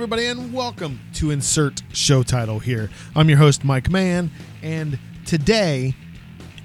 everybody, 0.00 0.24
and 0.24 0.50
welcome 0.50 0.98
to 1.12 1.30
Insert 1.30 1.82
Show 1.92 2.22
Title 2.22 2.58
here. 2.58 2.88
I'm 3.14 3.28
your 3.28 3.36
host, 3.36 3.64
Mike 3.64 3.90
Mann, 3.90 4.30
and 4.62 4.98
today 5.26 5.94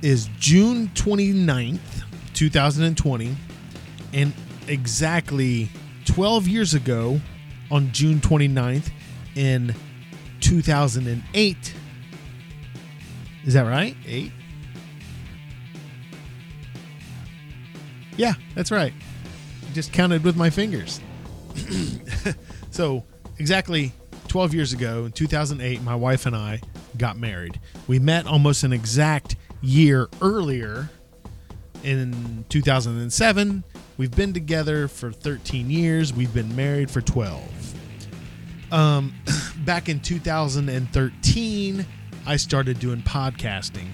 is 0.02 0.30
June 0.40 0.88
29th, 0.96 2.06
2020, 2.34 3.36
and 4.14 4.34
exactly 4.70 5.68
12 6.06 6.48
years 6.48 6.74
ago, 6.76 7.20
on 7.70 7.92
June 7.92 8.22
29th, 8.22 8.90
in 9.36 9.76
2008. 10.40 11.74
Is 13.44 13.54
that 13.54 13.64
right? 13.64 13.98
Eight? 14.08 14.32
Yeah, 18.16 18.36
that's 18.56 18.72
right. 18.72 18.94
Just 19.74 19.92
counted 19.92 20.24
with 20.24 20.38
my 20.38 20.50
fingers. 20.50 21.02
so, 22.72 23.04
exactly 23.38 23.92
12 24.28 24.54
years 24.54 24.74
ago, 24.74 25.06
in 25.06 25.12
2008, 25.12 25.82
my 25.82 25.96
wife 25.96 26.26
and 26.26 26.36
I 26.36 26.62
got 26.98 27.18
married. 27.18 27.60
We 27.88 28.00
met 28.00 28.28
almost 28.28 28.64
an 28.64 28.74
exact 28.74 29.36
year 29.62 30.10
earlier 30.22 30.90
in 31.84 32.46
2007. 32.50 33.64
We've 33.98 34.12
been 34.12 34.34
together 34.34 34.88
for 34.88 35.12
13 35.12 35.70
years. 35.70 36.14
We've 36.14 36.34
been 36.34 36.56
married 36.56 36.92
for 36.92 37.02
12. 37.02 37.76
Um, 38.72 39.14
back 39.60 39.88
in 39.88 40.00
2013, 40.00 41.86
I 42.28 42.36
started 42.36 42.80
doing 42.80 43.02
podcasting. 43.02 43.88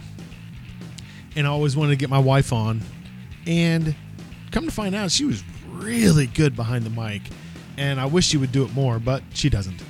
And 1.36 1.46
I 1.46 1.50
always 1.50 1.78
wanted 1.78 1.92
to 1.92 1.98
get 1.98 2.10
my 2.10 2.20
wife 2.20 2.52
on. 2.52 2.82
And 3.46 3.96
come 4.52 4.66
to 4.66 4.72
find 4.72 4.96
out, 4.96 5.12
she 5.12 5.26
was 5.26 5.44
really 5.70 6.28
good 6.28 6.56
behind 6.56 6.86
the 6.86 6.90
mic. 6.90 7.22
And 7.78 8.00
I 8.00 8.06
wish 8.06 8.28
she 8.28 8.38
would 8.38 8.52
do 8.52 8.64
it 8.64 8.74
more, 8.74 9.00
but 9.00 9.24
she 9.34 9.50
doesn't. 9.50 9.84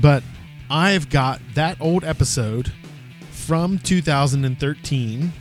But 0.00 0.22
I've 0.70 1.08
got 1.08 1.40
that 1.54 1.80
old 1.80 2.04
episode 2.04 2.72
from 3.30 3.78
2013 3.78 5.32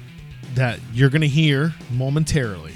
that 0.56 0.80
you're 0.94 1.10
going 1.10 1.22
to 1.22 1.28
hear 1.28 1.74
momentarily. 1.92 2.74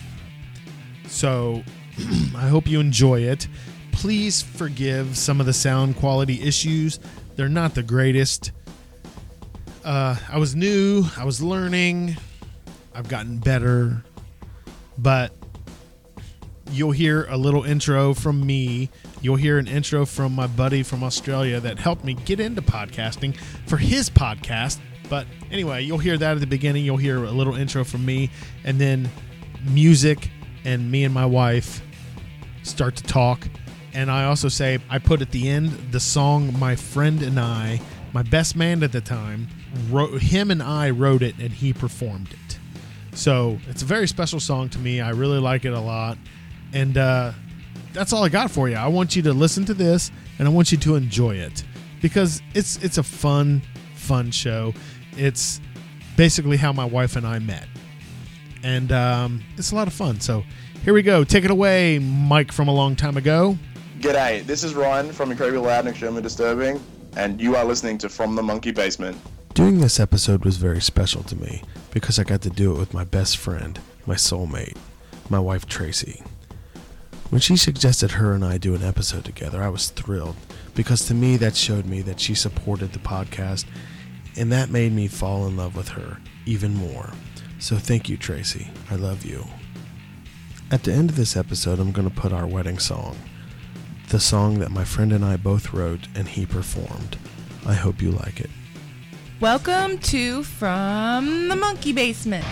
So 1.07 1.63
I 2.35 2.47
hope 2.47 2.67
you 2.67 2.79
enjoy 2.79 3.21
it. 3.21 3.47
Please 3.91 4.41
forgive 4.41 5.17
some 5.17 5.39
of 5.39 5.45
the 5.45 5.53
sound 5.53 5.97
quality 5.97 6.41
issues. 6.41 6.99
They're 7.35 7.49
not 7.49 7.75
the 7.75 7.83
greatest. 7.83 8.51
Uh, 9.83 10.15
I 10.29 10.37
was 10.37 10.55
new, 10.55 11.05
I 11.15 11.23
was 11.23 11.41
learning, 11.41 12.17
I've 12.93 13.07
gotten 13.07 13.37
better, 13.37 14.03
but 14.97 15.31
you'll 16.71 16.91
hear 16.91 17.25
a 17.29 17.37
little 17.37 17.63
intro 17.63 18.13
from 18.13 18.45
me. 18.45 18.89
You'll 19.21 19.35
hear 19.35 19.57
an 19.57 19.67
intro 19.67 20.05
from 20.05 20.33
my 20.33 20.47
buddy 20.47 20.83
from 20.83 21.03
Australia 21.03 21.59
that 21.59 21.79
helped 21.79 22.03
me 22.03 22.13
get 22.13 22.39
into 22.39 22.61
podcasting 22.61 23.35
for 23.65 23.77
his 23.77 24.09
podcast. 24.09 24.79
But 25.09 25.25
anyway, 25.51 25.83
you'll 25.83 25.97
hear 25.97 26.17
that 26.17 26.33
at 26.33 26.39
the 26.39 26.47
beginning. 26.47 26.85
You'll 26.85 26.97
hear 26.97 27.23
a 27.23 27.31
little 27.31 27.55
intro 27.55 27.83
from 27.83 28.05
me, 28.05 28.29
and 28.63 28.79
then 28.79 29.09
music, 29.69 30.29
and 30.65 30.91
me 30.91 31.03
and 31.05 31.13
my 31.13 31.25
wife 31.25 31.81
start 32.63 32.95
to 32.97 33.03
talk. 33.03 33.47
And 33.93 34.11
I 34.11 34.25
also 34.25 34.49
say, 34.49 34.79
I 34.89 34.99
put 34.99 35.21
at 35.21 35.31
the 35.31 35.49
end 35.49 35.71
the 35.91 35.99
song 35.99 36.57
my 36.59 36.75
friend 36.75 37.23
and 37.23 37.39
I, 37.39 37.81
my 38.13 38.23
best 38.23 38.55
man 38.55 38.83
at 38.83 38.91
the 38.91 39.01
time, 39.01 39.47
wrote, 39.89 40.21
him 40.21 40.51
and 40.51 40.61
I 40.61 40.89
wrote 40.89 41.23
it, 41.23 41.37
and 41.39 41.51
he 41.51 41.73
performed 41.73 42.31
it. 42.33 42.59
So 43.13 43.57
it's 43.67 43.81
a 43.81 43.85
very 43.85 44.07
special 44.07 44.39
song 44.39 44.69
to 44.69 44.79
me. 44.79 45.01
I 45.01 45.09
really 45.09 45.39
like 45.39 45.65
it 45.65 45.73
a 45.73 45.79
lot. 45.79 46.17
And 46.73 46.97
uh, 46.97 47.31
that's 47.93 48.13
all 48.13 48.23
I 48.23 48.29
got 48.29 48.51
for 48.51 48.69
you. 48.69 48.75
I 48.75 48.87
want 48.87 49.15
you 49.15 49.21
to 49.23 49.33
listen 49.33 49.65
to 49.65 49.73
this 49.73 50.11
and 50.39 50.47
I 50.47 50.51
want 50.51 50.71
you 50.71 50.77
to 50.77 50.95
enjoy 50.95 51.35
it 51.35 51.63
because 52.01 52.41
it's 52.53 52.77
it's 52.83 52.97
a 52.97 53.03
fun, 53.03 53.61
fun 53.95 54.31
show. 54.31 54.73
It's 55.17 55.59
basically 56.15 56.57
how 56.57 56.73
my 56.73 56.85
wife 56.85 57.15
and 57.15 57.25
I 57.25 57.39
met. 57.39 57.67
And 58.63 58.91
um, 58.91 59.43
it's 59.57 59.71
a 59.71 59.75
lot 59.75 59.87
of 59.87 59.93
fun. 59.93 60.19
So 60.19 60.43
here 60.83 60.93
we 60.93 61.01
go. 61.01 61.23
Take 61.23 61.45
it 61.45 61.51
away, 61.51 61.99
Mike 61.99 62.51
from 62.51 62.67
a 62.67 62.73
long 62.73 62.95
time 62.95 63.17
ago. 63.17 63.57
G'day, 63.99 64.45
this 64.45 64.63
is 64.63 64.75
Ryan 64.75 65.11
from 65.11 65.31
Incredibly 65.31 65.59
Loud 65.59 65.79
and 65.79 65.89
Extremely 65.89 66.21
Disturbing, 66.21 66.79
and 67.15 67.41
you 67.41 67.55
are 67.55 67.65
listening 67.65 67.97
to 67.99 68.09
From 68.09 68.35
the 68.35 68.43
Monkey 68.43 68.71
Basement. 68.71 69.17
Doing 69.55 69.79
this 69.79 69.99
episode 69.99 70.45
was 70.45 70.57
very 70.57 70.81
special 70.81 71.23
to 71.23 71.35
me 71.35 71.63
because 71.91 72.19
I 72.19 72.23
got 72.23 72.43
to 72.43 72.51
do 72.51 72.75
it 72.75 72.77
with 72.77 72.93
my 72.93 73.03
best 73.03 73.37
friend, 73.37 73.79
my 74.05 74.13
soulmate, 74.13 74.77
my 75.29 75.39
wife 75.39 75.65
Tracy. 75.65 76.21
When 77.29 77.41
she 77.41 77.57
suggested 77.57 78.11
her 78.11 78.33
and 78.33 78.45
I 78.45 78.57
do 78.57 78.73
an 78.73 78.83
episode 78.83 79.25
together, 79.25 79.61
I 79.61 79.67
was 79.67 79.89
thrilled 79.89 80.37
because 80.75 81.05
to 81.07 81.13
me 81.13 81.35
that 81.37 81.57
showed 81.57 81.85
me 81.85 82.01
that 82.03 82.21
she 82.21 82.33
supported 82.33 82.93
the 82.93 82.99
podcast 82.99 83.65
and 84.37 84.49
that 84.53 84.69
made 84.69 84.93
me 84.93 85.09
fall 85.09 85.45
in 85.45 85.57
love 85.57 85.75
with 85.75 85.89
her 85.89 86.19
even 86.45 86.73
more. 86.73 87.11
So 87.59 87.75
thank 87.75 88.07
you, 88.07 88.15
Tracy. 88.15 88.69
I 88.89 88.95
love 88.95 89.25
you. 89.25 89.45
At 90.71 90.83
the 90.83 90.93
end 90.93 91.09
of 91.09 91.17
this 91.17 91.35
episode, 91.35 91.79
I'm 91.79 91.91
going 91.91 92.09
to 92.09 92.15
put 92.15 92.31
our 92.31 92.47
wedding 92.47 92.79
song, 92.79 93.17
the 94.07 94.21
song 94.21 94.59
that 94.59 94.71
my 94.71 94.85
friend 94.85 95.11
and 95.11 95.25
I 95.25 95.35
both 95.35 95.73
wrote 95.73 96.07
and 96.15 96.29
he 96.29 96.45
performed. 96.45 97.17
I 97.65 97.73
hope 97.73 98.01
you 98.01 98.11
like 98.11 98.39
it. 98.39 98.49
Welcome 99.41 99.97
to 99.99 100.43
From 100.43 101.49
the 101.49 101.57
Monkey 101.57 101.91
Basement. 101.91 102.45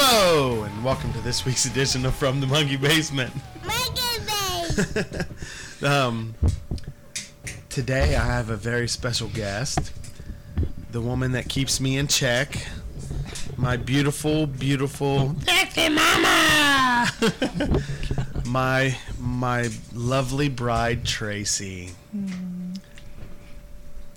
Hello, 0.00 0.62
and 0.62 0.84
welcome 0.84 1.12
to 1.12 1.20
this 1.22 1.44
week's 1.44 1.64
edition 1.64 2.06
of 2.06 2.14
From 2.14 2.40
the 2.40 2.46
Monkey 2.46 2.76
Basement. 2.76 3.32
Monkey 3.66 4.00
Base! 5.02 5.82
Um, 5.82 6.36
today 7.68 8.14
I 8.14 8.24
have 8.24 8.48
a 8.48 8.56
very 8.56 8.86
special 8.86 9.26
guest, 9.26 9.90
the 10.92 11.00
woman 11.00 11.32
that 11.32 11.48
keeps 11.48 11.80
me 11.80 11.98
in 11.98 12.06
check, 12.06 12.64
my 13.56 13.76
beautiful, 13.76 14.46
beautiful 14.46 15.34
sexy 15.44 15.88
mama, 15.88 17.08
my 18.46 18.96
my 19.18 19.68
lovely 19.92 20.48
bride 20.48 21.04
Tracy. 21.04 21.90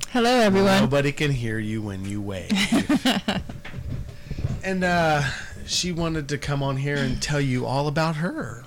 Hello, 0.09 0.29
everyone. 0.29 0.81
Nobody 0.81 1.11
can 1.11 1.31
hear 1.31 1.57
you 1.57 1.81
when 1.81 2.05
you 2.05 2.21
wave. 2.21 2.51
and 4.63 4.83
uh, 4.83 5.23
she 5.71 5.91
wanted 5.91 6.27
to 6.29 6.37
come 6.37 6.61
on 6.61 6.77
here 6.77 6.97
and 6.97 7.21
tell 7.21 7.39
you 7.39 7.65
all 7.65 7.87
about 7.87 8.17
her. 8.17 8.63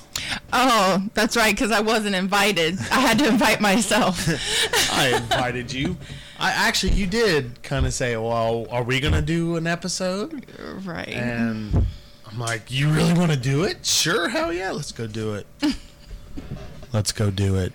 Oh, 0.53 1.07
that's 1.13 1.37
right, 1.37 1.55
because 1.55 1.71
I 1.71 1.81
wasn't 1.81 2.15
invited. 2.15 2.79
I 2.91 3.01
had 3.01 3.19
to 3.19 3.29
invite 3.29 3.61
myself. 3.61 4.27
I 4.93 5.09
invited 5.17 5.73
you. 5.73 5.97
I 6.39 6.51
actually, 6.51 6.93
you 6.93 7.07
did 7.07 7.63
kind 7.63 7.87
of 7.87 7.93
say, 7.93 8.17
"Well, 8.17 8.67
are 8.71 8.83
we 8.83 9.01
gonna 9.01 9.23
do 9.23 9.57
an 9.57 9.67
episode?" 9.67 10.47
right. 10.85 11.09
And 11.09 11.87
I'm 12.27 12.39
like, 12.39 12.71
"You 12.71 12.89
really 12.89 13.13
want 13.13 13.31
to 13.33 13.39
do 13.39 13.65
it? 13.65 13.85
Sure, 13.85 14.29
hell 14.29 14.53
yeah, 14.53 14.71
let's 14.71 14.93
go 14.93 15.07
do 15.07 15.35
it. 15.35 15.47
let's 16.93 17.13
go 17.13 17.31
do 17.31 17.57
it." 17.57 17.73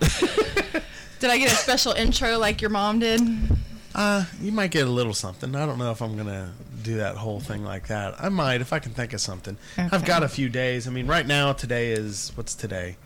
Did 1.20 1.30
I 1.30 1.36
get 1.36 1.52
a 1.52 1.56
special 1.56 1.92
intro 1.92 2.38
like 2.38 2.62
your 2.62 2.70
mom 2.70 2.98
did? 2.98 3.20
Uh, 3.94 4.24
you 4.40 4.52
might 4.52 4.70
get 4.70 4.86
a 4.86 4.90
little 4.90 5.14
something. 5.14 5.54
I 5.54 5.66
don't 5.66 5.78
know 5.78 5.90
if 5.90 6.00
I'm 6.00 6.16
gonna 6.16 6.52
do 6.82 6.96
that 6.98 7.16
whole 7.16 7.40
thing 7.40 7.64
like 7.64 7.88
that. 7.88 8.14
I 8.22 8.28
might 8.28 8.60
if 8.60 8.72
I 8.72 8.78
can 8.78 8.92
think 8.92 9.12
of 9.12 9.20
something. 9.20 9.56
I've 9.76 10.04
got 10.04 10.22
a 10.22 10.28
few 10.28 10.48
days. 10.48 10.86
I 10.86 10.90
mean, 10.90 11.06
right 11.06 11.26
now 11.26 11.52
today 11.52 11.90
is 11.92 12.32
what's 12.36 12.54
today? 12.54 12.96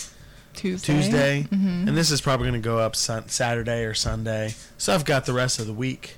Tuesday. 0.52 0.92
Tuesday, 0.94 1.48
Mhm. 1.50 1.88
and 1.88 1.96
this 1.96 2.10
is 2.12 2.20
probably 2.20 2.48
going 2.48 2.60
to 2.62 2.64
go 2.64 2.78
up 2.78 2.94
sun- 2.94 3.28
Saturday 3.28 3.82
or 3.84 3.92
Sunday. 3.94 4.54
So 4.78 4.94
I've 4.94 5.04
got 5.04 5.26
the 5.26 5.32
rest 5.32 5.58
of 5.58 5.66
the 5.66 5.72
week 5.72 6.16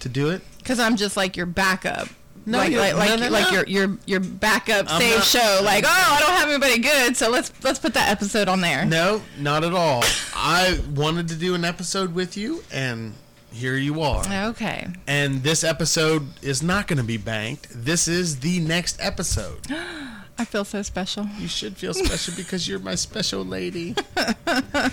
to 0.00 0.10
do 0.10 0.28
it. 0.28 0.42
Because 0.58 0.78
I'm 0.78 0.96
just 0.96 1.16
like 1.16 1.38
your 1.38 1.46
backup. 1.46 2.08
No, 2.44 2.58
like 2.58 2.72
like 2.76 2.94
like, 2.94 3.08
no, 3.08 3.16
no, 3.16 3.28
like 3.30 3.46
no. 3.46 3.52
your 3.52 3.66
your 3.66 3.98
your 4.06 4.20
backup 4.20 4.86
I'm 4.92 5.00
save 5.00 5.16
not- 5.16 5.24
show. 5.24 5.60
Like, 5.64 5.84
oh, 5.86 5.88
I 5.88 6.20
don't 6.20 6.36
have 6.36 6.48
anybody 6.50 6.78
good, 6.78 7.16
so 7.16 7.30
let's 7.30 7.50
let's 7.62 7.78
put 7.78 7.94
that 7.94 8.10
episode 8.10 8.46
on 8.48 8.60
there. 8.60 8.84
No, 8.84 9.22
not 9.38 9.64
at 9.64 9.72
all. 9.72 10.04
I 10.34 10.78
wanted 10.94 11.28
to 11.28 11.34
do 11.34 11.54
an 11.54 11.64
episode 11.64 12.14
with 12.14 12.36
you, 12.36 12.62
and 12.70 13.14
here 13.56 13.76
you 13.76 14.02
are. 14.02 14.22
Okay. 14.50 14.86
And 15.06 15.42
this 15.42 15.64
episode 15.64 16.28
is 16.42 16.62
not 16.62 16.86
going 16.86 16.98
to 16.98 17.04
be 17.04 17.16
banked. 17.16 17.68
This 17.70 18.06
is 18.06 18.40
the 18.40 18.60
next 18.60 18.98
episode. 19.00 19.60
I 20.38 20.44
feel 20.44 20.64
so 20.66 20.82
special. 20.82 21.26
You 21.38 21.48
should 21.48 21.78
feel 21.78 21.94
special 21.94 22.34
because 22.36 22.68
you're 22.68 22.78
my 22.78 22.94
special 22.94 23.42
lady. 23.42 23.96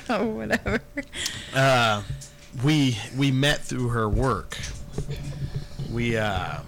oh, 0.10 0.28
whatever. 0.36 0.80
Uh, 1.54 2.04
we 2.64 2.98
we 3.18 3.30
met 3.30 3.60
through 3.60 3.90
her 3.90 4.08
work. 4.08 4.58
We 5.92 6.16
uh, 6.16 6.60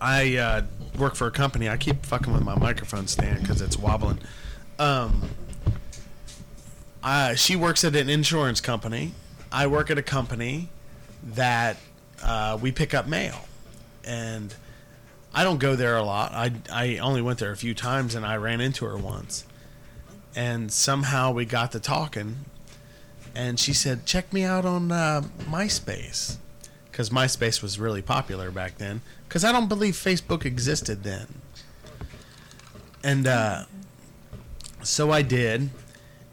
I 0.00 0.36
uh, 0.36 0.62
work 0.96 1.16
for 1.16 1.26
a 1.26 1.32
company. 1.32 1.68
I 1.68 1.76
keep 1.76 2.06
fucking 2.06 2.32
with 2.32 2.44
my 2.44 2.56
microphone 2.56 3.08
stand 3.08 3.40
because 3.40 3.60
it's 3.60 3.76
wobbling. 3.76 4.20
Um, 4.78 5.22
uh, 7.02 7.34
she 7.34 7.56
works 7.56 7.82
at 7.82 7.96
an 7.96 8.08
insurance 8.08 8.60
company. 8.60 9.14
I 9.52 9.66
work 9.66 9.90
at 9.90 9.98
a 9.98 10.02
company, 10.02 10.68
that 11.22 11.76
uh, 12.22 12.58
we 12.60 12.72
pick 12.72 12.94
up 12.94 13.06
mail, 13.06 13.46
and 14.04 14.54
I 15.34 15.44
don't 15.44 15.58
go 15.58 15.76
there 15.76 15.96
a 15.96 16.02
lot. 16.02 16.32
I 16.32 16.52
I 16.72 16.98
only 16.98 17.22
went 17.22 17.38
there 17.38 17.52
a 17.52 17.56
few 17.56 17.74
times, 17.74 18.14
and 18.14 18.24
I 18.24 18.36
ran 18.36 18.60
into 18.60 18.84
her 18.84 18.96
once, 18.96 19.44
and 20.34 20.72
somehow 20.72 21.32
we 21.32 21.44
got 21.44 21.72
to 21.72 21.80
talking, 21.80 22.36
and 23.34 23.58
she 23.58 23.72
said, 23.72 24.06
"Check 24.06 24.32
me 24.32 24.44
out 24.44 24.64
on 24.64 24.90
uh, 24.92 25.22
MySpace." 25.48 26.36
Because 26.90 27.10
MySpace 27.10 27.62
was 27.62 27.78
really 27.78 28.02
popular 28.02 28.50
back 28.50 28.78
then. 28.78 29.00
Because 29.28 29.44
I 29.44 29.52
don't 29.52 29.68
believe 29.68 29.94
Facebook 29.94 30.44
existed 30.44 31.02
then. 31.04 31.28
And 33.02 33.26
uh, 33.26 33.64
so 34.82 35.10
I 35.10 35.22
did. 35.22 35.70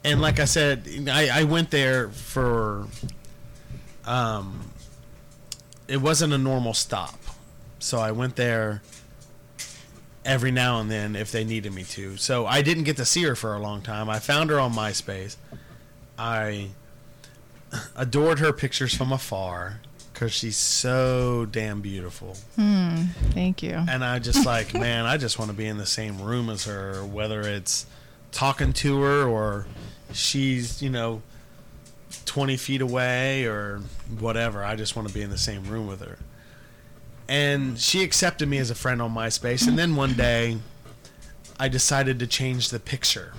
And 0.07 0.21
like 0.21 0.39
I 0.39 0.45
said, 0.45 1.09
I, 1.11 1.41
I 1.41 1.43
went 1.43 1.69
there 1.69 2.07
for. 2.07 2.87
Um, 4.05 4.71
it 5.89 5.97
wasn't 5.97 6.31
a 6.31 6.37
normal 6.37 6.73
stop. 6.73 7.19
So 7.79 7.99
I 7.99 8.11
went 8.11 8.37
there 8.37 8.81
every 10.23 10.51
now 10.51 10.79
and 10.79 10.89
then 10.89 11.17
if 11.17 11.33
they 11.33 11.43
needed 11.43 11.73
me 11.73 11.83
to. 11.83 12.15
So 12.15 12.45
I 12.45 12.61
didn't 12.61 12.85
get 12.85 12.95
to 12.97 13.05
see 13.05 13.23
her 13.23 13.35
for 13.35 13.53
a 13.53 13.59
long 13.59 13.81
time. 13.81 14.09
I 14.09 14.19
found 14.19 14.49
her 14.49 14.59
on 14.59 14.71
MySpace. 14.71 15.35
I 16.17 16.69
adored 17.97 18.39
her 18.39 18.53
pictures 18.53 18.95
from 18.95 19.11
afar 19.11 19.81
because 20.13 20.31
she's 20.31 20.57
so 20.57 21.45
damn 21.51 21.81
beautiful. 21.81 22.37
Thank 22.55 23.61
you. 23.61 23.73
And 23.89 24.05
I 24.05 24.19
just 24.19 24.45
like, 24.53 24.73
man, 24.73 25.05
I 25.05 25.17
just 25.17 25.37
want 25.37 25.51
to 25.51 25.57
be 25.57 25.67
in 25.67 25.77
the 25.77 25.85
same 25.85 26.21
room 26.21 26.49
as 26.49 26.63
her, 26.63 27.03
whether 27.03 27.41
it's 27.41 27.85
talking 28.31 28.71
to 28.71 29.01
her 29.01 29.27
or 29.27 29.65
she's, 30.13 30.81
you 30.81 30.89
know, 30.89 31.21
20 32.25 32.57
feet 32.57 32.81
away 32.81 33.45
or 33.45 33.81
whatever. 34.19 34.63
I 34.63 34.75
just 34.75 34.95
want 34.95 35.07
to 35.07 35.13
be 35.13 35.21
in 35.21 35.29
the 35.29 35.37
same 35.37 35.63
room 35.65 35.87
with 35.87 36.01
her. 36.01 36.17
And 37.27 37.77
she 37.79 38.03
accepted 38.03 38.47
me 38.47 38.57
as 38.57 38.69
a 38.69 38.75
friend 38.75 39.01
on 39.01 39.13
MySpace. 39.13 39.67
And 39.67 39.77
then 39.77 39.95
one 39.95 40.13
day, 40.13 40.57
I 41.59 41.67
decided 41.67 42.19
to 42.19 42.27
change 42.27 42.69
the 42.69 42.79
picture 42.79 43.33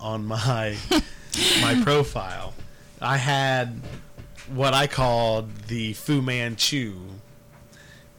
on 0.00 0.24
my 0.24 0.76
my 1.60 1.80
profile. 1.82 2.54
I 3.00 3.18
had 3.18 3.80
what 4.52 4.74
I 4.74 4.86
called 4.86 5.54
the 5.68 5.92
Fu 5.92 6.22
Manchu, 6.22 6.94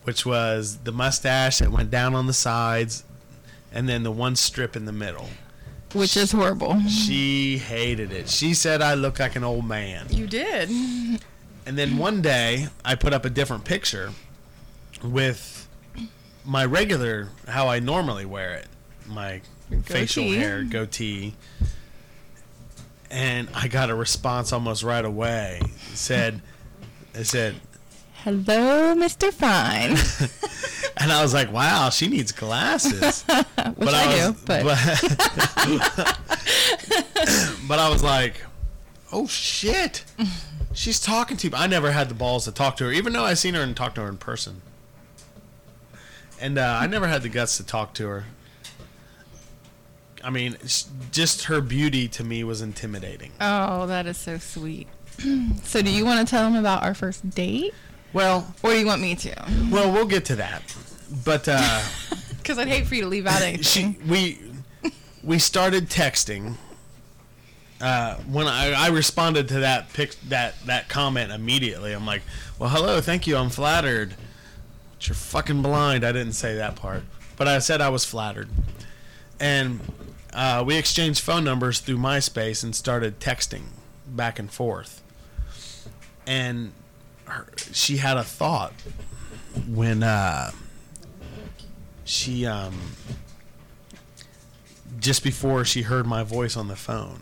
which 0.03 0.25
was 0.25 0.79
the 0.79 0.91
mustache 0.91 1.59
that 1.59 1.71
went 1.71 1.89
down 1.91 2.15
on 2.15 2.27
the 2.27 2.33
sides, 2.33 3.03
and 3.71 3.89
then 3.89 4.03
the 4.03 4.11
one 4.11 4.35
strip 4.35 4.75
in 4.75 4.85
the 4.85 4.91
middle. 4.91 5.29
Which 5.93 6.17
is 6.17 6.31
horrible. 6.31 6.81
She 6.87 7.57
hated 7.59 8.11
it. 8.11 8.29
She 8.29 8.53
said 8.53 8.81
I 8.81 8.95
look 8.95 9.19
like 9.19 9.35
an 9.35 9.43
old 9.43 9.65
man. 9.67 10.07
You 10.09 10.25
did. 10.27 10.69
And 11.65 11.77
then 11.77 11.97
one 11.97 12.21
day, 12.21 12.67
I 12.83 12.95
put 12.95 13.13
up 13.13 13.25
a 13.25 13.29
different 13.29 13.63
picture 13.63 14.11
with 15.03 15.67
my 16.45 16.65
regular, 16.65 17.29
how 17.47 17.67
I 17.67 17.79
normally 17.79 18.25
wear 18.25 18.53
it, 18.55 18.67
my 19.07 19.41
facial 19.83 20.23
hair, 20.23 20.63
goatee. 20.63 21.35
And 23.09 23.47
I 23.53 23.67
got 23.67 23.89
a 23.89 23.95
response 23.95 24.51
almost 24.51 24.83
right 24.83 25.05
away. 25.05 25.61
It 25.63 25.97
said, 25.97 26.41
it 27.13 27.25
said, 27.25 27.55
Hello, 28.23 28.95
Mr. 28.95 29.31
Fine. 29.31 29.97
and 30.97 31.11
I 31.11 31.21
was 31.21 31.33
like, 31.33 31.51
wow, 31.51 31.89
she 31.89 32.07
needs 32.07 32.31
glasses. 32.31 33.23
Which 33.75 33.89
I, 33.89 34.27
do, 34.27 34.35
but, 34.45 34.63
but, 34.63 34.77
but 37.67 37.79
I 37.79 37.89
was 37.89 38.03
like, 38.03 38.41
oh 39.11 39.27
shit, 39.27 40.05
she's 40.73 40.99
talking 40.99 41.37
to 41.37 41.49
me. 41.49 41.53
I 41.55 41.67
never 41.67 41.91
had 41.91 42.09
the 42.09 42.15
balls 42.15 42.45
to 42.45 42.51
talk 42.51 42.77
to 42.77 42.85
her, 42.85 42.91
even 42.91 43.13
though 43.13 43.23
I 43.23 43.33
seen 43.33 43.53
her 43.55 43.61
and 43.61 43.75
talked 43.75 43.95
to 43.95 44.01
her 44.01 44.09
in 44.09 44.17
person. 44.17 44.61
And 46.39 46.57
uh, 46.57 46.77
I 46.79 46.87
never 46.87 47.07
had 47.07 47.23
the 47.23 47.29
guts 47.29 47.57
to 47.57 47.65
talk 47.65 47.93
to 47.95 48.07
her. 48.07 48.25
I 50.23 50.29
mean, 50.29 50.57
just 51.11 51.45
her 51.45 51.59
beauty 51.59 52.07
to 52.09 52.23
me 52.23 52.43
was 52.43 52.61
intimidating. 52.61 53.31
oh, 53.41 53.87
that 53.87 54.05
is 54.07 54.17
so 54.17 54.37
sweet. 54.37 54.87
so, 55.63 55.81
do 55.81 55.91
you 55.91 56.05
want 56.05 56.25
to 56.25 56.29
tell 56.29 56.49
them 56.49 56.57
about 56.57 56.83
our 56.83 56.93
first 56.93 57.29
date, 57.31 57.73
Well, 58.13 58.53
or 58.63 58.71
do 58.71 58.79
you 58.79 58.85
want 58.85 59.01
me 59.01 59.15
to? 59.15 59.33
well, 59.71 59.91
we'll 59.91 60.05
get 60.05 60.25
to 60.25 60.35
that. 60.37 60.61
But 61.25 61.47
uh, 61.47 61.81
Because 62.37 62.57
I'd 62.59 62.67
hate 62.67 62.85
for 62.87 62.95
you 62.95 63.01
to 63.03 63.07
leave 63.07 63.25
out 63.25 63.41
anything. 63.43 63.63
she 63.63 63.97
we 64.07 64.39
we 65.23 65.39
started 65.39 65.89
texting 65.89 66.55
uh, 67.81 68.15
when 68.29 68.47
I, 68.47 68.73
I 68.73 68.87
responded 68.89 69.47
to 69.49 69.59
that 69.61 69.91
pic 69.93 70.15
that 70.27 70.55
that 70.65 70.89
comment 70.89 71.31
immediately 71.31 71.93
i'm 71.93 72.05
like 72.05 72.21
well 72.59 72.69
hello 72.69 72.99
thank 73.01 73.25
you 73.27 73.37
i'm 73.37 73.49
flattered 73.49 74.15
but 74.97 75.07
you're 75.07 75.15
fucking 75.15 75.61
blind 75.61 76.03
i 76.05 76.11
didn't 76.11 76.33
say 76.33 76.55
that 76.55 76.75
part 76.75 77.03
but 77.37 77.47
i 77.47 77.59
said 77.59 77.79
i 77.81 77.87
was 77.89 78.03
flattered 78.05 78.49
and 79.39 79.79
uh, 80.33 80.63
we 80.65 80.75
exchanged 80.77 81.21
phone 81.21 81.43
numbers 81.45 81.79
through 81.79 81.97
myspace 81.97 82.63
and 82.63 82.75
started 82.75 83.19
texting 83.21 83.63
back 84.07 84.37
and 84.39 84.51
forth 84.51 85.01
and 86.27 86.73
her, 87.33 87.47
she 87.71 87.97
had 87.97 88.17
a 88.17 88.23
thought 88.23 88.73
when 89.67 90.03
uh, 90.03 90.51
she 92.05 92.45
um, 92.45 92.73
just 94.99 95.23
before 95.23 95.65
she 95.65 95.81
heard 95.83 96.05
my 96.05 96.23
voice 96.23 96.55
on 96.57 96.67
the 96.67 96.75
phone. 96.75 97.21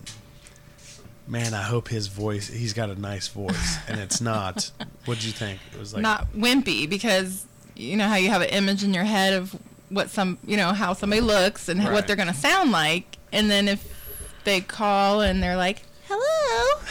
Man, 1.27 1.53
I 1.53 1.61
hope 1.61 1.87
his 1.87 2.07
voice. 2.07 2.47
He's 2.47 2.73
got 2.73 2.89
a 2.89 2.99
nice 2.99 3.27
voice, 3.29 3.77
and 3.87 3.99
it's 3.99 4.19
not. 4.19 4.69
What'd 5.05 5.23
you 5.23 5.31
think? 5.31 5.59
It 5.73 5.79
was 5.79 5.93
like 5.93 6.01
Not 6.01 6.31
wimpy, 6.33 6.89
because 6.89 7.45
you 7.75 7.95
know 7.95 8.07
how 8.07 8.15
you 8.15 8.29
have 8.29 8.41
an 8.41 8.49
image 8.49 8.83
in 8.83 8.93
your 8.93 9.05
head 9.05 9.33
of 9.33 9.55
what 9.89 10.09
some, 10.09 10.37
you 10.45 10.57
know, 10.57 10.73
how 10.73 10.93
somebody 10.93 11.21
looks 11.21 11.69
and 11.69 11.79
Right. 11.79 11.91
what 11.93 12.07
they're 12.07 12.15
going 12.17 12.27
to 12.27 12.33
sound 12.33 12.71
like. 12.71 13.17
And 13.31 13.49
then 13.49 13.67
if 13.67 13.87
they 14.43 14.59
call 14.61 15.21
and 15.21 15.41
they're 15.41 15.55
like, 15.55 15.83
hello, 16.13 16.81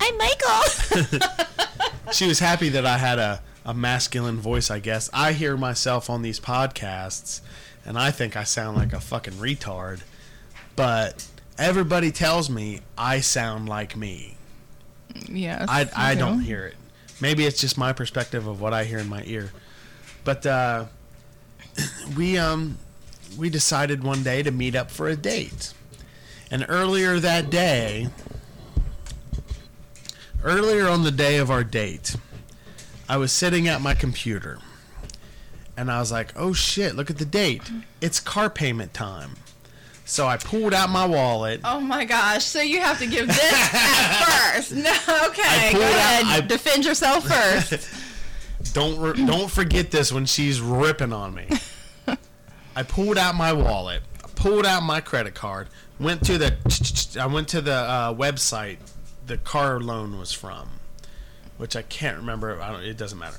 I'm 0.00 0.16
Michael. 0.16 2.12
she 2.12 2.26
was 2.26 2.38
happy 2.38 2.70
that 2.70 2.86
I 2.86 2.98
had 2.98 3.18
a, 3.18 3.42
a 3.64 3.74
masculine 3.74 4.38
voice, 4.38 4.70
I 4.70 4.78
guess. 4.78 5.10
I 5.12 5.32
hear 5.32 5.56
myself 5.56 6.08
on 6.08 6.22
these 6.22 6.40
podcasts 6.40 7.40
and 7.84 7.98
I 7.98 8.10
think 8.10 8.36
I 8.36 8.44
sound 8.44 8.76
like 8.76 8.92
a 8.92 9.00
fucking 9.00 9.34
retard. 9.34 10.00
But 10.74 11.26
everybody 11.58 12.10
tells 12.10 12.48
me 12.48 12.80
I 12.96 13.20
sound 13.20 13.68
like 13.68 13.96
me. 13.96 14.36
yes. 15.28 15.66
I, 15.68 15.88
I 15.94 16.14
do. 16.14 16.20
don't 16.20 16.40
hear 16.40 16.66
it. 16.66 16.76
Maybe 17.20 17.44
it's 17.44 17.60
just 17.60 17.76
my 17.76 17.92
perspective 17.92 18.46
of 18.46 18.60
what 18.60 18.72
I 18.72 18.84
hear 18.84 18.98
in 18.98 19.08
my 19.08 19.22
ear. 19.26 19.52
But 20.24 20.46
uh, 20.46 20.86
we 22.16 22.38
um 22.38 22.78
we 23.38 23.50
decided 23.50 24.02
one 24.02 24.22
day 24.22 24.42
to 24.42 24.50
meet 24.50 24.74
up 24.74 24.90
for 24.90 25.08
a 25.08 25.16
date. 25.16 25.74
And 26.50 26.66
earlier 26.68 27.18
that 27.18 27.48
day, 27.48 28.08
earlier 30.44 30.88
on 30.88 31.02
the 31.04 31.10
day 31.10 31.36
of 31.38 31.50
our 31.50 31.64
date, 31.64 32.16
I 33.08 33.16
was 33.16 33.32
sitting 33.32 33.68
at 33.68 33.80
my 33.80 33.94
computer 33.94 34.58
and 35.76 35.90
I 35.90 35.98
was 36.00 36.12
like, 36.12 36.32
"Oh 36.36 36.52
shit, 36.52 36.94
look 36.94 37.10
at 37.10 37.18
the 37.18 37.24
date. 37.24 37.62
It's 38.00 38.20
car 38.20 38.50
payment 38.50 38.94
time." 38.94 39.32
So 40.04 40.26
I 40.26 40.36
pulled 40.36 40.74
out 40.74 40.90
my 40.90 41.06
wallet. 41.06 41.60
Oh 41.64 41.80
my 41.80 42.04
gosh! 42.04 42.44
So 42.44 42.60
you 42.60 42.80
have 42.80 42.98
to 42.98 43.06
give 43.06 43.26
this 43.26 43.52
at 43.74 44.52
first. 44.54 44.72
No, 44.72 44.90
okay. 45.28 45.42
I 45.44 45.70
Go 45.72 45.82
out- 45.82 45.90
ahead. 46.22 46.24
I- 46.26 46.46
Defend 46.46 46.84
yourself 46.84 47.26
first. 47.26 47.88
Don't 48.74 48.98
re- 49.00 49.26
don't 49.26 49.50
forget 49.50 49.90
this 49.90 50.12
when 50.12 50.24
she's 50.24 50.60
ripping 50.60 51.12
on 51.12 51.34
me. 51.34 51.48
I 52.76 52.84
pulled 52.84 53.18
out 53.18 53.34
my 53.34 53.52
wallet, 53.52 54.02
pulled 54.36 54.64
out 54.64 54.84
my 54.84 55.00
credit 55.00 55.34
card, 55.34 55.66
went 55.98 56.24
to 56.26 56.38
the 56.38 56.54
I 57.20 57.26
went 57.26 57.48
to 57.48 57.60
the 57.60 57.72
uh, 57.74 58.14
website 58.14 58.78
the 59.32 59.38
car 59.38 59.80
loan 59.80 60.18
was 60.18 60.30
from, 60.30 60.68
which 61.56 61.74
I 61.74 61.80
can't 61.80 62.18
remember. 62.18 62.60
I 62.60 62.70
don't. 62.70 62.82
It 62.82 62.98
doesn't 62.98 63.18
matter. 63.18 63.38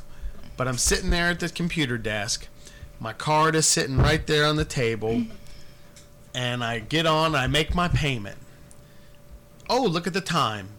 But 0.57 0.67
I'm 0.67 0.79
sitting 0.79 1.11
there 1.11 1.29
at 1.29 1.39
the 1.39 1.49
computer 1.49 1.99
desk. 1.99 2.47
My 2.99 3.13
card 3.13 3.53
is 3.53 3.67
sitting 3.67 3.97
right 3.99 4.25
there 4.25 4.45
on 4.45 4.55
the 4.55 4.65
table, 4.65 5.25
and 6.33 6.63
I 6.63 6.79
get 6.79 7.05
on. 7.05 7.35
I 7.35 7.45
make 7.45 7.75
my 7.75 7.87
payment. 7.87 8.39
Oh, 9.69 9.83
look 9.83 10.07
at 10.07 10.13
the 10.13 10.21
time! 10.21 10.69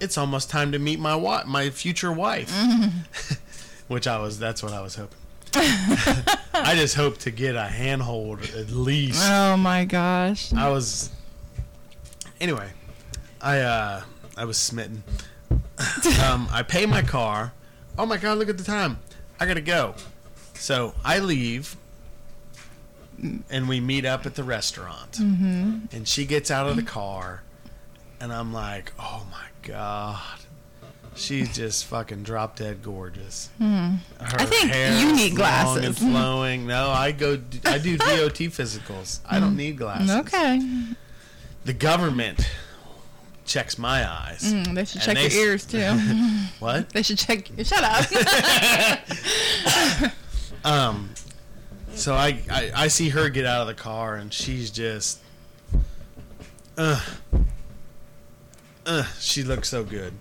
It's 0.00 0.18
almost 0.18 0.50
time 0.50 0.70
to 0.72 0.78
meet 0.78 1.00
my 1.00 1.16
wa- 1.16 1.44
my 1.46 1.70
future 1.70 2.12
wife 2.12 2.52
which 3.88 4.06
I 4.06 4.18
was 4.20 4.38
that's 4.38 4.62
what 4.62 4.72
I 4.74 4.82
was 4.82 4.96
hoping. 4.96 5.18
I 5.54 6.74
just 6.74 6.94
hope 6.94 7.16
to 7.18 7.30
get 7.30 7.56
a 7.56 7.64
handhold 7.64 8.42
at 8.54 8.70
least. 8.70 9.22
oh 9.24 9.56
my 9.56 9.86
gosh! 9.86 10.52
I 10.52 10.68
was 10.68 11.10
anyway. 12.38 12.68
I 13.40 13.60
uh 13.60 14.02
I 14.38 14.44
was 14.44 14.56
smitten. 14.56 15.02
um, 16.24 16.48
I 16.50 16.62
pay 16.66 16.86
my 16.86 17.02
car. 17.02 17.52
Oh 17.98 18.06
my 18.06 18.16
god! 18.16 18.38
Look 18.38 18.48
at 18.48 18.56
the 18.58 18.64
time. 18.64 18.98
I 19.40 19.46
gotta 19.46 19.60
go. 19.60 19.94
So 20.54 20.94
I 21.04 21.18
leave, 21.18 21.76
and 23.50 23.68
we 23.68 23.80
meet 23.80 24.04
up 24.04 24.26
at 24.26 24.34
the 24.34 24.44
restaurant. 24.44 25.12
Mm-hmm. 25.12 25.86
And 25.92 26.06
she 26.06 26.24
gets 26.24 26.50
out 26.50 26.68
of 26.68 26.76
the 26.76 26.82
car, 26.82 27.42
and 28.20 28.32
I'm 28.32 28.52
like, 28.52 28.92
"Oh 28.98 29.26
my 29.30 29.46
god, 29.62 30.20
She's 31.16 31.54
just 31.56 31.86
fucking 31.86 32.22
drop 32.22 32.54
dead 32.56 32.82
gorgeous. 32.82 33.50
Her 33.58 33.64
Hmm. 33.64 33.94
I 34.20 34.44
think 34.44 34.70
hair 34.70 34.92
you 35.00 35.08
is 35.10 35.16
need 35.16 35.38
long 35.38 35.84
and 35.84 35.96
flowing. 35.96 36.66
No, 36.68 36.90
I 36.90 37.10
go. 37.10 37.40
I 37.64 37.78
do 37.78 37.96
DOT 37.98 38.38
physicals. 38.54 39.18
I 39.28 39.40
don't 39.40 39.56
need 39.56 39.78
glasses. 39.78 40.10
Hmm. 40.12 40.20
Okay. 40.20 40.60
The 41.64 41.72
government 41.72 42.48
checks 43.48 43.78
my 43.78 44.08
eyes. 44.08 44.42
Mm, 44.52 44.74
they 44.74 44.84
should 44.84 44.96
And 45.02 45.04
check 45.04 45.14
they 45.16 45.34
your 45.36 45.46
ears 45.48 45.64
too. 45.66 45.80
What? 46.60 46.90
they 46.90 47.02
should 47.02 47.18
check. 47.18 47.48
Shut 47.64 47.82
up. 47.82 48.04
Um, 50.64 51.10
so 51.94 52.14
I, 52.14 52.40
I 52.50 52.72
I 52.74 52.88
see 52.88 53.10
her 53.10 53.28
get 53.28 53.46
out 53.46 53.60
of 53.62 53.68
the 53.68 53.74
car 53.80 54.16
and 54.16 54.32
she's 54.32 54.70
just, 54.70 55.20
uh, 56.76 57.00
uh, 58.84 59.04
she 59.20 59.42
looks 59.44 59.68
so 59.68 59.84
good. 59.84 60.12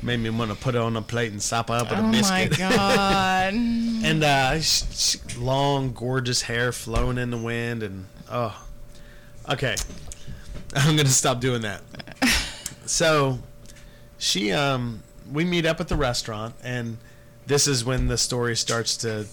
Made 0.00 0.18
me 0.18 0.30
want 0.30 0.50
to 0.50 0.56
put 0.56 0.74
her 0.74 0.80
on 0.80 0.96
a 0.96 1.02
plate 1.02 1.32
and 1.32 1.42
sop 1.42 1.68
her 1.68 1.74
up 1.74 1.90
with 1.90 1.98
oh 1.98 2.02
a 2.02 2.06
my 2.06 2.48
biscuit. 2.48 2.58
god. 2.58 3.54
and 3.54 4.24
uh, 4.24 4.60
sh 4.60 4.82
sh 4.92 5.16
long, 5.36 5.92
gorgeous 5.92 6.42
hair 6.42 6.72
flowing 6.72 7.18
in 7.18 7.30
the 7.30 7.38
wind, 7.38 7.82
and 7.82 8.06
oh, 8.30 8.66
okay, 9.48 9.74
I'm 10.74 10.96
gonna 10.96 11.08
stop 11.08 11.40
doing 11.40 11.62
that. 11.62 11.82
So, 12.86 13.38
she 14.18 14.52
um, 14.52 15.02
we 15.30 15.44
meet 15.44 15.66
up 15.66 15.80
at 15.80 15.88
the 15.88 15.96
restaurant, 15.96 16.54
and 16.62 16.98
this 17.46 17.66
is 17.66 17.84
when 17.84 18.08
the 18.08 18.18
story 18.18 18.56
starts 18.56 18.96
to 18.98 19.26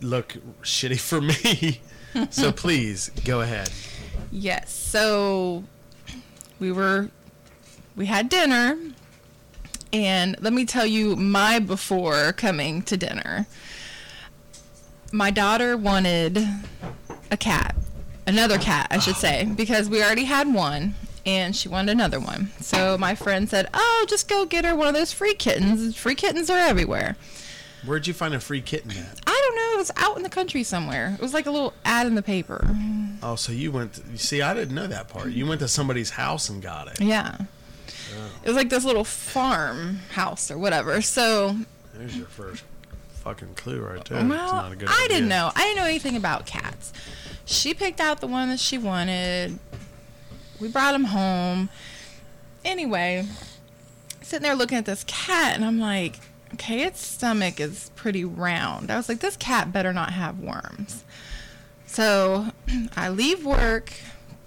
look 0.00 0.36
shitty 0.62 1.00
for 1.00 1.20
me. 1.20 1.80
so 2.30 2.52
please 2.52 3.10
go 3.24 3.40
ahead. 3.40 3.70
Yes. 4.30 4.72
So 4.72 5.64
we 6.58 6.72
were 6.72 7.10
we 7.94 8.06
had 8.06 8.28
dinner 8.28 8.78
and 9.92 10.36
let 10.40 10.52
me 10.52 10.64
tell 10.64 10.86
you 10.86 11.16
my 11.16 11.58
before 11.58 12.32
coming 12.32 12.82
to 12.82 12.96
dinner. 12.96 13.46
My 15.12 15.30
daughter 15.30 15.76
wanted 15.76 16.38
a 17.30 17.36
cat. 17.36 17.76
Another 18.26 18.58
cat, 18.58 18.88
I 18.90 18.98
should 18.98 19.14
say, 19.14 19.44
because 19.44 19.88
we 19.88 20.02
already 20.02 20.24
had 20.24 20.52
one 20.52 20.96
and 21.26 21.54
she 21.54 21.68
wanted 21.68 21.92
another 21.92 22.20
one. 22.20 22.52
So 22.60 22.96
my 22.96 23.14
friend 23.14 23.48
said, 23.50 23.68
"Oh, 23.74 24.06
just 24.08 24.28
go 24.28 24.46
get 24.46 24.64
her 24.64 24.74
one 24.74 24.88
of 24.88 24.94
those 24.94 25.12
free 25.12 25.34
kittens. 25.34 25.96
Free 25.96 26.14
kittens 26.14 26.48
are 26.48 26.58
everywhere." 26.58 27.16
Where'd 27.84 28.06
you 28.06 28.14
find 28.14 28.34
a 28.34 28.40
free 28.40 28.62
kitten 28.62 28.92
at? 28.92 29.20
I 29.26 29.42
don't 29.44 29.56
know, 29.56 29.74
it 29.74 29.78
was 29.78 29.92
out 29.96 30.16
in 30.16 30.22
the 30.22 30.28
country 30.28 30.64
somewhere. 30.64 31.12
It 31.14 31.20
was 31.20 31.34
like 31.34 31.46
a 31.46 31.50
little 31.50 31.72
ad 31.84 32.06
in 32.06 32.14
the 32.14 32.22
paper. 32.22 32.66
Oh, 33.22 33.36
so 33.36 33.52
you 33.52 33.70
went. 33.70 33.94
To, 33.94 34.02
you 34.10 34.18
see, 34.18 34.42
I 34.42 34.54
didn't 34.54 34.74
know 34.74 34.86
that 34.86 35.08
part. 35.08 35.30
You 35.30 35.46
went 35.46 35.60
to 35.60 35.68
somebody's 35.68 36.10
house 36.10 36.48
and 36.48 36.62
got 36.62 36.88
it. 36.88 37.00
Yeah. 37.00 37.36
It 38.42 38.48
was 38.48 38.56
like 38.56 38.70
this 38.70 38.84
little 38.84 39.04
farm 39.04 40.00
house 40.12 40.50
or 40.50 40.58
whatever. 40.58 41.00
So, 41.02 41.56
There's 41.94 42.16
your 42.16 42.26
first 42.26 42.64
fucking 43.10 43.54
clue 43.56 43.80
right 43.80 44.04
there. 44.04 44.18
It's 44.18 44.28
well, 44.28 44.52
not 44.52 44.72
a 44.72 44.76
good 44.76 44.88
I 44.90 45.06
didn't 45.08 45.28
know. 45.28 45.50
I 45.54 45.62
didn't 45.62 45.76
know 45.76 45.86
anything 45.86 46.16
about 46.16 46.46
cats. 46.46 46.92
She 47.44 47.74
picked 47.74 48.00
out 48.00 48.20
the 48.20 48.26
one 48.26 48.48
that 48.50 48.60
she 48.60 48.78
wanted. 48.78 49.58
We 50.60 50.68
brought 50.68 50.94
him 50.94 51.04
home. 51.04 51.68
Anyway, 52.64 53.26
sitting 54.22 54.42
there 54.42 54.54
looking 54.54 54.78
at 54.78 54.86
this 54.86 55.04
cat, 55.06 55.54
and 55.54 55.64
I'm 55.64 55.78
like, 55.78 56.18
okay, 56.54 56.82
its 56.82 57.04
stomach 57.04 57.60
is 57.60 57.90
pretty 57.96 58.24
round. 58.24 58.90
I 58.90 58.96
was 58.96 59.08
like, 59.08 59.20
this 59.20 59.36
cat 59.36 59.72
better 59.72 59.92
not 59.92 60.12
have 60.12 60.40
worms. 60.40 61.04
So 61.86 62.46
I 62.96 63.08
leave 63.08 63.44
work, 63.44 63.92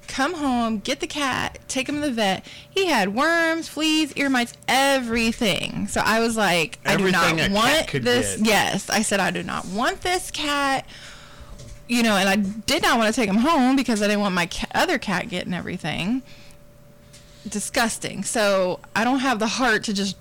come 0.07 0.33
home, 0.33 0.79
get 0.79 0.99
the 0.99 1.07
cat, 1.07 1.59
take 1.67 1.87
him 1.87 1.95
to 1.95 2.01
the 2.01 2.11
vet. 2.11 2.45
He 2.69 2.87
had 2.87 3.13
worms, 3.15 3.69
fleas, 3.69 4.11
ear 4.13 4.29
mites, 4.29 4.53
everything. 4.67 5.87
So 5.87 6.01
I 6.03 6.19
was 6.19 6.35
like, 6.35 6.79
I 6.85 6.97
do 6.97 7.11
not 7.11 7.51
want 7.51 7.91
this. 7.91 8.37
get. 8.37 8.45
Yes, 8.45 8.89
I 8.89 9.01
said 9.01 9.19
I 9.19 9.31
do 9.31 9.43
not 9.43 9.65
want 9.65 10.01
this 10.01 10.31
cat. 10.31 10.85
You 11.89 12.03
know, 12.03 12.15
and 12.15 12.29
I 12.29 12.35
did 12.37 12.81
not 12.83 12.97
want 12.97 13.13
to 13.13 13.19
take 13.19 13.27
him 13.29 13.35
home 13.37 13.75
because 13.75 14.01
I 14.01 14.07
didn't 14.07 14.21
want 14.21 14.33
my 14.35 14.45
ca- 14.45 14.67
other 14.73 14.97
cat 14.97 15.27
getting 15.27 15.53
everything. 15.53 16.21
Disgusting. 17.47 18.23
So 18.23 18.79
I 18.95 19.03
don't 19.03 19.19
have 19.19 19.39
the 19.39 19.47
heart 19.47 19.83
to 19.85 19.93
just 19.93 20.15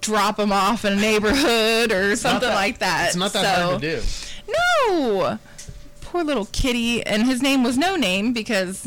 drop 0.00 0.38
him 0.38 0.50
off 0.52 0.84
in 0.84 0.94
a 0.94 0.96
neighborhood 0.96 1.92
or 1.92 2.16
something 2.16 2.48
that- 2.48 2.54
like 2.54 2.78
that. 2.78 3.06
It's 3.08 3.16
not 3.16 3.32
that 3.34 3.56
So- 3.56 3.62
hard 3.70 3.82
to 3.82 4.00
do. 4.00 4.02
no. 4.48 5.38
Poor 6.00 6.24
little 6.24 6.46
kitty, 6.46 7.04
and 7.06 7.24
his 7.26 7.42
name 7.42 7.62
was 7.62 7.76
No 7.76 7.94
Name 7.96 8.32
because 8.32 8.86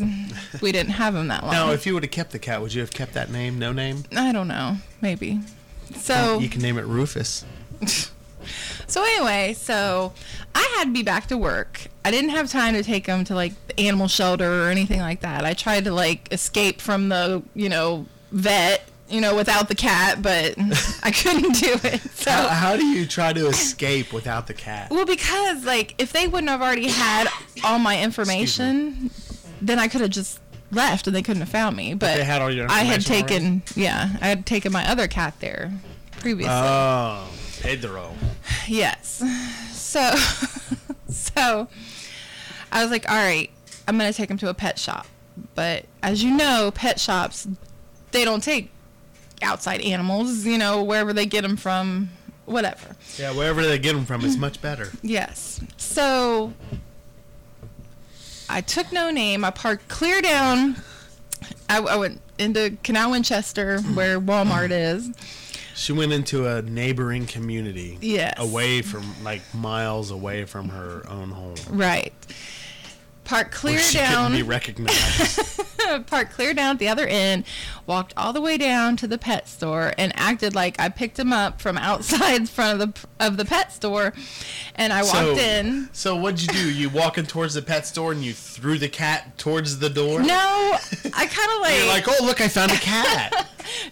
we 0.60 0.72
didn't 0.72 0.92
have 0.92 1.14
him 1.14 1.28
that 1.28 1.42
long. 1.44 1.52
Now, 1.52 1.70
if 1.70 1.86
you 1.86 1.94
would 1.94 2.02
have 2.02 2.10
kept 2.12 2.32
the 2.32 2.38
cat, 2.38 2.60
would 2.62 2.72
you 2.74 2.80
have 2.80 2.90
kept 2.92 3.12
that 3.14 3.30
name? 3.30 3.58
No 3.58 3.72
name. 3.72 4.04
I 4.16 4.32
don't 4.32 4.48
know, 4.48 4.78
maybe. 5.00 5.40
So 5.98 6.38
you 6.38 6.48
can 6.48 6.60
name 6.62 6.76
it 6.78 6.86
Rufus. 6.86 7.44
so 8.86 9.02
anyway, 9.02 9.54
so 9.54 10.12
I 10.54 10.74
had 10.78 10.84
to 10.84 10.92
be 10.92 11.02
back 11.02 11.26
to 11.28 11.36
work. 11.38 11.86
I 12.04 12.10
didn't 12.10 12.30
have 12.30 12.50
time 12.50 12.74
to 12.74 12.82
take 12.82 13.06
him 13.06 13.24
to 13.24 13.34
like 13.34 13.52
the 13.66 13.80
animal 13.80 14.08
shelter 14.08 14.64
or 14.64 14.68
anything 14.70 15.00
like 15.00 15.20
that. 15.20 15.44
I 15.44 15.54
tried 15.54 15.84
to 15.84 15.92
like 15.92 16.32
escape 16.32 16.80
from 16.80 17.08
the 17.08 17.42
you 17.54 17.68
know 17.68 18.06
vet 18.32 18.82
you 19.08 19.20
know 19.20 19.34
without 19.34 19.68
the 19.68 19.74
cat, 19.74 20.22
but 20.22 20.54
I 21.02 21.10
couldn't 21.10 21.56
do 21.56 21.78
it. 21.84 22.00
So 22.12 22.30
How, 22.30 22.48
how 22.48 22.76
do 22.76 22.86
you 22.86 23.06
try 23.06 23.32
to 23.32 23.46
escape 23.48 24.12
without 24.12 24.46
the 24.46 24.54
cat? 24.54 24.90
Well, 24.90 25.06
because 25.06 25.64
like 25.64 25.94
if 25.98 26.12
they 26.12 26.26
wouldn't 26.28 26.50
have 26.50 26.62
already 26.62 26.88
had 26.88 27.28
all 27.64 27.78
my 27.78 28.02
information, 28.02 29.10
then 29.60 29.78
I 29.78 29.88
could 29.88 30.00
have 30.00 30.10
just 30.10 30.40
left 30.72 31.06
and 31.06 31.14
they 31.16 31.22
couldn't 31.22 31.40
have 31.42 31.48
found 31.48 31.76
me. 31.76 31.94
But 31.94 32.16
they 32.16 32.24
had 32.24 32.40
all 32.40 32.50
your 32.50 32.70
I 32.70 32.80
had 32.80 33.04
taken, 33.04 33.62
yeah, 33.74 34.10
I 34.20 34.28
had 34.28 34.46
taken 34.46 34.72
my 34.72 34.88
other 34.88 35.08
cat 35.08 35.34
there 35.40 35.72
previously. 36.20 36.52
Oh, 36.54 37.28
Pedro. 37.60 38.14
yes. 38.68 39.22
So, 39.72 40.14
so 41.08 41.68
I 42.72 42.82
was 42.82 42.90
like, 42.90 43.08
all 43.10 43.16
right, 43.16 43.50
I'm 43.88 43.98
gonna 43.98 44.12
take 44.12 44.30
him 44.30 44.38
to 44.38 44.48
a 44.48 44.54
pet 44.54 44.78
shop. 44.78 45.06
But 45.54 45.86
as 46.02 46.22
you 46.22 46.30
know, 46.36 46.70
pet 46.74 47.00
shops 47.00 47.46
they 48.12 48.24
don't 48.24 48.42
take 48.42 48.70
outside 49.42 49.80
animals. 49.80 50.44
You 50.44 50.58
know, 50.58 50.82
wherever 50.82 51.12
they 51.12 51.26
get 51.26 51.42
them 51.42 51.56
from, 51.56 52.10
whatever. 52.46 52.96
Yeah, 53.18 53.32
wherever 53.32 53.62
they 53.62 53.78
get 53.78 53.94
them 53.94 54.04
from, 54.04 54.24
it's 54.24 54.36
much 54.36 54.60
better. 54.60 54.90
Yes. 55.02 55.60
So 55.76 56.52
I 58.48 58.60
took 58.60 58.92
no 58.92 59.10
name. 59.10 59.44
I 59.44 59.50
parked 59.50 59.88
clear 59.88 60.20
down. 60.20 60.76
I, 61.68 61.78
I 61.78 61.96
went 61.96 62.20
into 62.38 62.76
Canal 62.82 63.12
Winchester, 63.12 63.80
where 63.80 64.20
Walmart 64.20 64.70
is. 64.70 65.10
She 65.80 65.92
went 65.92 66.12
into 66.12 66.46
a 66.46 66.60
neighboring 66.60 67.24
community. 67.24 67.96
Yes. 68.02 68.34
Away 68.36 68.82
from, 68.82 69.24
like, 69.24 69.40
miles 69.54 70.10
away 70.10 70.44
from 70.44 70.68
her 70.68 71.02
own 71.08 71.30
home. 71.30 71.54
Right. 71.70 72.12
Parked 73.30 73.52
clear 73.52 73.80
down. 73.92 74.32
be 74.32 74.42
recognized. 74.42 75.60
parked 76.06 76.32
clear 76.32 76.52
down 76.52 76.72
at 76.74 76.78
the 76.80 76.88
other 76.88 77.06
end, 77.06 77.44
walked 77.86 78.12
all 78.16 78.32
the 78.32 78.40
way 78.40 78.58
down 78.58 78.96
to 78.96 79.06
the 79.06 79.18
pet 79.18 79.48
store, 79.48 79.92
and 79.96 80.12
acted 80.16 80.54
like 80.54 80.80
I 80.80 80.88
picked 80.88 81.18
him 81.18 81.32
up 81.32 81.60
from 81.60 81.78
outside 81.78 82.48
front 82.48 82.82
of 82.82 82.94
the 82.94 83.08
of 83.24 83.36
the 83.36 83.44
pet 83.44 83.72
store, 83.72 84.12
and 84.74 84.92
I 84.92 85.02
walked 85.02 85.14
so, 85.14 85.36
in. 85.36 85.88
So 85.92 86.16
what'd 86.16 86.42
you 86.42 86.48
do? 86.48 86.72
You 86.72 86.90
walking 86.90 87.24
towards 87.24 87.54
the 87.54 87.62
pet 87.62 87.86
store 87.86 88.12
and 88.12 88.22
you 88.24 88.32
threw 88.32 88.78
the 88.78 88.88
cat 88.88 89.38
towards 89.38 89.78
the 89.78 89.90
door? 89.90 90.22
No, 90.22 90.26
I 90.34 90.78
kind 91.26 91.52
of 91.52 91.60
like, 91.60 91.76
You're 91.76 91.86
like, 91.86 92.08
oh 92.08 92.24
look, 92.24 92.40
I 92.40 92.48
found 92.48 92.72
a 92.72 92.76
cat. 92.76 93.32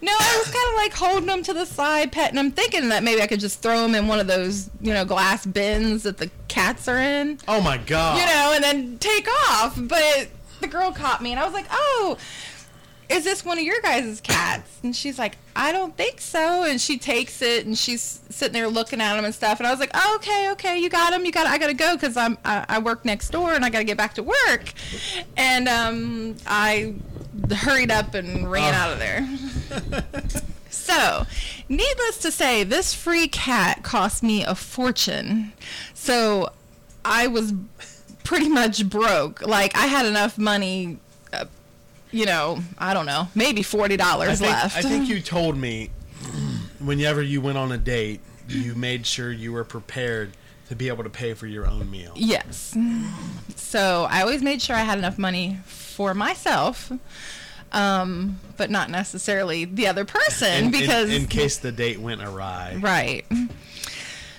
no, 0.02 0.12
I 0.12 0.42
was 0.44 0.52
kind 0.52 0.68
of 0.70 0.76
like 0.76 0.92
holding 0.94 1.28
him 1.28 1.42
to 1.44 1.54
the 1.54 1.66
side, 1.66 2.12
petting 2.12 2.38
him, 2.38 2.50
thinking 2.50 2.88
that 2.88 3.02
maybe 3.02 3.22
I 3.22 3.26
could 3.26 3.40
just 3.40 3.62
throw 3.62 3.84
him 3.84 3.94
in 3.94 4.08
one 4.08 4.18
of 4.18 4.26
those 4.26 4.70
you 4.80 4.92
know 4.92 5.04
glass 5.04 5.46
bins 5.46 6.02
that 6.02 6.18
the 6.18 6.30
cats 6.48 6.88
are 6.88 6.98
in, 6.98 7.38
oh 7.46 7.60
my 7.60 7.78
god. 7.78 8.18
you 8.18 8.26
know, 8.26 8.52
and 8.54 8.64
then 8.64 8.98
take 8.98 9.27
off. 9.28 9.78
But 9.80 10.28
the 10.60 10.66
girl 10.66 10.92
caught 10.92 11.22
me, 11.22 11.30
and 11.32 11.40
I 11.40 11.44
was 11.44 11.54
like, 11.54 11.66
oh. 11.70 12.16
Is 13.10 13.24
this 13.24 13.42
one 13.42 13.56
of 13.56 13.64
your 13.64 13.80
guys' 13.80 14.20
cats? 14.20 14.70
And 14.82 14.94
she's 14.94 15.18
like, 15.18 15.38
I 15.56 15.72
don't 15.72 15.96
think 15.96 16.20
so. 16.20 16.64
And 16.64 16.78
she 16.78 16.98
takes 16.98 17.40
it, 17.40 17.64
and 17.64 17.76
she's 17.78 18.20
sitting 18.28 18.52
there 18.52 18.68
looking 18.68 19.00
at 19.00 19.18
him 19.18 19.24
and 19.24 19.34
stuff. 19.34 19.60
And 19.60 19.66
I 19.66 19.70
was 19.70 19.80
like, 19.80 19.92
oh, 19.94 20.16
okay, 20.16 20.50
okay, 20.50 20.78
you 20.78 20.90
got 20.90 21.14
him. 21.14 21.24
You 21.24 21.32
got. 21.32 21.46
I 21.46 21.56
gotta 21.56 21.72
go 21.72 21.94
because 21.94 22.18
I'm 22.18 22.36
I, 22.44 22.66
I 22.68 22.78
work 22.80 23.06
next 23.06 23.30
door, 23.30 23.54
and 23.54 23.64
I 23.64 23.70
gotta 23.70 23.84
get 23.84 23.96
back 23.96 24.12
to 24.16 24.22
work. 24.22 24.74
And 25.38 25.68
um, 25.70 26.36
I 26.46 26.96
hurried 27.50 27.90
up 27.90 28.12
and 28.12 28.50
ran 28.50 28.74
Oh. 28.74 28.76
out 28.76 28.92
of 28.92 28.98
there. 28.98 29.26
So, 30.70 31.24
needless 31.68 32.18
to 32.18 32.30
say, 32.30 32.62
this 32.62 32.92
free 32.92 33.26
cat 33.28 33.82
cost 33.82 34.22
me 34.22 34.44
a 34.44 34.54
fortune. 34.54 35.52
So, 35.94 36.52
I 37.06 37.26
was 37.26 37.52
pretty 38.28 38.50
much 38.50 38.86
broke. 38.86 39.40
Like, 39.40 39.74
I 39.74 39.86
had 39.86 40.04
enough 40.04 40.36
money, 40.36 40.98
uh, 41.32 41.46
you 42.10 42.26
know, 42.26 42.58
I 42.76 42.92
don't 42.92 43.06
know, 43.06 43.26
maybe 43.34 43.62
$40 43.62 43.98
left. 44.42 44.76
I 44.76 44.82
think 44.82 45.08
you 45.08 45.22
told 45.22 45.56
me 45.56 45.88
whenever 46.78 47.22
you 47.22 47.40
went 47.40 47.56
on 47.56 47.72
a 47.72 47.78
date, 47.78 48.20
you 48.46 48.74
made 48.74 49.06
sure 49.06 49.32
you 49.32 49.54
were 49.54 49.64
prepared 49.64 50.32
to 50.68 50.76
be 50.76 50.88
able 50.88 51.04
to 51.04 51.10
pay 51.10 51.32
for 51.32 51.46
your 51.46 51.66
own 51.66 51.90
meal. 51.90 52.12
Yes. 52.16 52.76
So 53.56 54.06
I 54.10 54.20
always 54.20 54.42
made 54.42 54.60
sure 54.60 54.76
I 54.76 54.80
had 54.80 54.98
enough 54.98 55.16
money 55.16 55.58
for 55.64 56.12
myself. 56.12 56.92
um, 57.72 58.38
but 58.58 58.68
not 58.70 58.90
necessarily 58.90 59.64
the 59.64 59.86
other 59.86 60.04
person 60.04 60.52
In, 60.52 60.64
in- 60.66 60.70
because 60.70 61.10
in, 61.10 61.26
case 61.28 61.56
the 61.56 61.72
date 61.72 61.98
went 61.98 62.22
awry. 62.22 62.76
Right. 62.78 63.24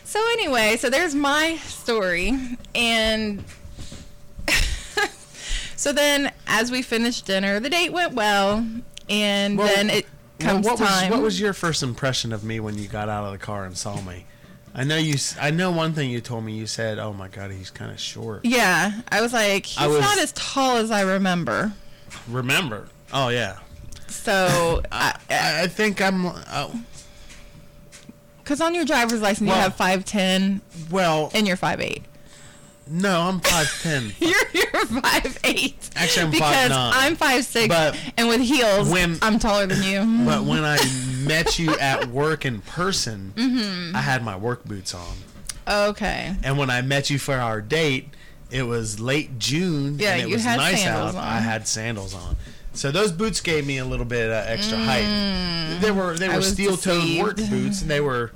So 0.03 0.19
anyway, 0.33 0.77
so 0.77 0.89
there's 0.89 1.13
my 1.13 1.57
story, 1.57 2.35
and 2.73 3.43
so 5.79 5.91
then 5.93 6.31
as 6.47 6.71
we 6.71 6.81
finished 6.81 7.25
dinner, 7.25 7.59
the 7.59 7.69
date 7.69 7.91
went 7.93 8.13
well, 8.13 8.67
and 9.09 9.57
Well, 9.57 9.67
then 9.73 9.89
it 9.89 10.05
Well, 10.41 10.49
comes 10.49 10.65
what 10.65 10.77
time. 10.77 11.09
was 11.09 11.17
what 11.17 11.23
was 11.23 11.39
your 11.39 11.53
first 11.53 11.81
impression 11.83 12.33
of 12.33 12.43
me 12.43 12.59
when 12.59 12.77
you 12.77 12.87
got 12.87 13.07
out 13.09 13.23
of 13.25 13.31
the 13.31 13.37
car 13.37 13.65
and 13.65 13.77
saw 13.77 13.99
me? 14.01 14.25
I 14.75 14.83
know 14.83 14.97
you. 14.97 15.15
I 15.41 15.49
know 15.51 15.71
one 15.71 15.93
thing 15.93 16.09
you 16.11 16.21
told 16.21 16.43
me. 16.45 16.53
You 16.53 16.67
said, 16.67 16.99
"Oh 16.99 17.11
my 17.13 17.27
God, 17.27 17.51
he's 17.51 17.71
kind 17.71 17.91
of 17.91 17.99
short." 17.99 18.45
yeah, 18.45 19.01
I 19.11 19.21
was 19.21 19.33
like, 19.33 19.65
he's 19.65 19.77
I 19.83 19.87
was- 19.87 19.99
not 20.01 20.17
as 20.19 20.31
tall 20.33 20.77
as 20.77 20.91
I 20.91 21.01
remember. 21.01 21.73
Remember? 22.27 22.87
Oh 23.11 23.29
yeah. 23.29 23.57
So, 24.07 24.81
I, 24.91 25.15
I 25.29 25.67
think 25.67 26.01
I'm. 26.01 26.25
Uh, 26.27 26.43
oh, 26.51 26.79
because 28.43 28.61
on 28.61 28.73
your 28.75 28.85
driver's 28.85 29.21
license 29.21 29.47
Well- 29.47 29.57
you 29.57 29.63
have 29.63 29.75
five 29.75 30.05
ten 30.05 30.61
well, 30.91 31.31
and 31.33 31.47
you're 31.47 31.57
five 31.57 31.81
eight. 31.81 32.03
No, 32.89 33.21
I'm 33.21 33.39
five 33.39 33.81
ten. 33.81 34.11
You're 34.19 34.33
you're 34.53 34.85
five 35.01 35.37
eight. 35.43 35.89
Actually, 35.95 36.23
I'm 36.25 36.31
because 36.31 36.71
5'9". 36.71 36.91
I'm 36.95 37.15
five 37.15 37.45
six, 37.45 37.67
But 37.67 37.97
and 38.17 38.27
with 38.27 38.41
heels, 38.41 38.89
when- 38.89 39.17
I'm 39.21 39.39
taller 39.39 39.67
than 39.67 39.83
you. 39.83 40.25
but 40.25 40.43
when 40.43 40.63
I 40.63 40.77
met 41.27 41.59
you 41.59 41.77
at 41.77 42.07
work 42.07 42.45
in 42.45 42.61
person, 42.61 43.33
Mm-hmm. 43.35 43.95
I 43.95 44.01
had 44.01 44.23
my 44.23 44.35
work 44.35 44.63
boots 44.65 44.93
on, 44.93 45.15
Okay. 45.67 46.35
and 46.43 46.57
when 46.57 46.69
I 46.69 46.81
met 46.81 47.09
you 47.09 47.19
for 47.19 47.35
our 47.35 47.61
date, 47.61 48.09
it 48.51 48.63
was 48.63 48.99
late 48.99 49.37
June. 49.39 49.97
Yeah, 49.99 50.13
and 50.13 50.21
it 50.23 50.27
you 50.29 50.35
was 50.35 50.43
had 50.43 50.57
nice 50.57 50.81
sandals 50.81 51.15
out. 51.15 51.21
on. 51.21 51.27
I 51.27 51.39
had 51.39 51.67
sandals 51.67 52.13
on. 52.15 52.35
So 52.73 52.91
those 52.91 53.11
boots 53.11 53.41
gave 53.41 53.65
me 53.67 53.77
a 53.79 53.85
little 53.85 54.05
bit 54.05 54.29
of 54.29 54.47
extra 54.47 54.77
height. 54.77 55.77
They 55.81 55.91
were 55.91 56.17
they 56.17 56.27
Mm. 56.27 56.35
Were 56.35 56.41
steel 56.41 56.77
toed 56.77 57.19
work 57.19 57.35
boots, 57.37 57.81
and 57.81 57.89
they 57.91 57.99
were 57.99 58.31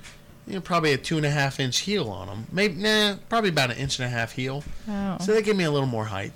you 0.47 0.53
know 0.55 0.61
probably 0.61 0.93
a 0.93 0.97
two 0.97 1.17
and 1.17 1.25
a 1.25 1.29
half 1.31 1.59
inch 1.59 1.79
heel 1.79 2.09
on 2.09 2.27
them. 2.27 2.47
Maybe 2.51 2.75
nah, 2.75 3.15
probably 3.29 3.49
about 3.49 3.71
an 3.71 3.77
inch 3.77 3.99
and 3.99 4.05
a 4.05 4.09
half 4.09 4.33
heel. 4.33 4.63
Oh. 4.89 5.17
So 5.21 5.33
they 5.33 5.41
give 5.41 5.55
me 5.57 5.63
a 5.63 5.71
little 5.71 5.87
more 5.87 6.05
height. 6.05 6.33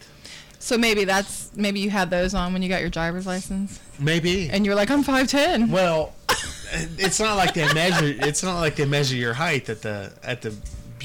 So 0.60 0.78
maybe 0.78 1.04
that's 1.06 1.52
maybe 1.56 1.80
you 1.80 1.90
had 1.90 2.10
those 2.10 2.34
on 2.34 2.52
when 2.54 2.62
you 2.62 2.70
got 2.70 2.82
your 2.82 2.90
driver's 2.90 3.28
license, 3.28 3.80
Maybe. 4.00 4.50
and 4.50 4.66
you're 4.66 4.76
like, 4.76 4.90
I'm 4.90 5.04
five 5.04 5.28
ten. 5.28 5.70
well, 5.70 6.14
it's 6.98 7.20
not 7.20 7.38
like 7.38 7.54
they 7.54 7.72
measure. 7.74 8.16
It's 8.28 8.44
not 8.44 8.60
like 8.60 8.76
they 8.76 8.86
measure 8.86 9.16
your 9.16 9.34
height 9.34 9.70
at 9.70 9.82
the 9.82 10.14
at 10.24 10.42
the 10.42 10.56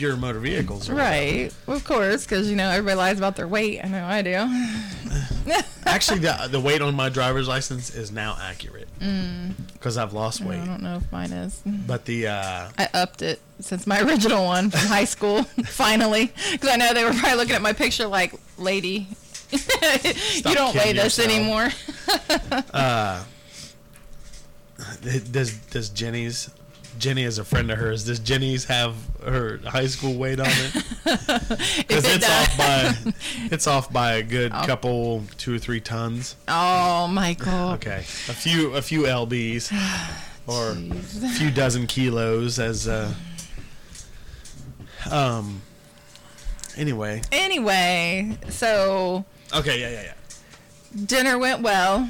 Of 0.00 0.18
Motor 0.18 0.40
Vehicles. 0.40 0.88
Right, 0.90 1.52
of 1.66 1.84
course, 1.84 2.24
because 2.24 2.48
you 2.50 2.56
know 2.56 2.70
everybody 2.70 2.96
lies 2.96 3.18
about 3.18 3.36
their 3.36 3.46
weight. 3.46 3.80
I 3.84 3.88
know 3.88 4.04
I 4.04 4.22
do. 4.22 5.52
Actually, 5.86 6.20
the 6.20 6.48
the 6.50 6.58
weight 6.60 6.80
on 6.80 6.94
my 6.94 7.08
driver's 7.08 7.46
license 7.46 7.94
is 7.94 8.10
now 8.10 8.36
accurate 8.40 8.88
Mm. 9.00 9.52
because 9.74 9.96
I've 9.96 10.12
lost 10.12 10.40
weight. 10.40 10.60
I 10.60 10.64
don't 10.66 10.82
know 10.82 10.96
if 10.96 11.12
mine 11.12 11.32
is. 11.32 11.60
But 11.66 12.04
the 12.06 12.28
uh, 12.28 12.70
I 12.78 12.88
upped 12.94 13.22
it 13.22 13.40
since 13.60 13.86
my 13.86 14.00
original 14.06 14.44
one 14.44 14.70
from 14.70 14.80
high 14.88 15.04
school. 15.04 15.42
finally, 15.66 16.32
because 16.52 16.68
I 16.70 16.76
know 16.76 16.94
they 16.94 17.04
were 17.04 17.12
probably 17.12 17.36
looking 17.36 17.54
at 17.54 17.62
my 17.62 17.72
picture 17.74 18.06
like, 18.06 18.32
"Lady, 18.58 19.06
you 19.50 20.42
don't 20.42 20.74
weigh 20.74 20.94
this 20.94 21.18
anymore." 21.18 21.68
does 25.32 25.52
does 25.70 25.88
Jenny's 25.90 26.50
Jenny 26.98 27.22
is 27.24 27.38
a 27.38 27.44
friend 27.44 27.70
of 27.70 27.78
hers. 27.78 28.04
Does 28.04 28.18
Jenny's 28.18 28.64
have 28.66 28.94
her 29.24 29.58
high 29.66 29.86
school 29.86 30.14
weight 30.14 30.38
on 30.40 30.46
it? 30.48 30.84
Because 31.04 32.04
it 32.04 32.16
it's 32.16 32.26
does, 32.26 32.48
off 32.48 32.56
by 32.58 32.94
it's 33.50 33.66
off 33.66 33.92
by 33.92 34.12
a 34.14 34.22
good 34.22 34.52
Oh. 34.54 34.64
couple 34.66 35.24
two 35.36 35.54
or 35.54 35.58
three 35.58 35.80
tons. 35.80 36.36
oh, 36.48 37.06
Michael. 37.08 37.70
Okay, 37.72 37.98
a 37.98 38.32
few 38.34 38.74
a 38.74 38.82
few 38.82 39.02
lbs 39.02 39.70
or 40.46 40.70
a 40.70 41.28
few 41.30 41.50
dozen 41.50 41.86
kilos 41.86 42.58
as 42.58 42.86
uh 42.88 43.12
um. 45.10 45.60
Anyway, 46.76 47.20
Anyway, 47.32 48.38
so 48.48 49.24
okay, 49.54 49.78
yeah, 49.80 49.90
yeah, 49.90 50.02
yeah. 50.04 51.04
dinner 51.04 51.38
went 51.38 51.60
well, 51.60 52.08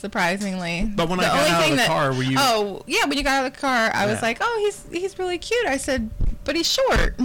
surprisingly. 0.00 0.90
But 0.94 1.08
when 1.08 1.20
I 1.20 1.24
got 1.24 1.48
out 1.50 1.70
of 1.70 1.76
the 1.76 1.84
car, 1.84 2.12
were 2.12 2.22
you- 2.22 2.36
Oh, 2.38 2.82
yeah, 2.86 3.04
when 3.06 3.16
you 3.18 3.24
got 3.24 3.40
out 3.42 3.46
of 3.46 3.52
the 3.54 3.58
car, 3.60 3.90
I 3.94 4.06
was 4.06 4.20
like, 4.22 4.38
"Oh, 4.40 4.58
he's 4.64 4.84
he's 4.90 5.18
really 5.18 5.38
cute." 5.38 5.66
I 5.66 5.76
said, 5.76 6.10
"But 6.44 6.56
he's 6.56 6.70
short." 6.70 7.16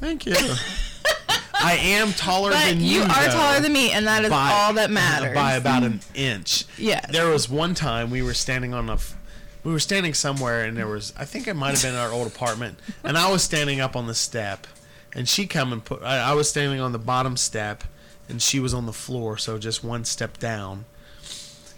Thank 0.00 0.24
you. 0.26 0.34
I 1.62 1.74
am 1.76 2.12
taller 2.14 2.50
But 2.52 2.64
than 2.64 2.80
you 2.80 2.86
you. 3.00 3.02
are 3.02 3.06
though. 3.26 3.30
taller 3.32 3.60
than 3.60 3.72
me, 3.74 3.90
and 3.92 4.06
that 4.06 4.24
is 4.24 4.30
by- 4.30 4.50
all 4.50 4.72
that 4.74 4.90
matters. 4.90 5.34
By 5.34 5.52
about 5.54 5.82
an 5.82 6.00
inch. 6.14 6.64
Yeah. 6.78 7.00
There 7.10 7.28
was 7.28 7.50
one 7.50 7.74
time 7.74 8.10
we 8.10 8.22
were 8.22 8.32
standing 8.32 8.72
on 8.72 8.88
a, 8.88 8.94
f- 8.94 9.14
we 9.62 9.70
were 9.72 9.78
standing 9.80 10.14
somewhere, 10.14 10.64
and 10.64 10.74
there 10.76 10.86
was 10.86 11.12
I 11.18 11.26
think 11.26 11.46
it 11.46 11.54
might 11.54 11.72
have 11.72 11.82
been 11.82 11.94
our 11.94 12.10
old 12.12 12.26
apartment, 12.26 12.78
and 13.04 13.18
I 13.18 13.30
was 13.30 13.42
standing 13.42 13.78
up 13.78 13.94
on 13.94 14.06
the 14.06 14.14
step, 14.14 14.66
and 15.12 15.28
she 15.28 15.46
come 15.46 15.70
and 15.72 15.84
put 15.84 16.02
I, 16.02 16.30
I 16.30 16.32
was 16.32 16.48
standing 16.48 16.80
on 16.80 16.92
the 16.92 16.98
bottom 16.98 17.36
step, 17.36 17.84
and 18.26 18.40
she 18.40 18.58
was 18.58 18.72
on 18.72 18.86
the 18.86 18.92
floor, 18.94 19.36
so 19.36 19.58
just 19.58 19.84
one 19.84 20.06
step 20.06 20.38
down. 20.38 20.86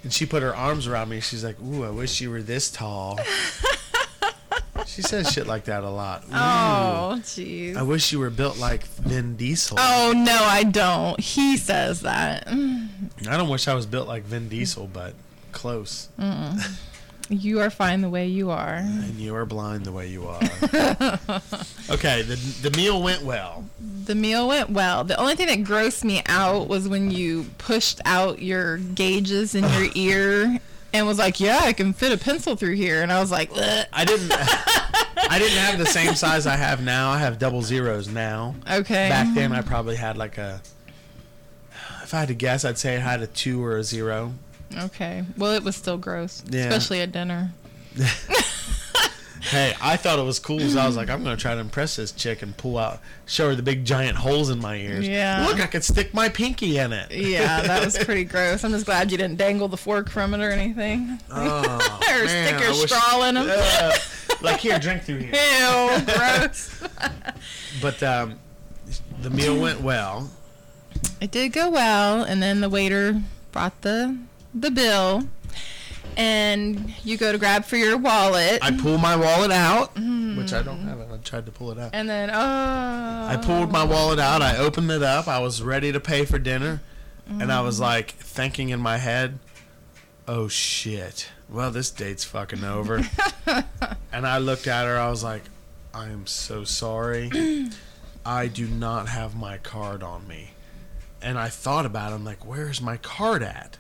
And 0.03 0.13
she 0.13 0.27
put 0.27 0.43
her 0.43 0.55
arms 0.55 0.87
around 0.87 1.09
me. 1.11 1.21
She's 1.21 1.45
like, 1.45 1.61
"Ooh, 1.61 1.85
I 1.85 1.91
wish 1.91 2.21
you 2.21 2.31
were 2.31 2.43
this 2.43 2.71
tall." 2.71 3.19
she 4.87 5.03
says 5.03 5.31
shit 5.33 5.47
like 5.47 5.65
that 5.65 5.85
a 5.85 5.91
lot. 5.91 6.25
Oh, 6.33 6.33
Ooh, 6.35 7.15
Oh, 7.15 7.19
jeez. 7.21 7.77
I 7.77 7.83
wish 7.83 8.13
you 8.13 8.19
were 8.19 8.31
built 8.31 8.59
like 8.59 8.85
Vin 8.87 9.37
Diesel. 9.37 9.77
Oh 9.81 10.13
no, 10.17 10.37
I 10.43 10.65
don't. 10.65 11.19
He 11.21 11.57
says 11.57 12.01
that. 12.03 12.49
I 12.49 13.37
don't 13.37 13.49
wish 13.49 13.69
I 13.69 13.75
was 13.75 13.87
built 13.87 14.09
like 14.09 14.25
Vin 14.25 14.49
Diesel, 14.49 14.89
but 14.93 15.15
close. 15.53 16.09
You 17.29 17.61
are 17.61 17.71
fine 17.71 18.01
the 18.01 18.11
way 18.11 18.27
you 18.27 18.51
are. 18.51 18.77
And 18.77 19.15
you 19.15 19.35
are 19.35 19.47
blind 19.47 19.85
the 19.85 19.93
way 19.93 20.09
you 20.09 20.27
are. 20.27 20.41
okay, 21.91 22.23
the 22.23 22.37
the 22.63 22.73
meal 22.77 23.03
went 23.03 23.23
well. 23.23 23.65
The 24.05 24.15
meal 24.15 24.49
went 24.49 24.71
well. 24.71 25.05
The 25.05 25.17
only 25.19 25.35
thing 25.35 25.47
that 25.47 25.59
grossed 25.61 26.05
me 26.05 26.23
out 26.27 26.69
was 26.69 26.89
when 26.89 27.11
you 27.11 27.47
pushed 27.59 28.01
out 28.05 28.43
your 28.43 28.79
gauges 28.79 29.55
in 29.55 29.65
your 29.65 29.91
ear 29.95 30.59
and 30.93 31.07
was 31.07 31.19
like, 31.19 31.41
"Yeah, 31.41 31.61
I 31.63 31.73
can 31.73 31.93
fit 31.93 32.13
a 32.13 32.19
pencil 32.19 32.57
through 32.57 32.75
here," 32.75 33.03
and 33.03 33.13
I 33.13 33.21
was 33.21 33.31
like, 33.31 33.51
"Ugh." 33.55 33.87
I 33.93 34.05
didn't. 34.05 34.31
I 34.33 35.39
didn't 35.39 35.59
have 35.59 35.79
the 35.79 35.87
same 35.87 36.15
size 36.17 36.47
I 36.47 36.57
have 36.57 36.83
now. 36.83 37.11
I 37.11 37.19
have 37.19 37.39
double 37.39 37.63
zeros 37.63 38.09
now. 38.09 38.55
"Okay." 38.71 39.09
Back 39.09 39.35
then, 39.35 39.53
I 39.53 39.63
probably 39.63 39.97
had 39.97 40.17
like 40.17 40.39
a. 40.39 40.61
If 42.03 42.13
I 42.13 42.21
had 42.21 42.29
to 42.29 42.35
guess, 42.35 42.65
I'd 42.65 42.79
say 42.79 42.97
I 42.97 43.01
had 43.01 43.23
a 43.23 43.27
two 43.27 43.65
or 43.65 43.79
a 43.79 43.85
zero. 43.85 44.35
Okay. 44.77 45.25
Well, 45.37 45.53
it 45.53 45.63
was 45.63 45.77
still 45.77 45.99
gross, 45.99 46.43
Yeah. 46.49 46.63
especially 46.67 47.01
at 47.01 47.13
dinner. 47.13 47.53
Hey, 49.45 49.75
I 49.83 49.97
thought 49.97 50.21
it 50.21 50.25
was 50.25 50.39
cool, 50.39 50.61
so 50.61 50.79
I 50.79 50.87
was 50.87 50.97
like, 50.97 51.11
I'm 51.11 51.25
gonna 51.25 51.37
try 51.37 51.53
to 51.55 51.61
impress 51.61 51.97
this 51.97 52.13
chick 52.13 52.43
and 52.43 52.57
pull 52.57 52.79
out, 52.79 53.01
show 53.27 53.49
her 53.49 53.57
the 53.57 53.63
big 53.63 53.85
giant 53.85 54.17
holes 54.17 54.51
in 54.51 54.61
my 54.61 54.77
ears. 54.77 55.07
Yeah. 55.07 55.45
Look, 55.49 55.59
I 55.61 55.67
could 55.67 55.83
stick 55.83 56.15
my 56.15 56.29
pinky 56.29 56.79
in 56.79 56.93
it. 56.93 57.11
Yeah, 57.11 57.61
that 57.63 57.85
was 57.85 57.99
pretty 58.05 58.23
gross. 58.23 58.63
I'm 58.63 58.71
just 58.71 58.87
glad 58.87 59.11
you 59.11 59.19
didn't 59.19 59.39
dangle 59.39 59.67
the 59.67 59.77
fork 59.77 60.09
from 60.09 60.33
it 60.33 60.41
or 60.41 60.51
anything, 60.51 61.19
Oh, 61.29 61.59
or 62.09 62.25
man, 62.25 62.47
stick 62.49 62.55
I 62.55 62.63
your 62.63 62.71
wish- 62.71 62.91
straw 62.93 63.25
in 63.25 63.35
them. 63.35 63.49
Uh, 63.51 63.97
like 64.43 64.61
here, 64.61 64.79
drink 64.79 65.03
through 65.03 65.19
here. 65.19 65.35
Ew, 65.35 66.01
gross. 66.07 66.81
But 67.83 68.01
um, 68.05 68.39
the 69.23 69.31
meal 69.31 69.61
went 69.61 69.81
well. 69.81 70.31
It 71.21 71.33
did 71.33 71.53
go 71.53 71.69
well, 71.69 72.23
and 72.23 72.41
then 72.41 72.61
the 72.61 72.69
waiter 72.71 73.21
brought 73.51 73.83
the 73.83 74.17
the 74.55 74.71
bill, 74.71 75.25
and 76.17 76.93
you 77.05 77.17
go 77.17 77.33
to 77.33 77.39
grab 77.39 77.65
for 77.65 77.77
your 77.77 77.97
wallet, 77.97 78.59
I 78.63 78.71
pulled 78.71 79.01
my 79.01 79.17
wallet 79.17 79.51
out, 79.51 79.95
mm-hmm. 79.95 80.37
which 80.37 80.53
I 80.53 80.63
don't 80.63 80.81
have. 80.81 81.01
it. 81.01 81.09
I 81.13 81.17
tried 81.19 81.47
to 81.47 81.53
pull 81.53 81.71
it 81.71 81.79
out. 81.79 81.91
and 81.93 82.09
then 82.09 82.31
oh, 82.31 82.37
I 82.37 83.39
pulled 83.43 83.73
my 83.73 83.85
wallet 83.85 84.19
out. 84.19 84.43
I 84.43 84.57
opened 84.57 84.91
it 84.91 85.03
up. 85.03 85.29
I 85.29 85.39
was 85.39 85.63
ready 85.63 85.93
to 85.93 86.01
pay 86.01 86.25
for 86.25 86.39
dinner, 86.39 86.83
and 87.29 87.53
I 87.53 87.61
was 87.61 87.77
mm-hmm. 87.77 87.85
like 87.85 88.11
thinking 88.13 88.71
in 88.71 88.81
my 88.81 88.99
head, 88.99 89.39
"Oh 90.29 90.49
shit! 90.49 91.29
Well, 91.49 91.71
this 91.71 91.91
date's 91.91 92.25
fucking 92.25 92.65
over." 92.65 93.03
and 94.13 94.27
I 94.27 94.39
looked 94.39 94.67
at 94.67 94.87
her. 94.87 94.99
I 94.99 95.09
was 95.09 95.25
like, 95.25 95.43
"I 95.95 96.09
am 96.09 96.27
so 96.27 96.65
sorry. 96.65 97.31
I 98.25 98.47
do 98.47 98.67
not 98.69 99.09
have 99.09 99.35
my 99.35 99.59
card 99.59 100.03
on 100.03 100.29
me." 100.29 100.51
And 101.25 101.39
I 101.39 101.49
thought 101.49 101.87
about 101.87 102.13
it. 102.13 102.17
I'm 102.17 102.25
like, 102.25 102.45
"Where's 102.45 102.81
my 102.81 102.97
card 102.99 103.43
at?" 103.43 103.79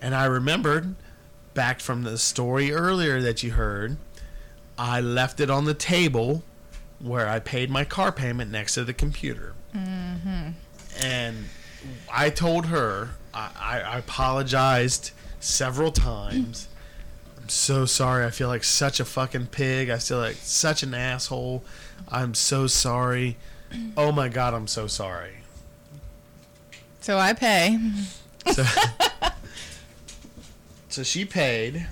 And 0.00 0.14
I 0.14 0.24
remembered 0.24 0.94
back 1.54 1.80
from 1.80 2.02
the 2.02 2.16
story 2.18 2.72
earlier 2.72 3.20
that 3.20 3.42
you 3.42 3.52
heard. 3.52 3.96
I 4.78 5.00
left 5.00 5.40
it 5.40 5.50
on 5.50 5.66
the 5.66 5.74
table 5.74 6.42
where 7.00 7.28
I 7.28 7.38
paid 7.38 7.70
my 7.70 7.84
car 7.84 8.12
payment 8.12 8.50
next 8.50 8.74
to 8.74 8.84
the 8.84 8.94
computer. 8.94 9.54
Mm-hmm. 9.74 10.50
And 11.02 11.36
I 12.12 12.30
told 12.30 12.66
her, 12.66 13.10
I, 13.32 13.50
I, 13.58 13.80
I 13.80 13.98
apologized 13.98 15.12
several 15.38 15.92
times. 15.92 16.68
I'm 17.38 17.48
so 17.48 17.84
sorry. 17.86 18.24
I 18.24 18.30
feel 18.30 18.48
like 18.48 18.64
such 18.64 19.00
a 19.00 19.04
fucking 19.04 19.46
pig. 19.46 19.90
I 19.90 19.98
feel 19.98 20.18
like 20.18 20.36
such 20.36 20.82
an 20.82 20.94
asshole. 20.94 21.64
I'm 22.08 22.34
so 22.34 22.66
sorry. 22.66 23.36
Oh 23.96 24.12
my 24.12 24.28
God, 24.28 24.52
I'm 24.54 24.66
so 24.66 24.86
sorry. 24.86 25.34
so 27.00 27.18
I 27.18 27.32
pay. 27.32 27.78
So, 28.52 28.64
so 30.90 31.02
she 31.02 31.24
paid, 31.24 31.86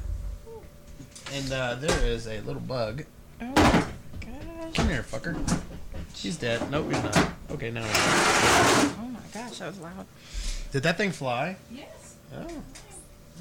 and 1.32 1.52
uh, 1.52 1.74
there 1.76 2.04
is 2.04 2.26
a 2.26 2.40
little 2.40 2.60
bug. 2.60 3.04
Oh 3.40 3.44
my 3.46 3.52
gosh. 4.20 4.74
Come 4.74 4.88
here, 4.88 5.02
fucker. 5.02 5.60
She's 6.14 6.36
dead. 6.36 6.70
Nope, 6.70 6.86
you're 6.90 7.02
not. 7.02 7.30
Okay, 7.52 7.70
now. 7.70 7.82
Oh 7.86 9.08
my 9.12 9.20
gosh, 9.32 9.58
that 9.58 9.68
was 9.68 9.78
loud. 9.80 10.06
Did 10.72 10.82
that 10.82 10.96
thing 10.96 11.12
fly? 11.12 11.56
Yes. 11.72 12.16
Oh, 12.36 12.62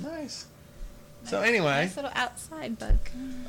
nice. 0.02 0.46
So 1.26 1.42
anyway, 1.42 1.66
Nice 1.86 1.96
little 1.98 2.12
outside 2.16 2.80
bug. 2.80 2.96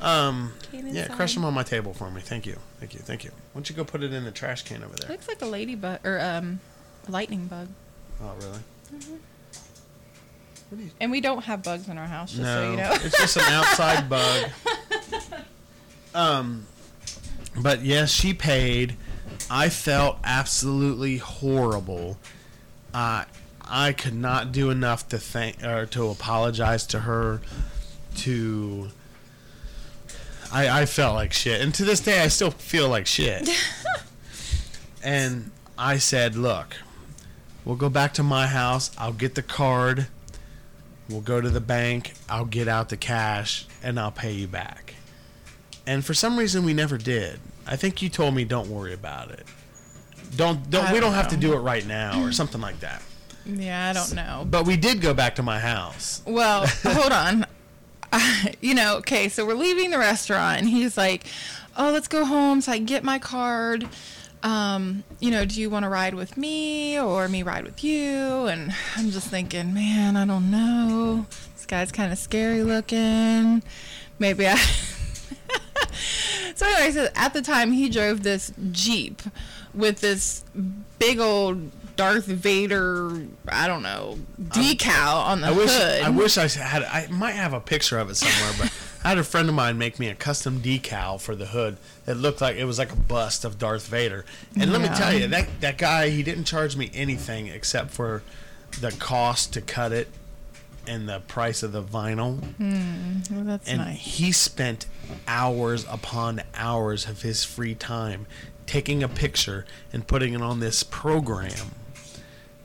um, 0.01 0.51
yeah, 0.73 1.07
crush 1.07 1.33
them 1.35 1.45
on 1.45 1.53
my 1.53 1.63
table 1.63 1.93
for 1.93 2.11
me. 2.11 2.19
Thank 2.19 2.45
you, 2.45 2.57
thank 2.79 2.93
you, 2.93 2.99
thank 2.99 3.23
you. 3.23 3.29
Why 3.29 3.59
don't 3.59 3.69
you 3.69 3.75
go 3.75 3.85
put 3.85 4.03
it 4.03 4.11
in 4.11 4.25
the 4.25 4.31
trash 4.31 4.63
can 4.63 4.83
over 4.83 4.95
there? 4.97 5.09
Looks 5.09 5.27
like 5.29 5.41
a 5.41 5.45
ladybug 5.45 6.05
or 6.05 6.19
um, 6.19 6.59
a 7.07 7.11
lightning 7.11 7.45
bug. 7.47 7.69
Oh, 8.21 8.33
really? 8.41 8.59
Are 8.93 9.07
you? 10.77 10.89
And 10.99 11.11
we 11.11 11.21
don't 11.21 11.43
have 11.43 11.63
bugs 11.63 11.87
in 11.89 11.97
our 11.97 12.05
house, 12.05 12.31
just 12.31 12.43
no, 12.43 12.63
so 12.63 12.71
you 12.71 12.77
know. 12.77 12.91
it's 12.93 13.17
just 13.17 13.37
an 13.37 13.43
outside 13.43 14.09
bug. 14.09 14.51
Um, 16.13 16.65
but 17.61 17.81
yes, 17.81 18.11
she 18.11 18.33
paid. 18.33 18.95
I 19.49 19.69
felt 19.69 20.17
absolutely 20.23 21.17
horrible. 21.17 22.17
Uh, 22.93 23.25
I 23.67 23.93
could 23.93 24.15
not 24.15 24.51
do 24.51 24.69
enough 24.69 25.07
to 25.09 25.17
thank 25.17 25.63
or 25.63 25.85
to 25.87 26.09
apologize 26.09 26.85
to 26.87 27.01
her. 27.01 27.41
To 28.17 28.89
I, 30.51 30.81
I 30.81 30.85
felt 30.85 31.15
like 31.15 31.31
shit, 31.31 31.61
and 31.61 31.73
to 31.75 31.85
this 31.85 31.99
day, 31.99 32.21
I 32.21 32.27
still 32.27 32.51
feel 32.51 32.89
like 32.89 33.05
shit. 33.05 33.47
and 35.03 35.51
I 35.77 35.99
said, 35.99 36.35
"Look, 36.35 36.77
we'll 37.63 37.75
go 37.75 37.89
back 37.89 38.13
to 38.15 38.23
my 38.23 38.47
house. 38.47 38.91
I'll 38.97 39.13
get 39.13 39.35
the 39.35 39.43
card." 39.43 40.07
We'll 41.09 41.21
go 41.21 41.41
to 41.41 41.49
the 41.49 41.61
bank. 41.61 42.13
I'll 42.29 42.45
get 42.45 42.67
out 42.67 42.89
the 42.89 42.97
cash 42.97 43.65
and 43.83 43.99
I'll 43.99 44.11
pay 44.11 44.31
you 44.31 44.47
back. 44.47 44.93
And 45.87 46.05
for 46.05 46.13
some 46.13 46.37
reason, 46.37 46.63
we 46.63 46.73
never 46.73 46.97
did. 46.97 47.39
I 47.65 47.75
think 47.75 48.01
you 48.01 48.09
told 48.09 48.35
me 48.35 48.45
don't 48.45 48.69
worry 48.69 48.93
about 48.93 49.31
it. 49.31 49.45
Don't 50.35 50.69
don't 50.69 50.85
I 50.85 50.93
we 50.93 50.99
don't 50.99 51.09
don't 51.09 51.15
have 51.15 51.29
to 51.29 51.37
do 51.37 51.53
it 51.53 51.59
right 51.59 51.85
now 51.85 52.23
or 52.23 52.31
something 52.31 52.61
like 52.61 52.79
that. 52.81 53.01
yeah, 53.45 53.89
I 53.89 53.93
don't 53.93 54.13
know. 54.13 54.45
But 54.47 54.67
we 54.67 54.77
did 54.77 55.01
go 55.01 55.13
back 55.13 55.35
to 55.35 55.43
my 55.43 55.59
house. 55.59 56.21
Well, 56.25 56.67
hold 56.83 57.11
on. 57.11 57.45
you 58.61 58.75
know, 58.75 58.97
okay, 58.97 59.29
so 59.29 59.45
we're 59.45 59.55
leaving 59.55 59.89
the 59.91 59.97
restaurant, 59.97 60.59
and 60.59 60.69
he's 60.69 60.97
like, 60.97 61.25
"Oh, 61.77 61.91
let's 61.91 62.07
go 62.07 62.25
home 62.25 62.61
so 62.61 62.71
I 62.71 62.77
can 62.77 62.85
get 62.85 63.03
my 63.03 63.19
card." 63.19 63.87
Um, 64.41 65.03
you 65.19 65.31
know, 65.31 65.45
do 65.45 65.59
you 65.59 65.69
want 65.69 65.83
to 65.83 65.89
ride 65.89 66.13
with 66.13 66.37
me 66.37 66.99
or 66.99 67.27
me 67.27 67.43
ride 67.43 67.65
with 67.65 67.83
you? 67.83 68.47
And 68.47 68.73
I'm 68.95 69.11
just 69.11 69.27
thinking, 69.27 69.73
man, 69.73 70.15
I 70.15 70.25
don't 70.25 70.49
know. 70.49 71.25
This 71.55 71.65
guy's 71.65 71.91
kind 71.91 72.11
of 72.11 72.17
scary 72.17 72.63
looking. 72.63 73.63
Maybe 74.17 74.47
I. 74.47 74.55
so 76.55 76.65
anyway, 76.65 76.91
so 76.91 77.07
at 77.15 77.33
the 77.33 77.41
time 77.41 77.71
he 77.71 77.89
drove 77.89 78.23
this 78.23 78.53
Jeep 78.71 79.21
with 79.73 79.99
this 79.99 80.43
big 80.99 81.19
old 81.19 81.71
Darth 81.95 82.25
Vader, 82.25 83.21
I 83.49 83.67
don't 83.67 83.83
know, 83.83 84.17
decal 84.41 85.25
on 85.25 85.41
the 85.41 85.47
I 85.47 85.51
wish 85.51 85.71
hood. 85.71 86.01
I 86.01 86.09
wish 86.09 86.37
I 86.37 86.47
had 86.47 86.83
I 86.83 87.07
might 87.07 87.33
have 87.33 87.53
a 87.53 87.59
picture 87.59 87.97
of 87.97 88.09
it 88.09 88.15
somewhere, 88.15 88.53
but 88.57 88.73
I 89.03 89.09
had 89.09 89.17
a 89.17 89.23
friend 89.23 89.47
of 89.47 89.55
mine 89.55 89.77
make 89.77 89.97
me 89.97 90.07
a 90.07 90.15
custom 90.15 90.59
decal 90.61 91.19
for 91.21 91.35
the 91.35 91.47
hood 91.47 91.77
that 92.05 92.15
looked 92.15 92.41
like 92.41 92.57
it 92.57 92.65
was 92.65 92.77
like 92.77 92.91
a 92.91 92.97
bust 92.97 93.45
of 93.45 93.57
Darth 93.57 93.87
Vader. 93.87 94.25
And 94.59 94.71
let 94.73 94.81
me 94.81 94.89
tell 94.89 95.13
you, 95.13 95.27
that 95.27 95.47
that 95.61 95.77
guy 95.77 96.09
he 96.09 96.21
didn't 96.21 96.45
charge 96.45 96.75
me 96.75 96.91
anything 96.93 97.47
except 97.47 97.91
for 97.91 98.23
the 98.81 98.91
cost 98.91 99.53
to 99.53 99.61
cut 99.61 99.91
it 99.91 100.09
and 100.85 101.07
the 101.07 101.19
price 101.21 101.63
of 101.63 101.71
the 101.71 101.83
vinyl. 101.83 102.43
Hmm, 102.55 103.19
well, 103.33 103.45
that's 103.45 103.69
and 103.69 103.77
nice. 103.79 103.99
he 103.99 104.31
spent 104.31 104.85
hours 105.27 105.85
upon 105.89 106.41
hours 106.55 107.07
of 107.07 107.21
his 107.21 107.43
free 107.43 107.75
time 107.75 108.25
taking 108.65 109.01
a 109.01 109.07
picture 109.07 109.65
and 109.93 110.07
putting 110.07 110.33
it 110.33 110.41
on 110.41 110.59
this 110.59 110.83
program 110.83 111.71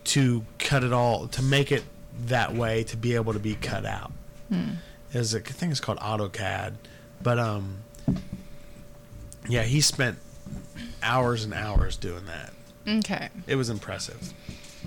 to 0.05 0.45
cut 0.59 0.83
it 0.85 0.93
all 0.93 1.29
to 1.29 1.43
make 1.43 1.71
it 1.73 1.85
that 2.27 2.55
way 2.55 2.83
to 2.85 2.97
be 2.97 3.15
able 3.15 3.33
to 3.33 3.39
be 3.39 3.55
cut 3.55 3.87
out. 3.87 4.13
It 4.51 4.57
was 5.19 5.35
a, 5.35 5.41
thing 5.41 5.71
it's 5.71 5.81
called 5.81 5.99
AutoCAD, 5.99 6.75
but 7.23 7.39
um, 7.39 7.79
yeah, 9.49 9.63
he 9.63 9.81
spent 9.81 10.19
hours 11.03 11.45
and 11.45 11.55
hours 11.55 11.97
doing 11.97 12.25
that. 12.27 12.53
Okay. 12.99 13.29
It 13.47 13.57
was 13.57 13.71
impressive. 13.71 14.33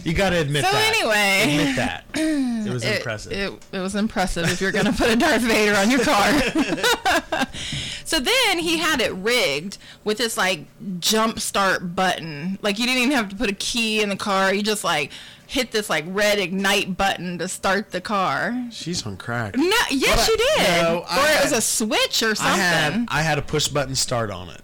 You 0.04 0.13
got 0.13 0.30
to 0.30 0.40
admit 0.40 0.63
So 0.63 0.72
that. 0.72 0.94
So 0.94 1.10
anyway. 1.10 1.58
admit 1.60 1.76
that 1.78 2.06
it 2.13 2.72
was 2.72 2.84
It, 2.84 2.98
impressive. 2.98 3.32
it, 3.32 3.52
it 3.72 3.80
was 3.80 3.96
impressive 3.96 4.46
if 4.52 4.62
you're 4.62 4.72
going 4.72 4.86
to 4.86 4.92
put 4.94 5.10
a 5.10 5.16
Darth 5.16 5.42
Vader 5.42 5.76
on 5.76 5.90
your 5.90 6.04
car. 6.04 6.32
so 8.06 8.20
then 8.20 8.60
he 8.60 8.78
had 8.78 9.02
it 9.02 9.12
rigged 9.16 9.80
with 10.04 10.20
this 10.20 10.38
like 10.38 10.66
jump 11.00 11.40
start 11.40 11.96
button. 11.96 12.60
Like 12.62 12.78
you 12.78 12.86
didn't 12.86 13.02
even 13.04 13.16
have 13.18 13.30
to 13.30 13.36
put 13.36 13.50
a 13.50 13.56
key 13.56 14.02
in 14.04 14.10
the 14.10 14.16
car. 14.16 14.54
You 14.54 14.62
just 14.62 14.84
like 14.84 15.12
hit 15.48 15.72
this 15.72 15.90
like 15.90 16.06
red 16.08 16.38
ignite 16.40 16.96
button 16.98 17.38
to 17.40 17.48
start 17.48 17.92
the 17.92 18.02
car. 18.02 18.68
She's 18.72 19.06
on 19.06 19.18
crack. 19.18 19.56
No, 19.58 19.64
yes, 19.90 20.28
I- 20.28 20.32
you 20.32 20.38
did. 20.38 20.84
no, 20.84 20.98
or 21.00 21.30
it 21.30 21.44
was 21.44 21.54
a 21.54 21.62
switch 21.62 22.22
or 22.22 22.36
something. 22.36 22.54
I 22.54 22.58
had 22.58 23.06
I 23.10 23.22
had 23.24 23.38
a 23.38 23.42
push 23.42 23.68
button 23.68 23.96
start 23.96 24.30
on 24.30 24.50
it, 24.50 24.62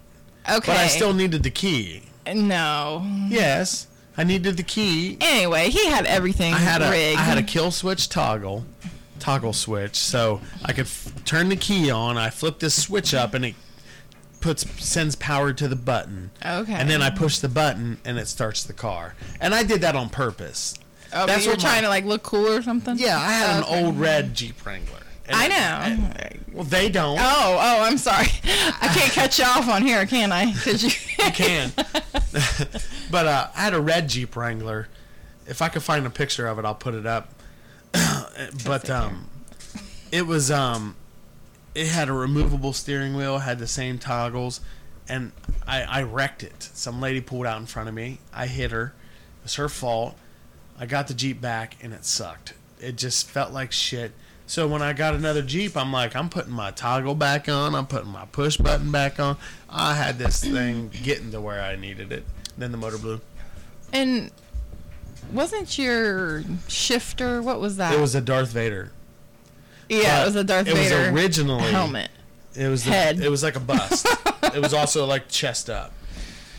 okay. 0.50 0.60
but 0.72 0.78
I 0.78 0.88
still 0.88 1.14
needed 1.14 1.42
the 1.44 1.50
key. 1.52 2.04
no. 2.32 3.06
Yes, 3.30 3.88
I 4.18 4.24
needed 4.24 4.58
the 4.58 4.64
key. 4.64 5.18
Anyway, 5.22 5.70
he 5.70 5.88
had 5.88 6.06
everything 6.06 6.54
I 6.54 6.60
had 6.60 6.82
a 6.82 6.86
I 6.86 6.92
rigged. 6.92 7.20
had 7.20 7.38
a 7.38 7.44
kill 7.44 7.72
switch 7.72 8.10
toggle, 8.10 8.66
toggle 9.20 9.54
switch, 9.54 9.96
so 9.96 10.42
I 10.66 10.74
could 10.74 10.86
f- 10.86 11.12
turn 11.26 11.50
the 11.50 11.56
key 11.56 11.90
on. 11.90 12.18
I 12.18 12.30
flipped 12.30 12.60
this 12.60 12.80
switch 12.84 13.14
up, 13.14 13.34
and 13.34 13.46
it 13.46 13.56
puts 14.44 14.70
sends 14.86 15.16
power 15.16 15.54
to 15.54 15.68
the 15.68 15.76
button. 15.76 16.30
Okay. 16.46 16.74
And 16.74 16.90
then 16.90 17.02
I 17.02 17.10
push 17.10 17.40
the 17.40 17.50
button, 17.50 17.98
and 18.06 18.18
it 18.20 18.28
starts 18.28 18.64
the 18.64 18.74
car. 18.74 19.16
And 19.40 19.56
I 19.56 19.64
did 19.64 19.82
that 19.82 19.96
on 19.96 20.10
purpose. 20.10 20.76
Oh, 21.14 21.26
That's 21.26 21.40
but 21.40 21.44
you're 21.46 21.54
what 21.54 21.64
my- 21.64 21.70
trying 21.70 21.82
to 21.84 21.90
like 21.90 22.06
look 22.06 22.24
cool 22.24 22.48
or 22.50 22.62
something. 22.62 22.98
Yeah, 22.98 23.18
I 23.20 23.32
had 23.32 23.64
Okay. 23.64 23.80
an 23.80 23.86
old 23.86 24.00
red 24.00 24.34
Jeep 24.36 24.64
Wrangler. 24.66 25.00
I 25.30 25.48
know. 25.48 25.56
and- 25.56 26.40
well, 26.52 26.64
they 26.66 26.90
don't. 26.90 27.18
Oh, 27.20 27.58
oh, 27.60 27.82
I'm 27.84 27.98
sorry. 27.98 28.28
I 28.44 28.92
can't 28.94 29.12
cut 29.20 29.40
you 29.40 29.46
off 29.46 29.68
on 29.70 29.82
here, 29.82 30.06
can 30.06 30.32
I? 30.32 30.52
Because 30.52 30.84
you, 30.84 30.92
You 31.26 31.32
can. 31.32 31.72
but 33.10 33.26
uh, 33.28 33.48
I 33.56 33.62
had 33.62 33.74
a 33.74 33.82
red 33.82 34.10
Jeep 34.10 34.36
Wrangler. 34.36 34.88
If 35.48 35.62
I 35.62 35.70
could 35.70 35.82
find 35.84 36.06
a 36.06 36.10
picture 36.10 36.46
of 36.48 36.60
it, 36.60 36.66
I'll 36.66 36.76
put 36.76 36.94
it 36.94 37.06
up. 37.06 37.30
but 38.66 38.90
um, 38.90 39.30
it 40.12 40.28
was 40.28 40.52
um, 40.52 40.96
it 41.76 41.88
had 41.88 42.10
a 42.10 42.14
removable 42.14 42.74
steering 42.74 43.16
wheel, 43.16 43.40
had 43.40 43.60
the 43.60 43.68
same 43.68 43.98
toggles, 44.00 44.62
and 45.08 45.32
I, 45.68 45.84
I 45.84 46.04
wrecked 46.04 46.44
it. 46.44 46.70
Some 46.74 47.02
lady 47.02 47.22
pulled 47.22 47.46
out 47.46 47.60
in 47.60 47.66
front 47.66 47.90
of 47.90 47.96
me. 47.96 48.20
I 48.34 48.48
hit 48.48 48.72
her. 48.72 48.94
It 49.40 49.44
was 49.44 49.56
her 49.56 49.70
fault. 49.70 50.16
I 50.80 50.86
got 50.86 51.08
the 51.08 51.14
Jeep 51.14 51.42
back, 51.42 51.78
and 51.82 51.94
it 51.94 52.06
sucked. 52.06 52.54
It 52.80 52.96
just 52.96 53.30
felt 53.30 53.52
like 53.52 53.72
shit. 53.72 54.12
So 54.46 54.68
when 54.68 54.82
I 54.82 54.94
got 54.94 55.14
another 55.16 55.42
Jeep, 55.42 55.76
I'm 55.78 55.92
like, 55.92 56.16
I'm 56.16 56.30
putting 56.30 56.52
my 56.52 56.72
toggle 56.72 57.16
back 57.16 57.48
on. 57.48 57.76
I'm 57.76 57.88
putting 57.88 58.12
my 58.12 58.26
push 58.26 58.58
button 58.58 58.92
back 58.92 59.20
on. 59.20 59.38
I 59.70 59.96
had 59.96 60.18
this 60.18 60.44
thing 60.44 60.90
getting 61.04 61.32
to 61.32 61.42
where 61.42 61.62
I 61.62 61.76
needed 61.76 62.12
it. 62.12 62.26
Then 62.58 62.72
the 62.72 62.78
motor 62.78 62.98
blew. 62.98 63.22
and 63.92 64.32
wasn't 65.32 65.78
your 65.78 66.44
shifter? 66.68 67.42
What 67.42 67.60
was 67.60 67.78
that? 67.78 67.94
It 67.94 68.00
was 68.00 68.14
a 68.16 68.22
Darth 68.22 68.52
Vader. 68.52 68.92
Yeah, 70.02 70.24
it 70.24 70.26
was 70.26 70.36
a 70.36 70.44
Darth 70.44 70.68
it 70.68 70.74
was 70.74 70.90
Vader 70.90 71.10
originally- 71.16 71.72
helmet. 71.72 72.10
It 72.56 72.68
was 72.68 72.84
the, 72.84 72.92
Head. 72.92 73.20
It 73.20 73.30
was 73.30 73.42
like 73.44 73.56
a 73.56 73.60
bust. 73.60 74.06
it 74.44 74.62
was 74.62 74.74
also 74.74 75.06
like 75.06 75.28
chest 75.28 75.70
up, 75.72 75.92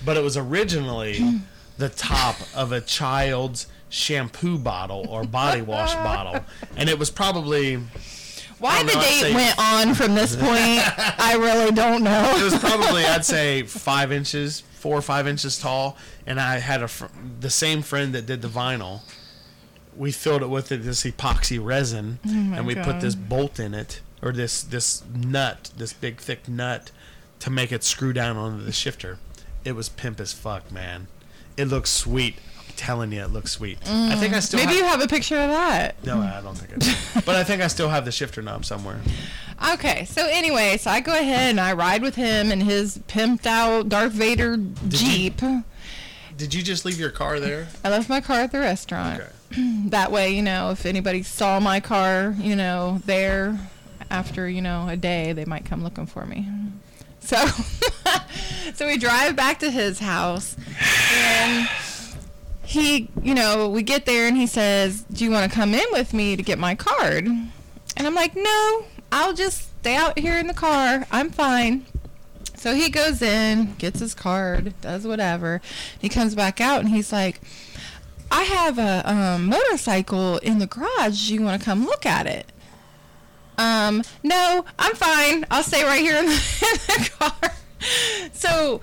but 0.04 0.16
it 0.16 0.22
was 0.24 0.36
originally 0.36 1.40
the 1.78 1.88
top 1.88 2.36
of 2.54 2.72
a 2.72 2.80
child's 2.80 3.68
shampoo 3.90 4.58
bottle 4.58 5.06
or 5.08 5.22
body 5.24 5.62
wash 5.62 5.94
bottle, 5.94 6.44
and 6.76 6.88
it 6.88 6.98
was 6.98 7.10
probably 7.10 7.76
Why 8.58 8.82
the 8.82 8.92
know, 8.92 9.00
date 9.00 9.20
say- 9.20 9.34
went 9.34 9.56
on 9.56 9.94
from 9.94 10.16
this 10.16 10.34
point, 10.40 10.82
I 11.20 11.36
really 11.38 11.70
don't 11.70 12.02
know. 12.02 12.34
it 12.38 12.42
was 12.42 12.58
probably 12.58 13.04
I'd 13.04 13.24
say 13.36 13.62
five 13.62 14.10
inches, 14.10 14.60
four 14.60 14.96
or 14.98 15.02
five 15.02 15.28
inches 15.28 15.60
tall, 15.60 15.96
and 16.26 16.40
I 16.40 16.58
had 16.58 16.82
a 16.82 16.88
fr- 16.88 17.06
the 17.38 17.50
same 17.50 17.82
friend 17.82 18.12
that 18.16 18.26
did 18.26 18.42
the 18.42 18.48
vinyl. 18.48 19.00
We 19.96 20.12
filled 20.12 20.42
it 20.42 20.48
with 20.48 20.68
this 20.68 21.04
epoxy 21.04 21.64
resin, 21.64 22.18
oh 22.26 22.30
and 22.30 22.66
we 22.66 22.74
put 22.74 23.00
this 23.00 23.14
bolt 23.14 23.60
in 23.60 23.74
it, 23.74 24.00
or 24.22 24.32
this 24.32 24.62
this 24.62 25.02
nut, 25.14 25.70
this 25.76 25.92
big 25.92 26.18
thick 26.18 26.48
nut, 26.48 26.90
to 27.40 27.50
make 27.50 27.72
it 27.72 27.84
screw 27.84 28.12
down 28.12 28.36
onto 28.36 28.64
the 28.64 28.72
shifter. 28.72 29.18
It 29.64 29.72
was 29.72 29.88
pimp 29.88 30.20
as 30.20 30.32
fuck, 30.32 30.70
man. 30.70 31.06
It 31.56 31.66
looks 31.66 31.90
sweet. 31.90 32.36
I'm 32.58 32.74
telling 32.76 33.12
you, 33.12 33.22
it 33.22 33.30
looks 33.30 33.52
sweet. 33.52 33.78
I 33.86 34.16
think 34.16 34.34
I 34.34 34.38
mm. 34.38 34.42
still 34.42 34.58
Maybe 34.58 34.72
have, 34.72 34.76
you 34.78 34.84
have 34.84 35.00
a 35.00 35.06
picture 35.06 35.38
of 35.38 35.50
that. 35.50 36.04
no, 36.04 36.20
I 36.20 36.40
don't 36.42 36.56
think 36.56 36.72
I 36.72 36.76
do. 36.76 37.20
but 37.24 37.36
I 37.36 37.44
think 37.44 37.62
I 37.62 37.68
still 37.68 37.88
have 37.88 38.04
the 38.04 38.12
shifter 38.12 38.42
knob 38.42 38.64
somewhere. 38.64 39.00
Okay, 39.72 40.04
so 40.04 40.26
anyway, 40.26 40.76
so 40.76 40.90
I 40.90 41.00
go 41.00 41.12
ahead 41.12 41.50
and 41.50 41.60
I 41.60 41.74
ride 41.74 42.02
with 42.02 42.16
him 42.16 42.50
in 42.50 42.60
his 42.60 42.98
pimped 43.08 43.46
out 43.46 43.88
Darth 43.88 44.12
Vader 44.12 44.58
Jeep. 44.88 45.40
Did 46.36 46.52
you 46.52 46.62
just 46.62 46.84
leave 46.84 46.98
your 46.98 47.10
car 47.10 47.38
there? 47.38 47.68
I 47.84 47.90
left 47.90 48.08
my 48.08 48.20
car 48.20 48.40
at 48.40 48.50
the 48.50 48.58
restaurant. 48.58 49.20
Okay. 49.20 49.30
That 49.90 50.10
way, 50.10 50.34
you 50.34 50.42
know, 50.42 50.70
if 50.70 50.86
anybody 50.86 51.22
saw 51.22 51.60
my 51.60 51.78
car, 51.78 52.34
you 52.38 52.56
know, 52.56 53.00
there 53.06 53.58
after, 54.10 54.48
you 54.48 54.60
know, 54.60 54.88
a 54.88 54.96
day, 54.96 55.32
they 55.32 55.44
might 55.44 55.64
come 55.64 55.84
looking 55.84 56.06
for 56.06 56.26
me. 56.26 56.48
So, 57.20 57.46
so 58.74 58.86
we 58.86 58.98
drive 58.98 59.36
back 59.36 59.60
to 59.60 59.70
his 59.70 59.98
house 59.98 60.56
and 61.12 61.68
he, 62.64 63.08
you 63.22 63.34
know, 63.34 63.68
we 63.68 63.82
get 63.82 64.06
there 64.06 64.26
and 64.26 64.36
he 64.36 64.46
says, 64.46 65.02
"Do 65.12 65.24
you 65.24 65.30
want 65.30 65.50
to 65.50 65.54
come 65.54 65.74
in 65.74 65.86
with 65.92 66.12
me 66.12 66.34
to 66.36 66.42
get 66.42 66.58
my 66.58 66.74
card?" 66.74 67.26
And 67.26 68.06
I'm 68.06 68.14
like, 68.14 68.34
"No, 68.34 68.84
I'll 69.12 69.34
just 69.34 69.68
stay 69.80 69.96
out 69.96 70.18
here 70.18 70.38
in 70.38 70.48
the 70.48 70.54
car. 70.54 71.06
I'm 71.10 71.30
fine." 71.30 71.86
So 72.56 72.74
he 72.74 72.88
goes 72.88 73.20
in, 73.20 73.74
gets 73.74 74.00
his 74.00 74.14
card, 74.14 74.74
does 74.80 75.06
whatever. 75.06 75.60
He 75.98 76.08
comes 76.08 76.34
back 76.34 76.60
out 76.60 76.80
and 76.80 76.88
he's 76.88 77.12
like, 77.12 77.40
I 78.30 78.42
have 78.42 78.78
a 78.78 79.02
um, 79.10 79.46
motorcycle 79.46 80.38
in 80.38 80.58
the 80.58 80.66
garage. 80.66 81.30
You 81.30 81.42
want 81.42 81.60
to 81.60 81.64
come 81.64 81.84
look 81.86 82.04
at 82.06 82.26
it? 82.26 82.50
Um, 83.58 84.02
no, 84.22 84.64
I'm 84.78 84.94
fine. 84.94 85.46
I'll 85.50 85.62
stay 85.62 85.84
right 85.84 86.00
here 86.00 86.16
in 86.16 86.26
the, 86.26 86.32
in 86.98 87.02
the 87.04 87.10
car. 87.18 87.52
So 88.32 88.80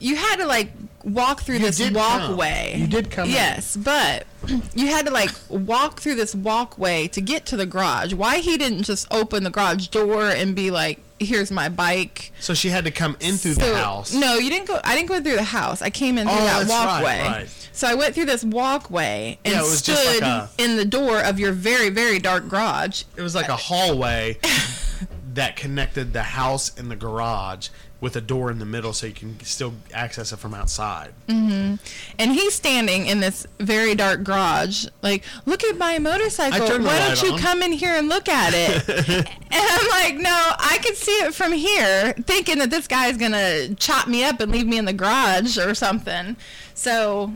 you 0.00 0.16
had 0.16 0.36
to 0.36 0.46
like 0.46 0.72
walk 1.04 1.40
through 1.42 1.56
You 1.56 1.60
this 1.66 1.78
did 1.78 1.94
come. 1.94 2.28
walkway. 2.30 2.74
You 2.76 2.86
did 2.86 3.10
come. 3.10 3.30
Yes, 3.30 3.76
but 3.76 4.26
you 4.74 4.88
had 4.88 5.06
to 5.06 5.12
like 5.12 5.30
walk 5.48 6.00
through 6.00 6.16
this 6.16 6.34
walkway 6.34 7.08
to 7.08 7.20
get 7.20 7.46
to 7.46 7.56
the 7.56 7.66
garage. 7.66 8.12
Why 8.12 8.38
he 8.38 8.58
didn't 8.58 8.82
just 8.82 9.06
open 9.12 9.44
the 9.44 9.50
garage 9.50 9.86
door 9.88 10.28
and 10.28 10.54
be 10.54 10.70
like, 10.70 10.98
"Here's 11.18 11.50
my 11.50 11.68
bike." 11.68 12.32
So 12.40 12.54
she 12.54 12.68
had 12.70 12.84
to 12.84 12.90
come 12.90 13.16
in 13.20 13.36
through 13.36 13.54
So- 13.54 13.70
the 13.72 13.76
house. 13.78 14.12
No, 14.12 14.36
you 14.38 14.50
didn't 14.50 14.66
go. 14.68 14.80
I 14.84 14.94
didn't 14.94 15.08
go 15.08 15.20
through 15.22 15.36
the 15.36 15.42
house. 15.44 15.80
I 15.82 15.90
came 15.90 16.18
in 16.18 16.26
through 16.26 16.36
Oh, 16.36 16.44
that 16.44 16.58
that's 16.66 16.70
right, 16.70 16.86
walkway. 17.02 17.20
right. 17.22 17.48
So 17.72 17.88
I 17.88 17.94
went 17.94 18.14
through 18.14 18.26
this 18.26 18.44
walkway 18.44 19.38
and 19.44 19.54
Yeah, 19.54 19.60
it 19.60 19.64
was 19.64 19.82
just 19.82 20.04
like 20.06 20.16
stood 20.16 20.22
a- 20.24 20.48
in 20.58 20.76
the 20.76 20.84
door 20.84 21.20
of 21.20 21.38
your 21.40 21.52
very, 21.52 21.88
very 21.90 22.18
dark 22.18 22.48
garage. 22.48 23.02
It 23.16 23.22
was 23.22 23.34
like 23.34 23.48
a 23.48 23.56
hallway 23.56 24.38
that 25.34 25.56
connected 25.56 26.12
the 26.12 26.22
house 26.22 26.70
and 26.76 26.90
the 26.90 26.96
garage 26.96 27.68
with 28.00 28.16
a 28.16 28.20
door 28.20 28.50
in 28.50 28.58
the 28.58 28.66
middle 28.66 28.92
so 28.92 29.06
you 29.06 29.12
can 29.12 29.40
still 29.40 29.72
access 29.92 30.32
it 30.32 30.36
from 30.38 30.52
outside. 30.52 31.14
And 31.28 31.78
he's 32.18 32.54
standing 32.54 33.06
in 33.06 33.20
this 33.20 33.46
very 33.60 33.94
dark 33.94 34.24
garage, 34.24 34.86
like, 35.02 35.24
look 35.46 35.64
at 35.64 35.78
my 35.78 35.98
motorcycle. 35.98 36.60
Why 36.60 36.98
don't 36.98 37.22
you 37.22 37.32
on." 37.32 37.38
come 37.38 37.62
in 37.62 37.72
here 37.72 37.94
and 37.94 38.08
look 38.08 38.28
at 38.28 38.52
it? 38.54 38.88
and 39.08 39.26
I'm 39.52 39.88
like, 39.90 40.16
no, 40.16 40.30
I 40.30 40.78
can 40.82 40.94
see 40.94 41.12
it 41.20 41.34
from 41.34 41.52
here, 41.52 42.12
thinking 42.24 42.58
that 42.58 42.70
this 42.70 42.86
guy's 42.86 43.16
gonna 43.16 43.74
chop 43.76 44.06
me 44.06 44.24
up 44.24 44.40
and 44.40 44.52
leave 44.52 44.66
me 44.66 44.76
in 44.76 44.84
the 44.84 44.92
garage 44.92 45.56
or 45.58 45.74
something. 45.74 46.36
So, 46.74 47.34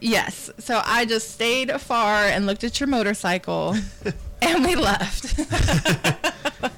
yes. 0.00 0.50
So 0.58 0.80
I 0.84 1.04
just 1.04 1.30
stayed 1.32 1.68
afar 1.70 2.24
and 2.24 2.46
looked 2.46 2.64
at 2.64 2.80
your 2.80 2.86
motorcycle, 2.86 3.76
and 4.42 4.64
we 4.64 4.74
left. 4.74 5.38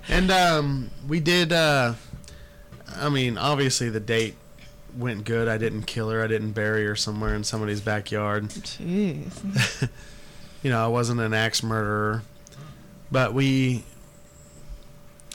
And 0.09 0.31
um, 0.31 0.91
we 1.09 1.21
did. 1.21 1.53
Uh, 1.53 1.95
I 2.97 3.09
mean, 3.09 3.39
obviously 3.39 3.91
the 3.91 4.01
date 4.01 4.35
went 4.97 5.25
good. 5.25 5.49
I 5.49 5.59
didn't 5.59 5.83
kill 5.83 6.11
her. 6.11 6.23
I 6.23 6.27
didn't 6.27 6.53
bury 6.53 6.87
her 6.87 6.97
somewhere 6.97 7.35
in 7.35 7.45
somebody's 7.45 7.81
backyard. 7.81 8.45
Jeez. 8.51 9.89
You 10.65 10.71
know, 10.71 10.83
I 10.83 10.89
wasn't 10.89 11.21
an 11.21 11.35
axe 11.35 11.63
murderer. 11.63 12.23
But 13.13 13.35
we. 13.35 13.85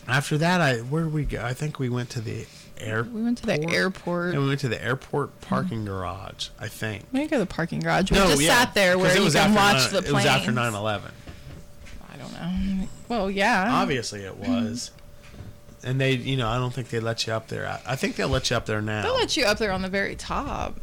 After 0.07 0.39
that, 0.39 0.59
I 0.59 0.77
where 0.77 1.03
did 1.03 1.13
we 1.13 1.23
go? 1.23 1.45
I 1.45 1.53
think 1.53 1.77
we 1.77 1.87
went 1.87 2.09
to 2.09 2.19
the 2.19 2.47
air. 2.79 3.03
We 3.03 3.21
went 3.21 3.37
to 3.37 3.45
the 3.45 3.69
airport. 3.69 4.33
And 4.33 4.41
we 4.41 4.47
went 4.47 4.61
to 4.61 4.69
the 4.69 4.83
airport 4.83 5.29
uh-huh. 5.29 5.47
parking 5.47 5.85
garage. 5.85 6.49
I 6.59 6.67
think. 6.67 7.05
We 7.11 7.19
didn't 7.19 7.29
go 7.29 7.35
to 7.37 7.45
the 7.45 7.53
parking 7.53 7.79
garage. 7.79 8.09
We 8.09 8.17
just 8.17 8.41
yeah, 8.41 8.63
sat 8.63 8.73
there 8.73 8.97
where 8.97 9.15
you 9.15 9.29
can 9.29 9.53
watch 9.53 9.93
nine- 9.93 10.03
the 10.03 10.09
It 10.09 10.13
was 10.13 10.25
after 10.25 10.51
9/11. 10.51 11.11
I 12.11 12.17
don't 12.17 12.33
know. 12.33 12.87
Well, 13.07 13.29
yeah. 13.29 13.67
Obviously, 13.69 14.21
it 14.21 14.35
was. 14.35 14.89
And 15.83 15.99
they, 16.01 16.11
you 16.13 16.35
know, 16.35 16.47
I 16.49 16.57
don't 16.57 16.73
think 16.73 16.89
they 16.89 16.99
let 16.99 17.25
you 17.25 17.33
up 17.33 17.47
there. 17.47 17.65
I, 17.67 17.93
I 17.93 17.95
think 17.95 18.15
they'll 18.17 18.27
let 18.27 18.49
you 18.49 18.57
up 18.57 18.65
there 18.65 18.81
now. 18.81 19.01
They'll 19.03 19.13
let 19.15 19.37
you 19.37 19.45
up 19.45 19.57
there 19.59 19.71
on 19.71 19.81
the 19.81 19.87
very 19.89 20.15
top. 20.15 20.77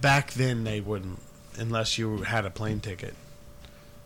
Back 0.00 0.32
then, 0.32 0.64
they 0.64 0.80
wouldn't, 0.80 1.18
unless 1.58 1.98
you 1.98 2.18
had 2.18 2.44
a 2.46 2.50
plane 2.50 2.80
ticket 2.80 3.14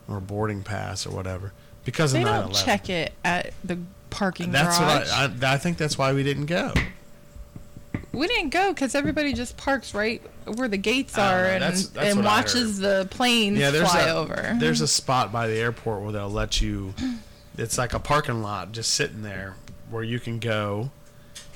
or 0.09 0.18
boarding 0.20 0.62
pass 0.62 1.07
or 1.07 1.11
whatever. 1.11 1.52
Because 1.85 2.12
of 2.14 2.20
They 2.20 2.24
9 2.24 2.40
don't 2.40 2.54
check 2.54 2.88
it 2.88 3.12
at 3.24 3.52
the 3.62 3.78
parking 4.11 4.50
That's 4.50 4.78
garage. 4.78 5.09
what 5.11 5.42
I, 5.44 5.50
I. 5.50 5.54
I 5.54 5.59
think 5.59 5.76
that's 5.76 5.98
why 5.98 6.12
we 6.14 6.22
didn't 6.22 6.46
go. 6.46 6.72
we 8.12 8.26
didn't 8.26 8.50
go 8.50 8.72
because 8.72 8.94
everybody 8.94 9.35
just 9.35 9.57
parks 9.57 9.92
right 9.94 10.22
where 10.46 10.68
the 10.68 10.76
gates 10.78 11.16
are 11.18 11.42
know. 11.42 11.48
and, 11.50 11.62
That's- 11.62 11.87
that's 11.88 12.14
and 12.16 12.24
watches 12.24 12.78
the 12.78 13.07
planes 13.11 13.59
Yeah, 13.59 13.70
fly 13.70 14.02
a 14.02 14.14
over. 14.14 14.57
there's 14.59 14.80
a 14.80 14.88
spot 14.88 15.30
by 15.33 15.48
the 15.48 15.57
airport 15.57 16.02
where 16.02 16.12
they'll 16.12 16.30
let 16.30 16.61
you. 16.62 16.94
It's 17.56 17.78
like 17.78 17.94
a 17.94 18.00
parking 18.00 18.42
lot 18.42 18.72
just 18.72 18.92
sitting 18.92 19.22
there 19.22 19.56
where 19.90 20.02
you 20.02 20.18
can 20.18 20.38
go, 20.38 20.90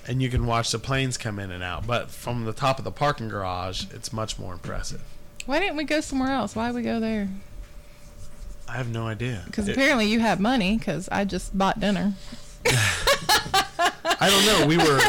and 0.06 0.22
you 0.22 0.30
can 0.30 0.46
watch 0.46 0.70
the 0.70 0.78
planes 0.78 1.18
come 1.18 1.38
in 1.38 1.50
and 1.50 1.62
out. 1.62 1.87
But 1.87 2.11
from 2.11 2.44
the 2.44 2.52
top 2.52 2.78
of 2.78 2.84
the 2.84 2.92
parking 2.92 3.28
garage, 3.28 3.84
it's 3.92 4.12
much 4.12 4.38
more 4.38 4.52
impressive. 4.52 5.02
Why 5.46 5.58
didn't 5.61 5.76
we 5.76 5.84
go 5.84 6.00
somewhere 6.00 6.30
else? 6.30 6.54
Why 6.54 6.66
did 6.66 6.76
we 6.76 6.82
go 6.82 7.00
there? 7.00 7.28
I 8.68 8.76
have 8.76 8.88
no 8.88 9.06
idea. 9.06 9.42
Because 9.46 9.66
apparently 9.66 10.06
you 10.06 10.20
have 10.20 10.40
money. 10.40 10.76
Because 10.76 11.08
I 11.11 11.24
just 11.24 11.56
bought 11.56 11.80
dinner. 11.80 12.12
I 12.66 14.28
don't 14.28 14.46
know. 14.46 14.66
We 14.66 14.76
were 14.76 15.00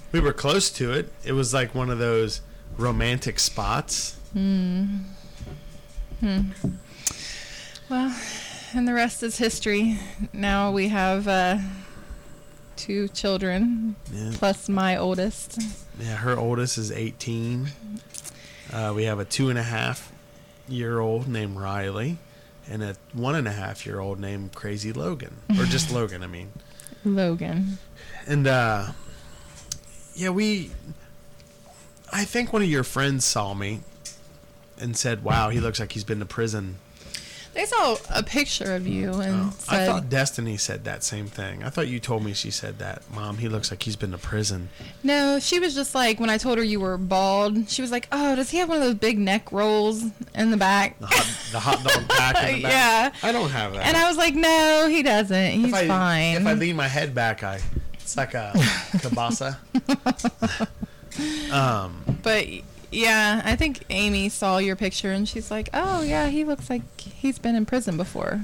we 0.12 0.20
were 0.20 0.32
close 0.32 0.70
to 0.70 0.92
it. 0.92 1.12
It 1.24 1.32
was 1.32 1.52
like 1.52 1.74
one 1.74 1.90
of 1.90 1.98
those 1.98 2.40
romantic 2.78 3.38
spots. 3.38 4.16
Hmm. 4.32 5.00
Hmm. 6.20 6.40
Well, 7.90 8.16
and 8.74 8.86
the 8.88 8.94
rest 8.94 9.22
is 9.22 9.38
history. 9.38 9.98
Now 10.32 10.70
we 10.72 10.88
have 10.88 11.28
uh, 11.28 11.58
two 12.76 13.08
children 13.08 13.96
Yeah. 14.12 14.30
plus 14.34 14.68
my 14.68 14.96
oldest. 14.96 15.58
Yeah, 16.00 16.16
her 16.16 16.36
oldest 16.38 16.78
is 16.78 16.90
18. 16.90 17.68
Uh, 18.72 18.92
we 18.94 19.04
have 19.04 19.18
a 19.18 19.24
two 19.24 19.50
and 19.50 19.58
a 19.58 19.62
half 19.62 20.12
year 20.68 20.98
old 21.00 21.28
named 21.28 21.56
Riley, 21.58 22.18
and 22.68 22.82
a 22.82 22.96
one 23.12 23.34
and 23.34 23.46
a 23.46 23.52
half 23.52 23.84
year 23.84 24.00
old 24.00 24.18
named 24.18 24.54
Crazy 24.54 24.92
Logan, 24.92 25.36
or 25.58 25.64
just 25.64 25.90
Logan. 25.92 26.22
I 26.22 26.26
mean, 26.26 26.50
Logan. 27.04 27.78
and 28.26 28.46
uh, 28.46 28.92
yeah, 30.14 30.30
we. 30.30 30.70
I 32.14 32.24
think 32.24 32.52
one 32.52 32.62
of 32.62 32.68
your 32.68 32.84
friends 32.84 33.24
saw 33.24 33.52
me 33.54 33.80
and 34.78 34.96
said, 34.96 35.22
"Wow, 35.24 35.50
he 35.50 35.60
looks 35.60 35.78
like 35.80 35.92
he's 35.92 36.04
been 36.04 36.20
to 36.20 36.26
prison." 36.26 36.76
They 37.54 37.66
saw 37.66 37.96
a 38.10 38.22
picture 38.22 38.74
of 38.74 38.86
you 38.86 39.12
and 39.20 39.52
Oh, 39.52 39.54
I 39.68 39.84
thought 39.86 40.08
Destiny 40.08 40.56
said 40.56 40.84
that 40.84 41.04
same 41.04 41.26
thing. 41.26 41.62
I 41.62 41.68
thought 41.68 41.86
you 41.86 42.00
told 42.00 42.24
me 42.24 42.32
she 42.32 42.50
said 42.50 42.78
that. 42.78 43.02
Mom, 43.12 43.36
he 43.38 43.48
looks 43.48 43.70
like 43.70 43.82
he's 43.82 43.96
been 43.96 44.12
to 44.12 44.18
prison. 44.18 44.70
no, 45.02 45.38
she 45.38 45.58
was 45.60 45.74
just 45.74 45.94
like, 45.94 46.18
when 46.18 46.30
I 46.30 46.38
told 46.38 46.56
her 46.58 46.64
you 46.64 46.80
were 46.80 46.96
bald, 46.96 47.68
she 47.68 47.82
was 47.82 47.90
like, 47.90 48.08
oh, 48.10 48.36
does 48.36 48.50
he 48.50 48.56
have 48.58 48.68
one 48.70 48.78
of 48.78 48.84
those 48.84 48.94
big 48.94 49.18
neck 49.18 49.52
rolls 49.52 50.02
in 50.34 50.50
the 50.50 50.56
back? 50.56 50.98
The 50.98 51.06
hot, 51.08 51.52
the 51.52 51.60
hot 51.60 51.84
dog 51.84 52.08
pack 52.16 52.48
in 52.48 52.56
the 52.56 52.62
back. 52.62 52.72
Yeah. 52.72 53.28
I 53.28 53.32
don't 53.32 53.50
have 53.50 53.74
that. 53.74 53.86
And 53.86 53.96
I 53.98 54.08
was 54.08 54.16
like, 54.16 54.34
no, 54.34 54.86
he 54.88 55.02
doesn't. 55.02 55.52
He's 55.52 55.66
if 55.68 55.74
I, 55.74 55.86
fine. 55.88 56.36
If 56.36 56.46
I 56.46 56.54
lean 56.54 56.76
my 56.76 56.88
head 56.88 57.14
back, 57.14 57.42
I 57.42 57.60
it's 57.94 58.16
like 58.16 58.34
a 58.34 58.52
kielbasa. 58.96 59.56
um, 61.52 62.18
But 62.22 62.46
yeah, 62.92 63.42
I 63.44 63.56
think 63.56 63.84
Amy 63.90 64.28
saw 64.28 64.58
your 64.58 64.76
picture 64.76 65.12
and 65.12 65.28
she's 65.28 65.50
like, 65.50 65.68
"Oh 65.72 66.02
yeah, 66.02 66.28
he 66.28 66.44
looks 66.44 66.70
like 66.70 66.82
he's 67.00 67.38
been 67.38 67.56
in 67.56 67.66
prison 67.66 67.96
before." 67.96 68.40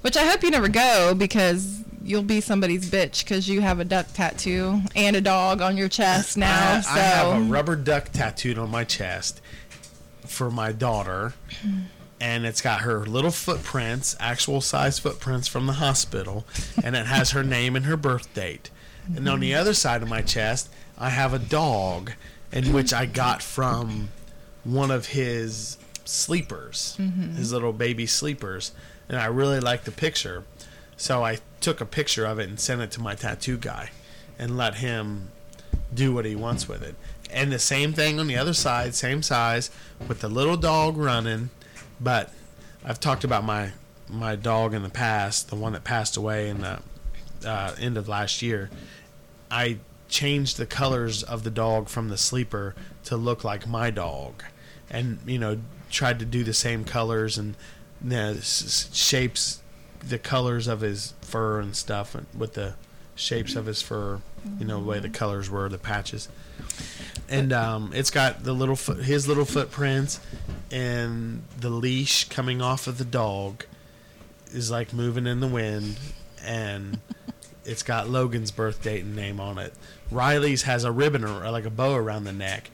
Which 0.00 0.16
I 0.16 0.24
hope 0.24 0.42
you 0.42 0.50
never 0.50 0.68
go 0.68 1.14
because 1.14 1.82
you'll 2.02 2.22
be 2.22 2.40
somebody's 2.40 2.88
bitch 2.88 3.24
because 3.24 3.48
you 3.48 3.60
have 3.60 3.80
a 3.80 3.84
duck 3.84 4.06
tattoo 4.14 4.80
and 4.94 5.16
a 5.16 5.20
dog 5.20 5.60
on 5.60 5.76
your 5.76 5.88
chest 5.88 6.36
now. 6.36 6.76
I, 6.76 6.80
so 6.80 6.90
I 6.90 6.98
have 6.98 7.36
a 7.36 7.40
rubber 7.44 7.76
duck 7.76 8.12
tattooed 8.12 8.58
on 8.58 8.70
my 8.70 8.84
chest 8.84 9.40
for 10.24 10.50
my 10.50 10.72
daughter, 10.72 11.34
and 12.20 12.46
it's 12.46 12.60
got 12.60 12.82
her 12.82 13.04
little 13.04 13.30
footprints, 13.30 14.16
actual 14.20 14.60
size 14.60 14.98
footprints 14.98 15.48
from 15.48 15.66
the 15.66 15.74
hospital, 15.74 16.46
and 16.82 16.96
it 16.96 17.06
has 17.06 17.32
her 17.32 17.42
name 17.42 17.76
and 17.76 17.86
her 17.86 17.96
birth 17.96 18.32
date. 18.34 18.70
And 19.14 19.28
on 19.28 19.40
the 19.40 19.52
mm-hmm. 19.52 19.60
other 19.60 19.74
side 19.74 20.02
of 20.02 20.08
my 20.08 20.22
chest, 20.22 20.68
I 20.98 21.10
have 21.10 21.32
a 21.32 21.38
dog, 21.38 22.12
in 22.56 22.72
which 22.72 22.92
I 22.92 23.04
got 23.06 23.42
from 23.42 24.08
one 24.64 24.90
of 24.90 25.08
his 25.08 25.76
sleepers, 26.04 26.96
his 27.36 27.52
little 27.52 27.72
baby 27.72 28.06
sleepers, 28.06 28.72
and 29.08 29.18
I 29.18 29.26
really 29.26 29.60
liked 29.60 29.84
the 29.84 29.90
picture. 29.92 30.44
So 30.96 31.22
I 31.22 31.38
took 31.60 31.82
a 31.82 31.84
picture 31.84 32.24
of 32.24 32.38
it 32.38 32.48
and 32.48 32.58
sent 32.58 32.80
it 32.80 32.90
to 32.92 33.00
my 33.02 33.14
tattoo 33.14 33.58
guy 33.58 33.90
and 34.38 34.56
let 34.56 34.76
him 34.76 35.30
do 35.92 36.14
what 36.14 36.24
he 36.24 36.34
wants 36.34 36.66
with 36.66 36.82
it. 36.82 36.94
And 37.30 37.52
the 37.52 37.58
same 37.58 37.92
thing 37.92 38.18
on 38.18 38.26
the 38.26 38.36
other 38.36 38.54
side, 38.54 38.94
same 38.94 39.22
size, 39.22 39.70
with 40.08 40.20
the 40.20 40.28
little 40.28 40.56
dog 40.56 40.96
running. 40.96 41.50
But 42.00 42.32
I've 42.84 43.00
talked 43.00 43.24
about 43.24 43.44
my 43.44 43.72
my 44.08 44.36
dog 44.36 44.72
in 44.72 44.82
the 44.82 44.88
past, 44.88 45.50
the 45.50 45.56
one 45.56 45.72
that 45.72 45.84
passed 45.84 46.16
away 46.16 46.48
in 46.48 46.60
the 46.60 46.78
uh, 47.44 47.74
end 47.78 47.98
of 47.98 48.08
last 48.08 48.40
year. 48.40 48.70
I 49.50 49.78
changed 50.08 50.56
the 50.56 50.66
colors 50.66 51.22
of 51.22 51.44
the 51.44 51.50
dog 51.50 51.88
from 51.88 52.08
the 52.08 52.16
sleeper 52.16 52.74
to 53.04 53.16
look 53.16 53.44
like 53.44 53.66
my 53.66 53.90
dog, 53.90 54.42
and 54.90 55.18
you 55.26 55.38
know 55.38 55.58
tried 55.90 56.18
to 56.18 56.24
do 56.24 56.44
the 56.44 56.54
same 56.54 56.84
colors 56.84 57.38
and 57.38 57.54
you 58.02 58.10
know, 58.10 58.36
shapes, 58.40 59.62
the 60.06 60.18
colors 60.18 60.66
of 60.66 60.80
his 60.80 61.14
fur 61.20 61.60
and 61.60 61.74
stuff 61.76 62.14
and 62.14 62.26
with 62.36 62.54
the 62.54 62.74
shapes 63.14 63.56
of 63.56 63.66
his 63.66 63.80
fur, 63.80 64.20
you 64.58 64.66
know 64.66 64.80
the 64.80 64.86
way 64.86 64.98
the 64.98 65.08
colors 65.08 65.50
were, 65.50 65.68
the 65.68 65.78
patches, 65.78 66.28
and 67.28 67.52
um, 67.52 67.90
it's 67.94 68.10
got 68.10 68.44
the 68.44 68.52
little 68.52 68.76
his 68.76 69.26
little 69.26 69.44
footprints, 69.44 70.20
and 70.70 71.42
the 71.58 71.70
leash 71.70 72.28
coming 72.28 72.60
off 72.60 72.86
of 72.86 72.98
the 72.98 73.04
dog 73.04 73.64
is 74.52 74.70
like 74.70 74.92
moving 74.92 75.26
in 75.26 75.40
the 75.40 75.48
wind, 75.48 75.98
and 76.44 77.00
it's 77.64 77.82
got 77.82 78.08
Logan's 78.08 78.50
birth 78.50 78.82
date 78.82 79.02
and 79.04 79.16
name 79.16 79.40
on 79.40 79.58
it. 79.58 79.74
Riley's 80.10 80.62
has 80.62 80.84
a 80.84 80.92
ribbon 80.92 81.24
or 81.24 81.50
like 81.50 81.64
a 81.64 81.70
bow 81.70 81.94
around 81.94 82.24
the 82.24 82.32
neck, 82.32 82.70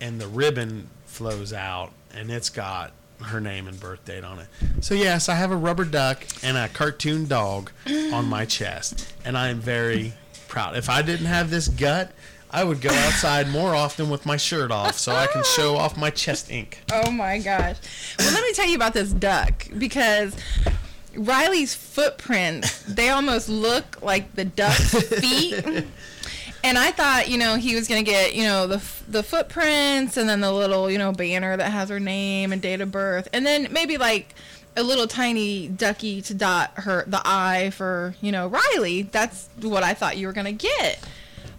and 0.00 0.20
the 0.20 0.26
ribbon 0.26 0.88
flows 1.06 1.52
out, 1.52 1.92
and 2.14 2.30
it's 2.30 2.48
got 2.50 2.92
her 3.22 3.40
name 3.40 3.68
and 3.68 3.78
birth 3.78 4.04
date 4.04 4.24
on 4.24 4.40
it. 4.40 4.48
So 4.80 4.94
yes, 4.94 5.28
I 5.28 5.34
have 5.36 5.50
a 5.52 5.56
rubber 5.56 5.84
duck 5.84 6.24
and 6.42 6.56
a 6.56 6.68
cartoon 6.68 7.26
dog 7.26 7.70
on 8.12 8.26
my 8.26 8.44
chest, 8.44 9.12
and 9.24 9.38
I 9.38 9.48
am 9.48 9.60
very 9.60 10.14
proud. 10.48 10.76
If 10.76 10.88
I 10.90 11.02
didn't 11.02 11.26
have 11.26 11.50
this 11.50 11.68
gut, 11.68 12.10
I 12.50 12.64
would 12.64 12.80
go 12.82 12.90
outside 12.90 13.48
more 13.48 13.74
often 13.74 14.10
with 14.10 14.26
my 14.26 14.36
shirt 14.36 14.70
off 14.70 14.98
so 14.98 15.12
I 15.12 15.26
can 15.26 15.42
show 15.44 15.76
off 15.76 15.96
my 15.96 16.10
chest 16.10 16.50
ink. 16.50 16.80
Oh 16.92 17.10
my 17.10 17.38
gosh. 17.38 17.76
Well, 18.18 18.32
let 18.34 18.42
me 18.42 18.52
tell 18.52 18.68
you 18.68 18.76
about 18.76 18.92
this 18.92 19.12
duck 19.12 19.66
because 19.78 20.36
Riley's 21.16 21.74
footprints, 21.74 22.82
they 22.82 23.08
almost 23.08 23.48
look 23.48 24.02
like 24.02 24.34
the 24.34 24.44
duck's 24.44 24.92
feet. 25.20 25.64
And 26.64 26.78
I 26.78 26.92
thought, 26.92 27.28
you 27.28 27.38
know, 27.38 27.56
he 27.56 27.74
was 27.74 27.88
going 27.88 28.04
to 28.04 28.08
get, 28.10 28.34
you 28.34 28.44
know, 28.44 28.66
the 28.66 28.76
f- 28.76 29.02
the 29.08 29.22
footprints 29.22 30.16
and 30.16 30.28
then 30.28 30.40
the 30.40 30.52
little, 30.52 30.90
you 30.90 30.98
know, 30.98 31.12
banner 31.12 31.56
that 31.56 31.70
has 31.70 31.88
her 31.88 31.98
name 32.00 32.52
and 32.52 32.62
date 32.62 32.80
of 32.80 32.90
birth. 32.92 33.28
And 33.32 33.44
then 33.44 33.68
maybe 33.72 33.96
like 33.98 34.34
a 34.76 34.82
little 34.82 35.06
tiny 35.08 35.66
ducky 35.68 36.22
to 36.22 36.34
dot 36.34 36.70
her 36.76 37.04
the 37.06 37.20
eye 37.24 37.70
for, 37.70 38.14
you 38.20 38.30
know, 38.32 38.46
Riley. 38.48 39.02
That's 39.02 39.48
what 39.60 39.82
I 39.82 39.92
thought 39.94 40.16
you 40.16 40.26
were 40.28 40.32
going 40.32 40.56
to 40.56 40.68
get. 40.68 41.00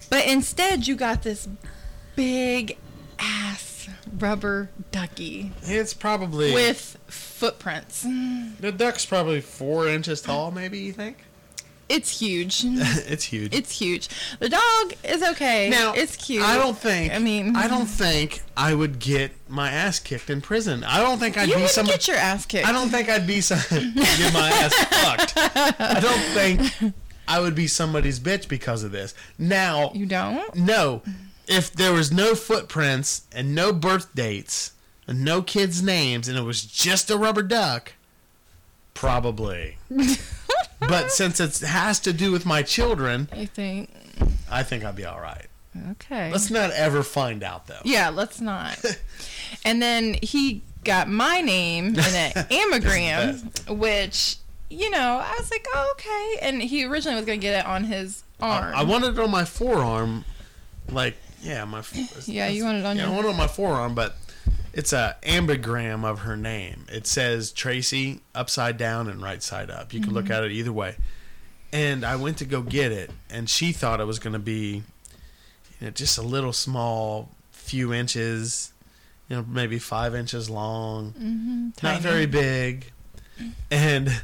But 0.10 0.26
instead 0.26 0.88
you 0.88 0.96
got 0.96 1.24
this 1.24 1.48
big 2.16 2.78
ass 3.20 3.90
rubber 4.20 4.70
ducky 4.92 5.52
It's 5.64 5.94
probably 5.94 6.54
with 6.54 6.98
footprints. 7.08 8.04
the 8.04 8.72
duck's 8.76 9.06
probably 9.06 9.42
four 9.42 9.88
inches 9.88 10.22
tall. 10.22 10.52
Maybe 10.52 10.80
you 10.80 10.94
think 10.94 11.18
It's 11.94 12.20
huge. 12.20 12.62
it's 12.66 13.24
huge. 13.26 13.54
It's 13.54 13.72
huge. 13.78 14.10
The 14.40 14.50
dog 14.50 14.94
is 15.04 15.22
okay. 15.22 15.70
Now 15.70 15.94
it's 15.94 16.16
cute. 16.16 16.42
I 16.42 16.58
don't 16.58 16.76
think. 16.78 17.14
I 17.14 17.20
mean, 17.20 17.56
I 17.56 17.68
don't 17.68 17.86
think 17.86 18.42
I 18.58 18.74
would 18.74 18.98
get 18.98 19.32
my 19.48 19.70
ass 19.70 20.00
kicked 20.00 20.32
in 20.32 20.42
prison. 20.42 20.84
I 20.84 21.02
don't 21.02 21.20
think 21.20 21.38
I'd 21.38 21.50
You 21.50 21.56
be 21.58 21.68
some. 21.68 21.86
get 21.86 22.08
your 22.08 22.18
ass 22.18 22.48
kicked. 22.48 22.68
I 22.68 22.72
don't 22.72 22.90
think 22.90 23.10
I'd 23.10 23.28
be 23.28 23.42
some. 23.42 23.60
get 23.70 24.34
my 24.34 24.50
ass 24.50 24.74
fucked. 24.86 25.34
I 25.80 26.00
don't 26.00 26.24
think 26.34 26.94
I 27.28 27.40
would 27.40 27.54
be 27.54 27.68
somebody's 27.68 28.20
bitch 28.20 28.48
because 28.48 28.84
of 28.84 28.92
this. 28.92 29.14
Now, 29.38 29.92
You 29.94 30.08
don't. 30.08 30.56
no. 30.56 31.04
If 31.48 31.72
there 31.74 31.94
was 31.94 32.12
no 32.12 32.34
footprints 32.36 33.24
and 33.32 33.54
no 33.54 33.72
birth 33.72 34.16
dates 34.16 34.72
and 35.08 35.24
no 35.24 35.42
kids' 35.44 35.84
names 35.84 36.28
and 36.28 36.38
it 36.40 36.44
was 36.44 36.64
just 36.66 37.12
a 37.12 37.18
rubber 37.18 37.44
duck, 37.44 37.94
probably. 38.96 39.78
but 40.88 41.12
since 41.12 41.40
it 41.40 41.60
has 41.66 42.00
to 42.02 42.14
do 42.14 42.32
with 42.32 42.46
my 42.46 42.62
children, 42.64 43.30
You 43.36 43.48
think? 43.48 43.90
I 44.50 44.64
think 44.64 44.84
I'd 44.84 44.96
be 44.96 45.06
all 45.06 45.20
right. 45.20 45.48
Okay. 45.92 46.32
Let's 46.32 46.52
not 46.52 46.70
ever 46.72 47.02
find 47.04 47.42
out 47.44 47.66
though. 47.68 47.80
yeah, 47.84 48.10
let's 48.10 48.40
not. 48.40 48.80
and 49.66 49.82
then 49.82 50.16
he 50.22 50.62
got 50.84 51.10
my 51.10 51.42
name 51.42 51.96
in 51.96 52.00
an 52.00 52.46
anagram, 52.52 53.52
which 53.70 54.38
you 54.70 54.90
know 54.92 55.20
I 55.24 55.36
was 55.40 55.50
like, 55.50 55.66
oh, 55.74 55.94
okay. 55.98 56.48
And 56.48 56.62
he 56.62 56.86
originally 56.86 57.16
was 57.18 57.26
gonna 57.26 57.38
get 57.38 57.60
it 57.60 57.66
on 57.66 57.86
his 57.86 58.24
arm. 58.40 58.74
I, 58.76 58.82
I 58.82 58.84
wanted 58.84 59.18
it 59.18 59.20
on 59.20 59.32
my 59.32 59.46
forearm, 59.46 60.26
like 60.90 61.16
yeah, 61.42 61.66
my. 61.66 61.84
Yeah, 62.26 62.48
you 62.50 62.64
want 62.66 62.78
it 62.78 62.86
on 62.86 62.96
yeah, 62.96 63.04
your- 63.04 63.12
I 63.12 63.16
wanted 63.16 63.30
it 63.30 63.32
on 63.32 63.38
my 63.38 63.48
forearm, 63.48 63.96
but 63.96 64.16
it's 64.74 64.92
a 64.94 65.16
ambigram 65.24 66.04
of 66.04 66.20
her 66.20 66.36
name. 66.36 66.86
It 66.92 67.06
says 67.08 67.52
Tracy 67.52 68.22
upside 68.34 68.78
down 68.78 69.08
and 69.08 69.22
right 69.22 69.42
side 69.44 69.70
up. 69.70 69.94
You 69.94 70.02
can 70.02 70.14
look 70.14 70.26
Mm-hmm. 70.26 70.34
at 70.34 70.44
it 70.46 70.52
either 70.52 70.74
way. 70.74 70.96
And 71.72 72.06
I 72.06 72.16
went 72.18 72.38
to 72.38 72.46
go 72.46 72.62
get 72.62 72.92
it, 72.92 73.10
and 73.32 73.50
she 73.50 73.72
thought 73.72 74.00
it 74.00 74.06
was 74.06 74.20
going 74.20 74.34
to 74.34 74.40
be, 74.40 74.84
you 75.80 75.88
know, 75.88 75.90
just 75.90 76.18
a 76.20 76.22
little 76.22 76.54
small, 76.54 77.30
few 77.52 77.92
inches, 77.94 78.72
you 79.28 79.36
know, 79.38 79.46
maybe 79.48 79.80
five 79.80 80.14
inches 80.14 80.50
long, 80.52 81.72
not 81.82 82.02
very 82.02 82.28
big. 82.28 82.92
And 83.72 84.22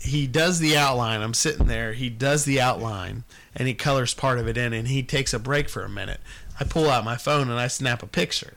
he 0.00 0.26
does 0.26 0.58
the 0.60 0.76
outline. 0.76 1.20
I'm 1.20 1.34
sitting 1.34 1.66
there. 1.66 1.92
He 1.92 2.08
does 2.08 2.46
the 2.46 2.58
outline, 2.60 3.24
and 3.54 3.68
he 3.68 3.74
colors 3.74 4.14
part 4.14 4.38
of 4.38 4.48
it 4.48 4.56
in, 4.56 4.72
and 4.72 4.88
he 4.88 5.02
takes 5.02 5.34
a 5.34 5.38
break 5.38 5.68
for 5.68 5.84
a 5.84 5.88
minute. 5.90 6.20
I 6.58 6.64
pull 6.64 6.88
out 6.88 7.04
my 7.04 7.16
phone 7.16 7.50
and 7.50 7.60
I 7.60 7.66
snap 7.68 8.02
a 8.02 8.06
picture, 8.06 8.54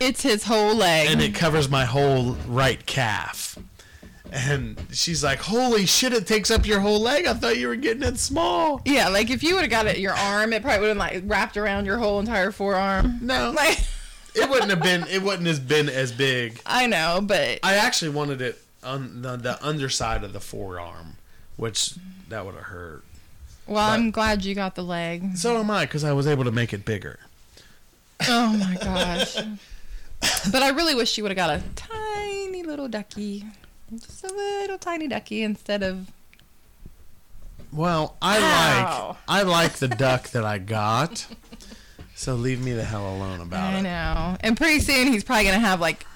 It's 0.00 0.22
his 0.22 0.44
whole 0.44 0.74
leg. 0.74 1.08
and 1.10 1.20
it 1.20 1.34
covers 1.34 1.68
my 1.68 1.84
whole 1.84 2.32
right 2.48 2.84
calf. 2.86 3.58
And 4.32 4.78
she's 4.92 5.24
like, 5.24 5.40
"Holy 5.40 5.86
shit! 5.86 6.12
It 6.12 6.24
takes 6.26 6.50
up 6.52 6.64
your 6.64 6.78
whole 6.80 7.00
leg. 7.00 7.26
I 7.26 7.34
thought 7.34 7.56
you 7.58 7.66
were 7.66 7.74
getting 7.76 8.04
it 8.04 8.16
small." 8.18 8.80
yeah, 8.84 9.08
like 9.08 9.28
if 9.28 9.42
you 9.42 9.54
would 9.56 9.62
have 9.62 9.70
got 9.70 9.86
it 9.86 9.98
your 9.98 10.12
arm, 10.14 10.52
it 10.52 10.62
probably 10.62 10.80
would 10.80 10.88
have 10.88 10.96
like 10.96 11.22
wrapped 11.26 11.56
around 11.56 11.84
your 11.84 11.98
whole 11.98 12.20
entire 12.20 12.52
forearm. 12.52 13.18
No, 13.22 13.50
Like 13.56 13.78
it 14.36 14.48
wouldn't 14.48 14.70
have 14.70 14.82
been. 14.82 15.04
It 15.08 15.22
wouldn't 15.22 15.48
have 15.48 15.66
been 15.66 15.88
as 15.88 16.12
big. 16.12 16.60
I 16.64 16.86
know, 16.86 17.20
but 17.20 17.58
I 17.64 17.74
actually 17.74 18.10
wanted 18.12 18.40
it 18.40 18.62
on 18.84 19.20
the, 19.22 19.36
the 19.36 19.66
underside 19.66 20.22
of 20.22 20.32
the 20.32 20.38
forearm, 20.40 21.16
which 21.56 21.94
that 22.28 22.46
would 22.46 22.54
have 22.54 22.64
hurt. 22.64 23.02
well, 23.66 23.88
but- 23.90 23.94
I'm 23.98 24.12
glad 24.12 24.44
you 24.44 24.54
got 24.54 24.76
the 24.76 24.84
leg. 24.84 25.36
So 25.38 25.56
am 25.58 25.70
I, 25.72 25.86
because 25.86 26.04
I 26.04 26.12
was 26.12 26.28
able 26.28 26.44
to 26.44 26.52
make 26.52 26.72
it 26.72 26.84
bigger. 26.84 27.18
Oh 28.28 28.56
my 28.56 28.76
gosh. 28.80 29.36
But 30.52 30.62
I 30.62 30.70
really 30.70 30.94
wish 30.94 31.10
she 31.10 31.22
would 31.22 31.30
have 31.30 31.36
got 31.36 31.50
a 31.50 31.62
tiny 31.76 32.62
little 32.62 32.88
ducky. 32.88 33.44
Just 33.94 34.24
a 34.24 34.28
little 34.32 34.78
tiny 34.78 35.08
ducky 35.08 35.42
instead 35.42 35.82
of 35.82 36.10
Well, 37.72 38.16
I 38.22 38.38
Ow. 38.38 39.08
like 39.08 39.16
I 39.28 39.42
like 39.42 39.72
the 39.74 39.88
duck 39.88 40.28
that 40.30 40.44
I 40.44 40.58
got. 40.58 41.26
So 42.14 42.34
leave 42.34 42.60
me 42.62 42.72
the 42.72 42.84
hell 42.84 43.08
alone 43.16 43.40
about 43.40 43.72
it. 43.72 43.76
I 43.76 43.78
it. 43.78 43.82
know. 43.82 44.36
And 44.40 44.56
pretty 44.56 44.80
soon 44.80 45.08
he's 45.12 45.24
probably 45.24 45.44
gonna 45.44 45.58
have 45.58 45.80
like 45.80 46.06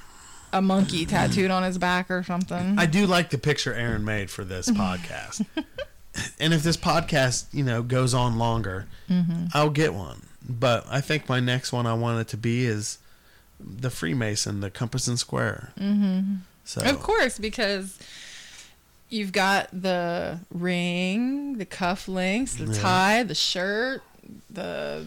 a 0.52 0.60
monkey 0.62 1.06
tattooed 1.06 1.50
on 1.50 1.62
his 1.64 1.78
back 1.78 2.10
or 2.10 2.22
something. 2.22 2.78
I 2.78 2.86
do 2.86 3.06
like 3.06 3.30
the 3.30 3.38
picture 3.38 3.72
Aaron 3.74 4.04
made 4.04 4.30
for 4.30 4.44
this 4.44 4.68
podcast. 4.70 5.44
and 6.38 6.54
if 6.54 6.62
this 6.62 6.76
podcast, 6.76 7.46
you 7.52 7.64
know, 7.64 7.82
goes 7.82 8.14
on 8.14 8.38
longer, 8.38 8.86
Mm-hmm. 9.08 9.46
I'll 9.52 9.70
get 9.70 9.92
one. 9.94 10.22
But 10.48 10.86
I 10.90 11.00
think 11.00 11.28
my 11.28 11.40
next 11.40 11.72
one 11.72 11.86
I 11.86 11.94
want 11.94 12.20
it 12.20 12.28
to 12.28 12.36
be 12.36 12.64
is 12.66 12.98
the 13.66 13.90
Freemason, 13.90 14.60
the 14.60 14.70
compass 14.70 15.06
and 15.08 15.18
square. 15.18 15.72
Mm-hmm. 15.78 16.36
So 16.64 16.80
Of 16.82 17.00
course, 17.00 17.38
because 17.38 17.98
you've 19.10 19.32
got 19.32 19.68
the 19.72 20.40
ring, 20.50 21.58
the 21.58 21.66
cufflinks, 21.66 22.56
the 22.56 22.72
Yeah. 22.72 22.80
tie, 22.80 23.22
the 23.22 23.34
shirt, 23.34 24.02
the 24.50 25.06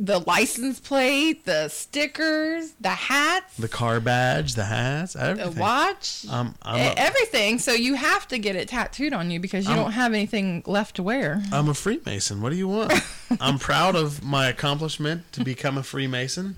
the 0.00 0.20
license 0.20 0.78
plate, 0.78 1.44
the 1.44 1.66
stickers, 1.68 2.70
the 2.80 2.88
hats, 2.90 3.56
the 3.56 3.66
car 3.66 3.98
badge, 3.98 4.54
the 4.54 4.64
hats, 4.64 5.14
the 5.14 5.52
watch, 5.56 6.24
Um, 6.30 6.54
a- 6.64 6.96
everything. 6.96 7.58
So 7.58 7.72
you 7.72 7.94
have 7.94 8.28
to 8.28 8.38
get 8.38 8.54
it 8.54 8.68
tattooed 8.68 9.12
on 9.12 9.32
you 9.32 9.40
because 9.40 9.64
you 9.64 9.72
I'm- 9.72 9.80
don't 9.82 9.90
have 9.92 10.14
anything 10.14 10.62
left 10.66 10.94
to 10.96 11.02
wear. 11.02 11.42
I'm 11.50 11.68
a 11.68 11.74
Freemason. 11.74 12.40
What 12.40 12.50
do 12.50 12.56
you 12.56 12.68
want? 12.68 12.92
I'm 13.40 13.58
proud 13.58 13.96
of 13.96 14.22
my 14.22 14.46
accomplishment 14.48 15.32
to 15.32 15.42
become 15.42 15.76
a 15.76 15.82
Freemason. 15.82 16.54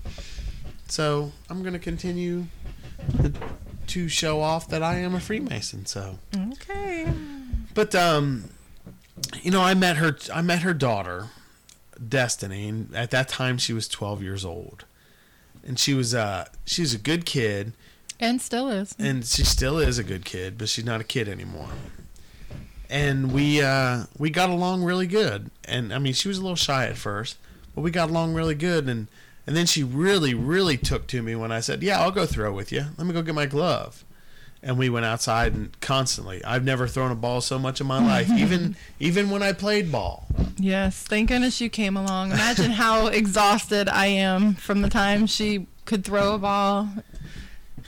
So 0.91 1.31
I'm 1.49 1.61
going 1.61 1.71
to 1.71 1.79
continue 1.79 2.47
to 3.87 4.09
show 4.09 4.41
off 4.41 4.67
that 4.67 4.83
I 4.83 4.95
am 4.97 5.15
a 5.15 5.21
Freemason. 5.21 5.85
So, 5.85 6.19
Okay. 6.35 7.07
but 7.73 7.95
um, 7.95 8.49
you 9.41 9.51
know, 9.51 9.61
I 9.61 9.73
met 9.73 9.95
her. 9.97 10.17
I 10.33 10.41
met 10.41 10.63
her 10.63 10.73
daughter, 10.73 11.27
Destiny, 12.09 12.67
and 12.67 12.93
at 12.93 13.09
that 13.11 13.29
time 13.29 13.57
she 13.57 13.71
was 13.71 13.87
12 13.87 14.21
years 14.21 14.43
old, 14.43 14.83
and 15.65 15.79
she 15.79 15.93
was 15.93 16.13
uh 16.13 16.45
she 16.65 16.81
was 16.81 16.93
a 16.93 16.97
good 16.97 17.25
kid, 17.25 17.71
And 18.19 18.41
still 18.41 18.67
is. 18.67 18.93
and 18.99 19.23
she 19.25 19.45
still 19.45 19.79
is 19.79 19.97
a 19.97 20.03
good 20.03 20.25
kid, 20.25 20.57
but 20.57 20.67
she's 20.67 20.83
not 20.85 20.99
a 20.99 21.05
kid 21.05 21.29
anymore. 21.29 21.69
And 22.89 23.31
we 23.31 23.61
uh, 23.61 24.07
we 24.17 24.29
got 24.29 24.49
along 24.49 24.83
really 24.83 25.07
good. 25.07 25.51
And 25.63 25.93
I 25.93 25.99
mean, 25.99 26.11
she 26.11 26.27
was 26.27 26.37
a 26.37 26.41
little 26.41 26.57
shy 26.57 26.85
at 26.87 26.97
first, 26.97 27.37
but 27.73 27.79
we 27.79 27.91
got 27.91 28.09
along 28.09 28.33
really 28.33 28.55
good. 28.55 28.89
And 28.89 29.07
and 29.47 29.55
then 29.55 29.65
she 29.65 29.83
really 29.83 30.33
really 30.33 30.77
took 30.77 31.07
to 31.07 31.21
me 31.21 31.35
when 31.35 31.51
I 31.51 31.59
said, 31.59 31.81
"Yeah, 31.83 31.99
I'll 32.01 32.11
go 32.11 32.25
throw 32.25 32.53
with 32.53 32.71
you. 32.71 32.85
Let 32.97 33.07
me 33.07 33.13
go 33.13 33.21
get 33.21 33.35
my 33.35 33.45
glove." 33.45 34.03
and 34.63 34.77
we 34.77 34.87
went 34.91 35.03
outside 35.03 35.53
and 35.53 35.81
constantly. 35.81 36.39
I've 36.45 36.63
never 36.63 36.87
thrown 36.87 37.09
a 37.09 37.15
ball 37.15 37.41
so 37.41 37.57
much 37.57 37.81
in 37.81 37.87
my 37.87 37.97
life, 38.13 38.29
even 38.29 38.75
even 38.99 39.31
when 39.31 39.41
I 39.41 39.53
played 39.53 39.91
ball. 39.91 40.27
Yes, 40.57 41.01
thank 41.01 41.29
goodness 41.29 41.59
you 41.59 41.67
came 41.67 41.97
along. 41.97 42.31
Imagine 42.31 42.69
how 42.69 43.07
exhausted 43.21 43.89
I 43.89 44.05
am 44.05 44.53
from 44.53 44.83
the 44.83 44.89
time 44.89 45.25
she 45.25 45.65
could 45.85 46.03
throw 46.05 46.35
a 46.35 46.37
ball 46.37 46.89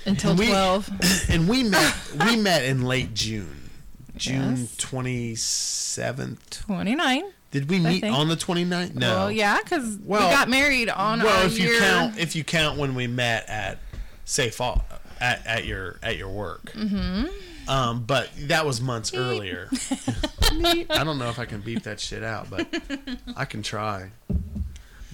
until 0.06 0.32
And 0.32 0.40
we- 0.40 0.48
12. 0.48 0.90
And 1.30 1.48
we 1.48 1.62
met 1.62 1.94
we 2.26 2.36
met 2.38 2.64
in 2.66 2.82
late 2.82 3.14
June, 3.14 3.70
June 4.18 4.58
Yes. 4.62 4.76
twenty 4.78 5.36
seventh. 5.36 6.66
29. 6.66 7.24
Did 7.54 7.70
we 7.70 7.80
meet 7.80 8.04
on 8.04 8.28
the 8.30 8.36
29th? 8.36 8.96
No. 8.96 9.08
Well, 9.16 9.32
yeah, 9.32 9.60
because 9.64 9.98
Well- 10.04 10.28
we 10.28 10.34
got 10.34 10.50
married 10.50 10.90
on 10.90 11.22
well, 11.22 11.40
our 11.42 11.46
if 11.46 11.58
year. 11.60 11.74
you 11.74 11.80
count 11.80 12.18
if 12.18 12.36
you 12.36 12.44
count 12.44 12.78
when 12.80 12.96
we 12.96 13.06
met 13.08 13.48
at 13.48 13.78
say 14.26 14.50
fall 14.50 14.84
at, 15.22 15.46
at 15.46 15.66
your 15.66 15.98
at 16.02 16.18
your 16.18 16.30
work. 16.30 16.72
Mm-hmm. 16.74 17.26
Um, 17.70 18.04
but 18.06 18.30
that 18.48 18.66
was 18.66 18.82
months 18.82 19.14
earlier. 19.14 19.70
I 20.42 21.04
don't 21.06 21.18
know 21.20 21.30
if 21.30 21.38
I 21.40 21.46
can 21.46 21.62
beep 21.62 21.84
that 21.84 22.00
shit 22.00 22.24
out, 22.24 22.50
but 22.50 22.68
I 23.38 23.46
can 23.46 23.62
try. 23.62 24.10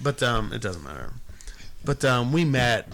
But 0.02 0.22
um, 0.22 0.52
it 0.52 0.60
doesn't 0.62 0.82
matter. 0.82 1.12
But 1.84 2.04
um, 2.04 2.32
we 2.32 2.44
met 2.46 2.88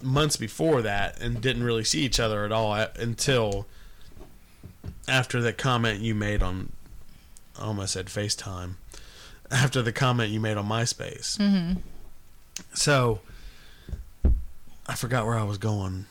months 0.00 0.36
before 0.36 0.80
that 0.82 1.20
and 1.20 1.40
didn't 1.40 1.64
really 1.64 1.84
see 1.84 2.02
each 2.02 2.20
other 2.20 2.44
at 2.44 2.52
all 2.52 2.74
a- 2.74 2.90
until 2.98 3.66
after 5.08 5.42
that 5.42 5.58
comment 5.58 6.00
you 6.00 6.14
made 6.14 6.42
on. 6.42 6.70
I 7.58 7.64
almost 7.64 7.92
said 7.94 8.06
FaceTime. 8.06 8.74
After 9.50 9.80
the 9.80 9.92
comment 9.92 10.30
you 10.30 10.40
made 10.40 10.56
on 10.56 10.66
MySpace. 10.66 11.38
Mm-hmm. 11.38 11.78
So 12.74 13.20
I 14.88 14.94
forgot 14.96 15.24
where 15.24 15.36
I 15.36 15.44
was 15.44 15.56
going. 15.58 16.06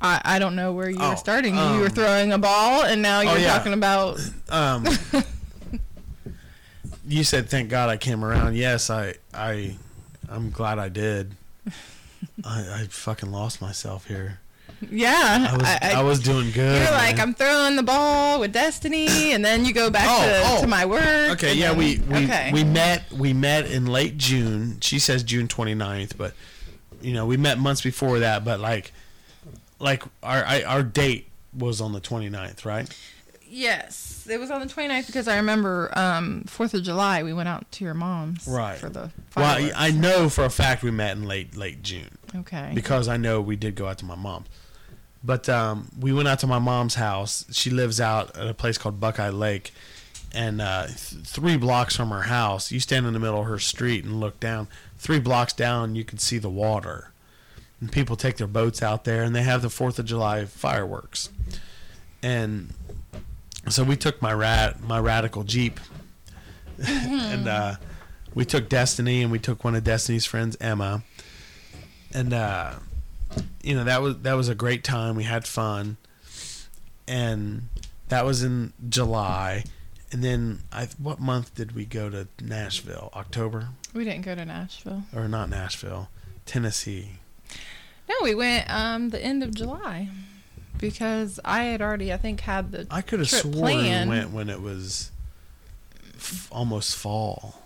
I, 0.00 0.20
I 0.24 0.38
don't 0.38 0.54
know 0.56 0.72
where 0.72 0.90
you 0.90 0.98
Oh, 1.00 1.10
were 1.10 1.16
starting. 1.16 1.56
um, 1.56 1.74
you 1.76 1.80
were 1.80 1.88
throwing 1.88 2.32
a 2.32 2.38
ball, 2.38 2.82
and 2.84 3.00
now 3.00 3.20
you're 3.20 3.38
yeah. 3.38 3.56
talking 3.56 3.72
about. 3.72 4.20
Um, 4.50 4.86
you 7.08 7.24
said, 7.24 7.48
"Thank 7.48 7.70
God 7.70 7.88
I 7.88 7.96
came 7.96 8.22
around." 8.24 8.54
Yes, 8.56 8.90
I, 8.90 9.14
I, 9.32 9.76
I'm 10.28 10.50
glad 10.50 10.78
I 10.78 10.88
did. 10.90 11.34
I, 12.44 12.82
I 12.82 12.86
fucking 12.90 13.30
lost 13.32 13.62
myself 13.62 14.06
here. 14.08 14.40
Yeah. 14.90 15.48
I 15.50 15.56
was, 15.56 15.66
I, 15.96 16.02
was 16.02 16.20
doing 16.20 16.50
good. 16.50 16.82
You're 16.82 16.90
like. 16.90 17.18
I'm 17.18 17.34
throwing 17.34 17.76
the 17.76 17.82
ball 17.82 18.40
with 18.40 18.52
Destiny, 18.52 19.32
and 19.32 19.44
then 19.44 19.64
you 19.64 19.72
go 19.72 19.90
back 19.90 20.06
Oh, 20.08 20.22
to, 20.26 20.42
oh. 20.58 20.60
to 20.62 20.66
my 20.66 20.84
work. 20.86 21.30
Okay, 21.32 21.54
yeah, 21.54 21.68
then- 21.70 21.78
we 21.78 21.98
we, 22.08 22.24
okay. 22.24 22.50
we 22.52 22.64
met 22.64 23.10
we 23.12 23.32
met 23.32 23.66
in 23.70 23.86
late 23.86 24.16
June. 24.18 24.78
She 24.80 24.98
says 24.98 25.22
June 25.22 25.48
29th, 25.48 26.16
but 26.16 26.34
you 27.00 27.12
know, 27.12 27.26
we 27.26 27.36
met 27.36 27.58
months 27.58 27.80
before 27.82 28.18
that, 28.20 28.44
but 28.44 28.60
like 28.60 28.92
like 29.78 30.02
our 30.22 30.44
I, 30.44 30.62
our 30.62 30.82
date 30.82 31.28
was 31.56 31.80
on 31.80 31.92
the 31.92 32.00
29th, 32.00 32.64
right? 32.64 32.88
Yes, 33.54 34.26
it 34.30 34.40
was 34.40 34.50
on 34.50 34.60
the 34.60 34.66
29th 34.66 35.06
because 35.06 35.28
I 35.28 35.36
remember 35.36 35.90
um, 35.94 36.44
4th 36.46 36.72
of 36.72 36.82
July 36.84 37.22
we 37.22 37.34
went 37.34 37.48
out 37.50 37.70
to 37.72 37.84
your 37.84 37.92
mom's 37.92 38.46
Right. 38.48 38.78
for 38.78 38.88
the 38.88 39.10
Well, 39.36 39.44
I. 39.44 39.70
I 39.76 39.90
know 39.90 40.30
for 40.30 40.44
a 40.44 40.50
fact 40.50 40.82
we 40.82 40.90
met 40.90 41.16
in 41.16 41.24
late 41.28 41.54
late 41.56 41.82
June. 41.82 42.16
okay. 42.34 42.72
because 42.74 43.08
I 43.08 43.18
know 43.18 43.40
we 43.42 43.56
did 43.56 43.74
go 43.74 43.86
out 43.86 43.98
to 43.98 44.06
my 44.06 44.14
mom. 44.14 44.44
But 45.24 45.48
um, 45.48 45.88
we 45.98 46.12
went 46.12 46.28
out 46.28 46.40
to 46.40 46.46
my 46.46 46.58
mom's 46.58 46.96
house. 46.96 47.44
She 47.52 47.70
lives 47.70 48.00
out 48.00 48.36
at 48.36 48.46
a 48.48 48.54
place 48.54 48.76
called 48.76 48.98
Buckeye 48.98 49.30
Lake, 49.30 49.72
and 50.32 50.60
uh, 50.60 50.86
th- 50.86 51.24
three 51.24 51.56
blocks 51.56 51.94
from 51.94 52.10
her 52.10 52.22
house, 52.22 52.72
you 52.72 52.80
stand 52.80 53.06
in 53.06 53.12
the 53.12 53.20
middle 53.20 53.40
of 53.40 53.46
her 53.46 53.58
street 53.58 54.04
and 54.04 54.18
look 54.18 54.40
down. 54.40 54.66
Three 54.98 55.20
blocks 55.20 55.52
down, 55.52 55.94
you 55.94 56.04
can 56.04 56.18
see 56.18 56.38
the 56.38 56.50
water, 56.50 57.12
and 57.80 57.92
people 57.92 58.16
take 58.16 58.36
their 58.36 58.46
boats 58.48 58.82
out 58.82 59.04
there, 59.04 59.22
and 59.22 59.34
they 59.34 59.42
have 59.42 59.62
the 59.62 59.70
Fourth 59.70 59.98
of 59.98 60.06
July 60.06 60.44
fireworks. 60.44 61.28
And 62.22 62.74
so 63.68 63.84
we 63.84 63.96
took 63.96 64.20
my 64.20 64.32
rat 64.32 64.82
my 64.82 64.98
radical 64.98 65.44
jeep, 65.44 65.78
and 66.84 67.46
uh, 67.46 67.74
we 68.34 68.44
took 68.44 68.68
Destiny, 68.68 69.22
and 69.22 69.30
we 69.30 69.38
took 69.38 69.62
one 69.62 69.76
of 69.76 69.84
Destiny's 69.84 70.24
friends, 70.24 70.56
Emma, 70.60 71.04
and 72.12 72.32
uh, 72.32 72.72
you 73.62 73.74
know 73.74 73.84
that 73.84 74.02
was 74.02 74.18
that 74.18 74.34
was 74.34 74.48
a 74.48 74.54
great 74.54 74.84
time. 74.84 75.16
We 75.16 75.24
had 75.24 75.46
fun, 75.46 75.96
and 77.06 77.68
that 78.08 78.24
was 78.24 78.42
in 78.42 78.72
July. 78.88 79.64
And 80.10 80.22
then 80.22 80.60
I 80.72 80.88
what 80.98 81.20
month 81.20 81.54
did 81.54 81.74
we 81.74 81.84
go 81.86 82.10
to 82.10 82.28
Nashville? 82.42 83.10
October 83.14 83.68
we 83.94 84.04
didn't 84.04 84.22
go 84.22 84.34
to 84.34 84.44
Nashville. 84.44 85.04
or 85.14 85.28
not 85.28 85.48
Nashville, 85.48 86.08
Tennessee. 86.46 87.12
No, 88.08 88.14
we 88.22 88.34
went 88.34 88.68
um, 88.70 89.10
the 89.10 89.22
end 89.22 89.42
of 89.42 89.54
July 89.54 90.08
because 90.78 91.38
I 91.44 91.64
had 91.64 91.80
already, 91.80 92.12
I 92.12 92.16
think, 92.16 92.40
had 92.40 92.72
the 92.72 92.86
I 92.90 93.00
could 93.00 93.20
have 93.20 93.28
sworn 93.30 93.54
planned. 93.54 94.10
we 94.10 94.16
went 94.16 94.30
when 94.32 94.50
it 94.50 94.60
was 94.60 95.12
f- 96.16 96.48
almost 96.50 96.96
fall. 96.96 97.62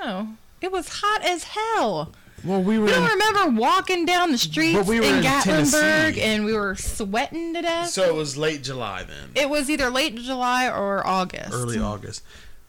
No, 0.00 0.30
it 0.60 0.72
was 0.72 0.88
hot 1.02 1.24
as 1.24 1.44
hell. 1.44 2.12
Well, 2.44 2.62
we 2.62 2.78
were 2.78 2.88
You 2.88 2.94
don't 2.94 3.04
in, 3.10 3.18
remember 3.18 3.60
walking 3.60 4.04
down 4.04 4.30
the 4.32 4.38
streets 4.38 4.86
we 4.86 5.00
were 5.00 5.06
in 5.06 5.16
in 5.16 5.22
Gatlinburg 5.24 6.18
and 6.18 6.44
we 6.44 6.52
were 6.52 6.74
sweating 6.76 7.54
to 7.54 7.62
death? 7.62 7.88
so 7.90 8.02
it 8.08 8.14
was 8.14 8.36
late 8.36 8.62
July 8.62 9.04
then. 9.04 9.30
it 9.34 9.48
was 9.48 9.70
either 9.70 9.88
late 9.90 10.16
July 10.16 10.68
or 10.68 11.06
August. 11.06 11.52
early 11.52 11.78
August. 11.78 12.22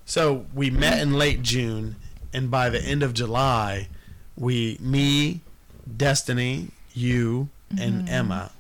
So 0.05 0.45
we 0.53 0.69
met 0.69 0.99
in 1.01 1.13
late 1.13 1.41
June, 1.41 1.95
and 2.31 2.49
by 2.51 2.69
the 2.69 2.79
end 2.81 3.01
of 3.03 3.13
July, 3.13 3.87
we, 4.37 4.77
me, 4.79 5.41
Destiny, 5.97 6.69
you, 6.93 7.49
and 7.71 8.03
mm-hmm. 8.03 8.07
Emma, 8.13 8.51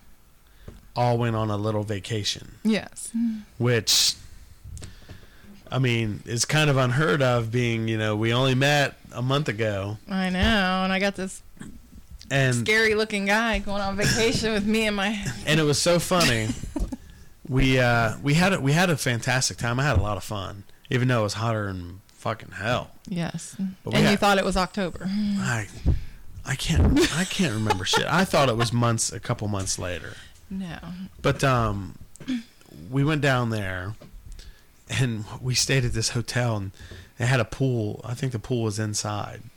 all 0.95 1.17
went 1.17 1.35
on 1.35 1.49
a 1.51 1.57
little 1.57 1.83
vacation, 1.83 2.55
Yes. 2.63 3.11
which, 3.57 4.15
I 5.71 5.77
mean, 5.79 6.23
is 6.25 6.45
kind 6.45 6.69
of 6.69 6.77
unheard 6.77 7.21
of. 7.21 7.51
Being, 7.51 7.87
you 7.87 7.97
know, 7.97 8.15
we 8.15 8.33
only 8.33 8.55
met 8.55 8.95
a 9.15 9.21
month 9.21 9.49
ago, 9.49 9.97
I 10.09 10.29
know. 10.29 10.39
And 10.83 10.93
I 10.93 10.99
got 10.99 11.15
this 11.15 11.41
and 12.31 12.55
scary 12.55 12.95
looking 12.95 13.25
guy 13.25 13.59
going 13.59 13.81
on 13.81 13.95
vacation 13.95 14.53
with 14.53 14.65
me 14.65 14.87
and 14.87 14.95
my. 14.95 15.25
and 15.45 15.59
it 15.59 15.63
was 15.63 15.79
so 15.79 15.99
funny. 15.99 16.49
we 17.47 17.79
uh, 17.79 18.17
we 18.21 18.33
had 18.33 18.53
a, 18.53 18.59
we 18.61 18.71
had 18.71 18.89
a 18.89 18.97
fantastic 18.97 19.57
time. 19.57 19.79
I 19.79 19.83
had 19.83 19.97
a 19.97 20.01
lot 20.01 20.17
of 20.17 20.23
fun, 20.23 20.63
even 20.89 21.07
though 21.07 21.21
it 21.21 21.23
was 21.23 21.33
hotter 21.33 21.67
than 21.67 22.01
fucking 22.07 22.51
hell. 22.51 22.91
Yes. 23.07 23.55
But 23.83 23.93
and 23.93 24.09
you 24.09 24.17
thought 24.17 24.37
it 24.37 24.45
was 24.45 24.57
October. 24.57 25.05
I 25.07 25.67
I 26.43 26.55
can't 26.55 26.99
I 27.15 27.23
can't 27.25 27.53
remember 27.53 27.85
shit. 27.85 28.05
I 28.05 28.25
thought 28.25 28.49
it 28.49 28.57
was 28.57 28.73
months 28.73 29.11
a 29.11 29.19
couple 29.19 29.47
months 29.47 29.77
later. 29.77 30.13
No. 30.49 30.77
But 31.21 31.43
um 31.43 31.99
we 32.89 33.03
went 33.03 33.21
down 33.21 33.51
there 33.51 33.93
and 34.89 35.25
we 35.41 35.53
stayed 35.55 35.85
at 35.85 35.93
this 35.93 36.09
hotel 36.09 36.57
and 36.57 36.71
they 37.17 37.25
had 37.25 37.39
a 37.39 37.45
pool. 37.45 38.01
I 38.03 38.13
think 38.13 38.31
the 38.31 38.39
pool 38.39 38.63
was 38.63 38.79
inside. 38.79 39.41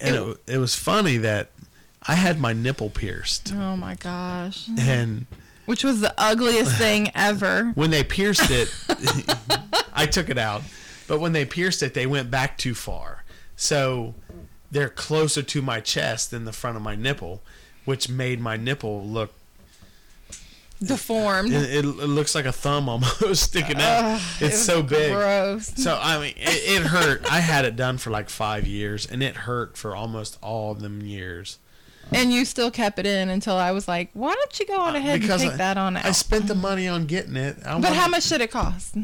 And 0.00 0.14
it, 0.14 0.36
it 0.46 0.58
was 0.58 0.74
funny 0.74 1.16
that 1.18 1.50
I 2.06 2.14
had 2.14 2.38
my 2.38 2.52
nipple 2.52 2.90
pierced 2.90 3.52
Oh 3.54 3.76
my 3.76 3.94
gosh. 3.94 4.68
and 4.78 5.26
Which 5.66 5.82
was 5.82 6.00
the 6.00 6.14
ugliest 6.18 6.72
thing 6.78 7.10
ever. 7.14 7.72
when 7.74 7.90
they 7.90 8.04
pierced 8.04 8.50
it 8.50 8.68
I 9.94 10.06
took 10.06 10.28
it 10.28 10.38
out. 10.38 10.62
But 11.08 11.18
when 11.20 11.32
they 11.32 11.44
pierced 11.44 11.82
it 11.82 11.94
they 11.94 12.06
went 12.06 12.30
back 12.30 12.58
too 12.58 12.74
far. 12.74 13.24
So 13.56 14.14
they're 14.70 14.88
closer 14.90 15.42
to 15.42 15.62
my 15.62 15.80
chest 15.80 16.30
than 16.30 16.44
the 16.44 16.52
front 16.52 16.76
of 16.76 16.82
my 16.82 16.94
nipple, 16.94 17.42
which 17.84 18.08
made 18.08 18.40
my 18.40 18.56
nipple 18.56 19.04
look 19.06 19.32
Deformed. 20.82 21.52
it, 21.52 21.70
it, 21.70 21.84
it 21.84 21.86
looks 21.86 22.34
like 22.34 22.44
a 22.46 22.52
thumb 22.52 22.88
almost 22.88 23.42
sticking 23.42 23.80
out. 23.80 24.16
It 24.40 24.46
it's 24.46 24.54
was 24.56 24.64
so 24.66 24.82
big. 24.82 25.12
Gross. 25.12 25.72
So 25.76 25.98
I 26.00 26.18
mean, 26.18 26.34
it, 26.36 26.82
it 26.82 26.86
hurt. 26.86 27.24
I 27.30 27.40
had 27.40 27.64
it 27.64 27.76
done 27.76 27.98
for 27.98 28.10
like 28.10 28.28
five 28.28 28.66
years, 28.66 29.06
and 29.06 29.22
it 29.22 29.36
hurt 29.36 29.76
for 29.76 29.94
almost 29.96 30.38
all 30.42 30.72
of 30.72 30.80
them 30.80 31.00
years. 31.02 31.58
And 32.12 32.32
you 32.32 32.44
still 32.44 32.70
kept 32.70 32.98
it 32.98 33.06
in 33.06 33.30
until 33.30 33.56
I 33.56 33.70
was 33.70 33.88
like, 33.88 34.10
why 34.12 34.34
don't 34.34 34.60
you 34.60 34.66
go 34.66 34.78
on 34.78 34.94
ahead 34.94 35.22
and 35.22 35.40
take 35.40 35.52
I- 35.52 35.56
that 35.56 35.78
on 35.78 35.96
out? 35.96 36.04
I 36.04 36.12
spent 36.12 36.48
the 36.48 36.54
money 36.54 36.86
on 36.86 37.06
getting 37.06 37.36
it. 37.36 37.56
I 37.64 37.74
but 37.74 37.84
wanted- 37.84 37.94
how 37.94 38.08
much 38.08 38.28
did 38.28 38.42
it 38.42 38.50
cost? 38.50 38.94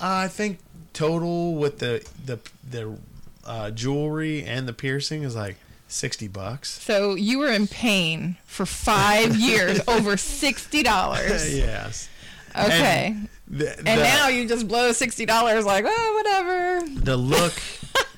I 0.00 0.28
think 0.28 0.58
total 0.94 1.54
with 1.56 1.80
the 1.80 2.06
the 2.24 2.38
the 2.70 2.96
uh, 3.44 3.70
jewelry 3.72 4.42
and 4.44 4.66
the 4.66 4.72
piercing 4.72 5.22
is 5.22 5.34
like 5.36 5.56
sixty 5.90 6.28
bucks. 6.28 6.68
So 6.82 7.14
you 7.14 7.38
were 7.38 7.50
in 7.50 7.66
pain 7.66 8.36
for 8.44 8.64
five 8.66 9.36
years, 9.48 9.80
over 9.88 10.16
sixty 10.16 10.82
dollars. 10.82 11.56
yes. 11.56 12.08
Okay. 12.56 13.06
And, 13.14 13.28
the, 13.48 13.76
And, 13.78 13.86
the- 13.86 13.94
now 14.02 14.28
you 14.28 14.48
just 14.48 14.66
blow 14.68 14.92
sixty 14.92 15.26
dollars, 15.26 15.64
like, 15.64 15.84
oh, 15.86 16.14
whatever. 16.16 17.00
the 17.04 17.16
look. 17.16 17.52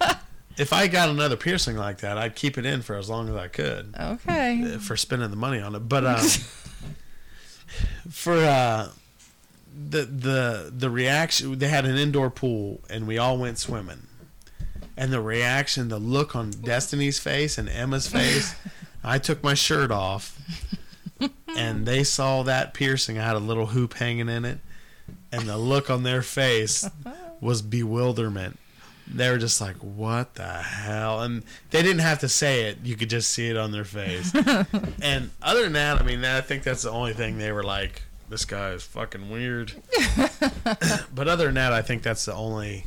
if 0.59 0.73
I 0.73 0.87
got 0.89 1.09
another 1.09 1.37
piercing 1.37 1.77
like 1.77 1.99
that, 1.99 2.17
I'd 2.19 2.35
keep 2.35 2.57
it 2.59 2.65
in 2.67 2.83
for 2.83 2.97
as 2.97 3.09
long 3.11 3.29
as 3.29 3.35
I 3.37 3.49
could. 3.49 3.95
Okay. 3.99 4.75
uh, 4.75 4.79
for 4.79 4.97
spending 4.97 5.31
the 5.31 5.37
money 5.37 5.61
on 5.61 5.75
it. 5.75 5.81
But 5.81 6.05
um, 6.07 6.21
for 8.11 8.35
uh, 8.37 8.89
the 9.91 10.05
the 10.05 10.73
the 10.77 10.91
reaction, 10.91 11.59
they 11.59 11.69
had 11.69 11.85
an 11.87 11.97
indoor 11.97 12.31
pool, 12.31 12.81
and 12.91 13.07
we 13.07 13.19
all 13.19 13.39
went 13.39 13.59
swimming. 13.59 14.07
And 14.97 15.13
the 15.13 15.21
reaction, 15.21 15.89
the 15.89 15.99
look 15.99 16.37
on 16.37 16.51
Destiny's 16.51 17.19
face 17.19 17.57
and 17.57 17.69
Emma's 17.69 18.09
face, 18.09 18.55
I 19.03 19.19
took 19.19 19.43
my 19.43 19.55
shirt 19.55 19.91
off, 19.91 20.39
and 21.57 21.87
they 21.87 22.05
saw 22.05 22.43
that 22.43 22.75
piercing. 22.75 23.19
I 23.19 23.27
had 23.27 23.37
a 23.37 23.41
little 23.41 23.67
hoop 23.67 23.95
hanging 23.95 24.29
in 24.29 24.45
it, 24.45 24.59
and 25.31 25.49
the 25.49 25.57
look 25.57 25.91
on 25.91 26.03
their 26.03 26.23
face 26.23 26.89
was 27.41 27.63
bewilderment. 27.63 28.59
They 29.09 29.29
were 29.31 29.39
just 29.39 29.61
like, 29.61 29.77
"What 29.77 30.35
the 30.35 30.47
hell?" 30.47 31.23
And 31.23 31.43
they 31.71 31.83
didn't 31.83 32.01
have 32.01 32.21
to 32.21 32.29
say 32.29 32.67
it; 32.67 32.79
you 32.85 32.95
could 32.97 33.11
just 33.11 33.31
see 33.31 33.49
it 33.49 33.57
on 33.57 33.73
their 33.73 33.85
face. 33.85 34.33
and 35.03 35.31
other 35.43 35.65
than 35.65 35.73
that, 35.73 36.01
I 36.01 36.05
mean, 36.05 36.25
I 36.25 36.41
think 36.41 36.63
that's 36.63 36.83
the 36.83 36.91
only 36.91 37.13
thing 37.13 37.39
they 37.39 37.51
were 37.51 37.65
like, 37.65 38.03
"This 38.29 38.45
guy 38.45 38.71
is 38.71 38.85
fucking 38.85 39.29
weird." 39.31 39.73
but 41.15 41.29
other 41.29 41.47
than 41.47 41.55
that, 41.55 41.73
I 41.73 41.83
think 41.83 42.03
that's 42.03 42.25
the 42.25 42.35
only 42.35 42.87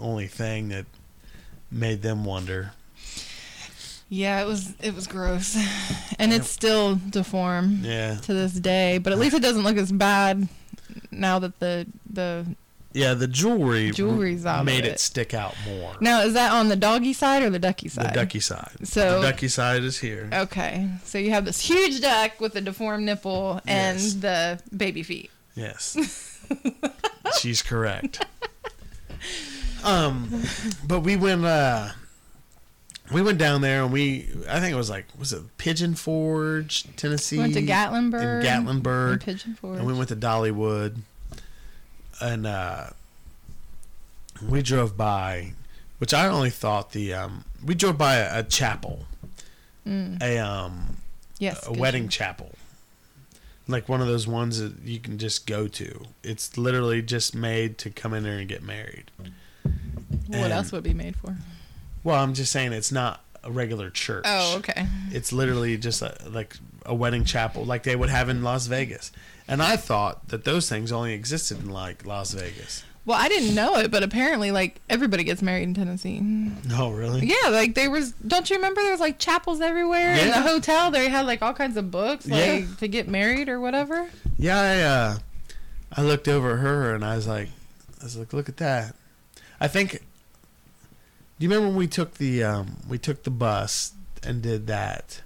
only 0.00 0.26
thing 0.26 0.68
that 0.70 0.86
made 1.70 2.02
them 2.02 2.24
wonder. 2.24 2.72
Yeah, 4.08 4.40
it 4.42 4.46
was 4.46 4.74
it 4.82 4.94
was 4.94 5.06
gross, 5.06 5.56
and 6.18 6.32
it's 6.32 6.48
still 6.48 6.96
deformed 7.10 7.84
Yeah, 7.84 8.16
to 8.16 8.34
this 8.34 8.52
day. 8.52 8.98
But 8.98 9.12
at 9.12 9.18
least 9.18 9.34
it 9.34 9.42
doesn't 9.42 9.64
look 9.64 9.76
as 9.76 9.90
bad 9.90 10.46
now 11.10 11.38
that 11.40 11.58
the 11.58 11.86
the 12.08 12.46
yeah. 12.92 13.14
The 13.14 13.26
jewelry 13.26 13.90
Jewelry's 13.90 14.46
out 14.46 14.64
made 14.66 14.84
it. 14.84 14.92
it. 14.92 15.00
stick 15.00 15.34
out 15.34 15.56
more. 15.66 15.94
now 16.00 16.20
is 16.20 16.34
that 16.34 16.52
on 16.52 16.68
the 16.68 16.76
doggy 16.76 17.12
side 17.12 17.42
or 17.42 17.50
the 17.50 17.58
ducky 17.58 17.88
side? 17.88 18.10
The 18.10 18.14
ducky 18.14 18.40
side. 18.40 18.86
So- 18.86 19.20
the 19.20 19.26
ducky 19.32 19.48
side 19.48 19.82
is 19.82 19.98
here. 19.98 20.28
Okay, 20.32 20.88
so 21.04 21.18
you 21.18 21.30
have 21.30 21.44
this 21.46 21.60
huge 21.60 22.00
duck 22.00 22.40
with 22.40 22.54
a 22.56 22.60
deformed 22.60 23.04
nipple 23.06 23.60
and 23.66 23.98
Yes. 23.98 24.14
the 24.14 24.60
baby 24.76 25.02
feet. 25.02 25.30
Yes, 25.56 26.40
she's 27.40 27.62
correct. 27.62 28.24
Um, 29.84 30.42
but 30.86 31.00
we 31.00 31.16
went. 31.16 31.44
uh 31.44 31.90
we 33.12 33.20
went 33.20 33.36
down 33.38 33.60
there 33.60 33.82
and 33.82 33.92
we. 33.92 34.28
I 34.48 34.60
think 34.60 34.72
it 34.72 34.76
was 34.76 34.88
like 34.88 35.04
was 35.18 35.32
it 35.32 35.42
Pigeon 35.58 35.94
Forge, 35.94 36.84
Tennessee. 36.96 37.36
We 37.36 37.42
Went 37.42 37.54
to 37.54 37.62
Gatlinburg. 37.62 38.42
In 38.42 38.46
Gatlinburg. 38.66 39.12
and 39.12 39.20
Pigeon 39.20 39.54
Forge. 39.54 39.78
and 39.78 39.86
we 39.86 39.92
went 39.92 40.08
to 40.08 40.16
Dollywood, 40.16 40.96
and 42.20 42.46
uh, 42.46 42.86
we 44.48 44.62
drove 44.62 44.96
by, 44.96 45.52
which 45.98 46.14
I 46.14 46.26
only 46.28 46.48
thought 46.50 46.92
the 46.92 47.12
um, 47.12 47.44
we 47.64 47.74
drove 47.74 47.98
by 47.98 48.16
a, 48.16 48.40
a 48.40 48.42
chapel, 48.42 49.04
Mm, 49.86 50.22
a 50.22 50.38
um, 50.38 50.96
yes, 51.38 51.66
a 51.66 51.72
wedding 51.74 52.08
chapel, 52.08 52.52
like 53.68 53.86
one 53.86 54.00
of 54.00 54.06
those 54.06 54.26
ones 54.26 54.58
that 54.60 54.72
you 54.82 54.98
can 54.98 55.18
just 55.18 55.46
go 55.46 55.68
to. 55.68 56.06
It's 56.22 56.56
literally 56.56 57.02
just 57.02 57.34
made 57.34 57.76
to 57.78 57.90
come 57.90 58.14
in 58.14 58.22
there 58.22 58.38
and 58.38 58.48
get 58.48 58.62
married. 58.62 59.10
What 60.28 60.38
and- 60.40 60.52
else 60.52 60.72
would 60.72 60.78
it 60.78 60.82
be 60.84 60.94
made 60.94 61.16
for? 61.16 61.36
Well, 62.02 62.22
I'm 62.22 62.34
just 62.34 62.52
saying 62.52 62.72
it's 62.72 62.92
not 62.92 63.20
a 63.42 63.50
regular 63.50 63.88
church. 63.90 64.24
Oh, 64.26 64.56
okay. 64.58 64.86
It's 65.10 65.32
literally 65.32 65.76
just 65.78 66.02
a, 66.02 66.16
like 66.28 66.56
a 66.84 66.94
wedding 66.94 67.24
chapel, 67.24 67.64
like 67.64 67.82
they 67.82 67.96
would 67.96 68.10
have 68.10 68.28
in 68.28 68.42
Las 68.42 68.66
Vegas. 68.66 69.10
And 69.48 69.62
I 69.62 69.76
thought 69.76 70.28
that 70.28 70.44
those 70.44 70.68
things 70.68 70.92
only 70.92 71.12
existed 71.14 71.60
in 71.60 71.70
like 71.70 72.04
Las 72.06 72.32
Vegas. 72.32 72.84
Well, 73.06 73.18
I 73.20 73.28
didn't 73.28 73.54
know 73.54 73.76
it, 73.76 73.90
but 73.90 74.02
apparently, 74.02 74.50
like 74.50 74.80
everybody 74.88 75.24
gets 75.24 75.42
married 75.42 75.64
in 75.64 75.74
Tennessee. 75.74 76.20
No, 76.20 76.90
really? 76.90 77.26
Yeah, 77.26 77.50
like 77.50 77.74
there 77.74 77.90
was. 77.90 78.12
Don't 78.12 78.48
you 78.48 78.56
remember 78.56 78.80
there 78.80 78.92
was 78.92 79.00
like 79.00 79.18
chapels 79.18 79.60
everywhere 79.60 80.14
in 80.14 80.28
the 80.28 80.40
hotel? 80.40 80.90
They 80.90 81.10
had 81.10 81.26
like 81.26 81.42
all 81.42 81.52
kinds 81.52 81.76
of 81.76 81.90
books, 81.90 82.26
like 82.26 82.62
Yeah. 82.62 82.66
to 82.80 82.88
get 82.88 83.06
married 83.08 83.50
or 83.50 83.60
whatever. 83.60 84.08
Yeah, 84.38 84.58
I, 84.58 84.80
uh, 84.82 85.18
I 85.98 86.02
looked 86.02 86.28
over 86.28 86.52
at 86.54 86.60
her 86.60 86.94
and 86.94 87.04
I 87.04 87.16
was 87.16 87.26
like, 87.26 87.48
I 88.00 88.04
was 88.04 88.16
like, 88.16 88.32
look 88.32 88.48
at 88.48 88.56
that. 88.58 88.94
I 89.60 89.68
think. 89.68 90.00
Do 91.44 91.48
you 91.50 91.54
remember 91.56 91.68
when 91.72 91.78
we 91.78 91.88
took 91.88 92.14
the 92.14 92.42
um, 92.42 92.76
we 92.88 92.96
took 92.96 93.24
the 93.24 93.30
bus 93.30 93.92
and 94.22 94.40
did 94.40 94.66
that? 94.68 95.20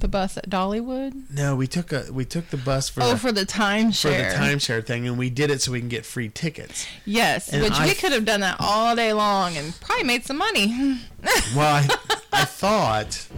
The 0.00 0.08
bus 0.08 0.36
at 0.36 0.50
Dollywood. 0.50 1.30
No, 1.30 1.54
we 1.54 1.68
took 1.68 1.92
a 1.92 2.06
we 2.10 2.24
took 2.24 2.48
the 2.48 2.56
bus 2.56 2.88
for 2.88 3.04
oh, 3.04 3.10
the, 3.10 3.18
for 3.18 3.30
the 3.30 3.46
timeshare 3.46 4.00
for 4.02 4.08
the 4.08 4.44
timeshare 4.44 4.84
thing, 4.84 5.06
and 5.06 5.16
we 5.16 5.30
did 5.30 5.52
it 5.52 5.62
so 5.62 5.70
we 5.70 5.78
can 5.78 5.88
get 5.88 6.04
free 6.04 6.28
tickets. 6.28 6.88
Yes, 7.04 7.52
And 7.52 7.62
which 7.62 7.70
I- 7.74 7.86
we 7.86 7.94
could 7.94 8.10
have 8.10 8.24
done 8.24 8.40
that 8.40 8.56
all 8.58 8.96
day 8.96 9.12
long 9.12 9.56
and 9.56 9.80
probably 9.80 10.02
made 10.02 10.24
some 10.24 10.38
money. 10.38 11.02
Well, 11.54 11.76
I, 11.76 11.88
I 12.32 12.44
thought, 12.44 13.28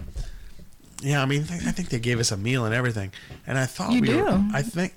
yeah, 1.02 1.22
I 1.22 1.26
mean, 1.26 1.42
I 1.42 1.70
think 1.72 1.90
they 1.90 1.98
gave 1.98 2.18
us 2.18 2.32
a 2.32 2.36
meal 2.38 2.64
and 2.64 2.74
everything, 2.74 3.12
and 3.46 3.58
I 3.58 3.66
thought 3.66 3.92
You 3.92 4.00
we 4.00 4.08
were. 4.16 4.30
do. 4.30 4.44
I 4.54 4.62
think, 4.62 4.94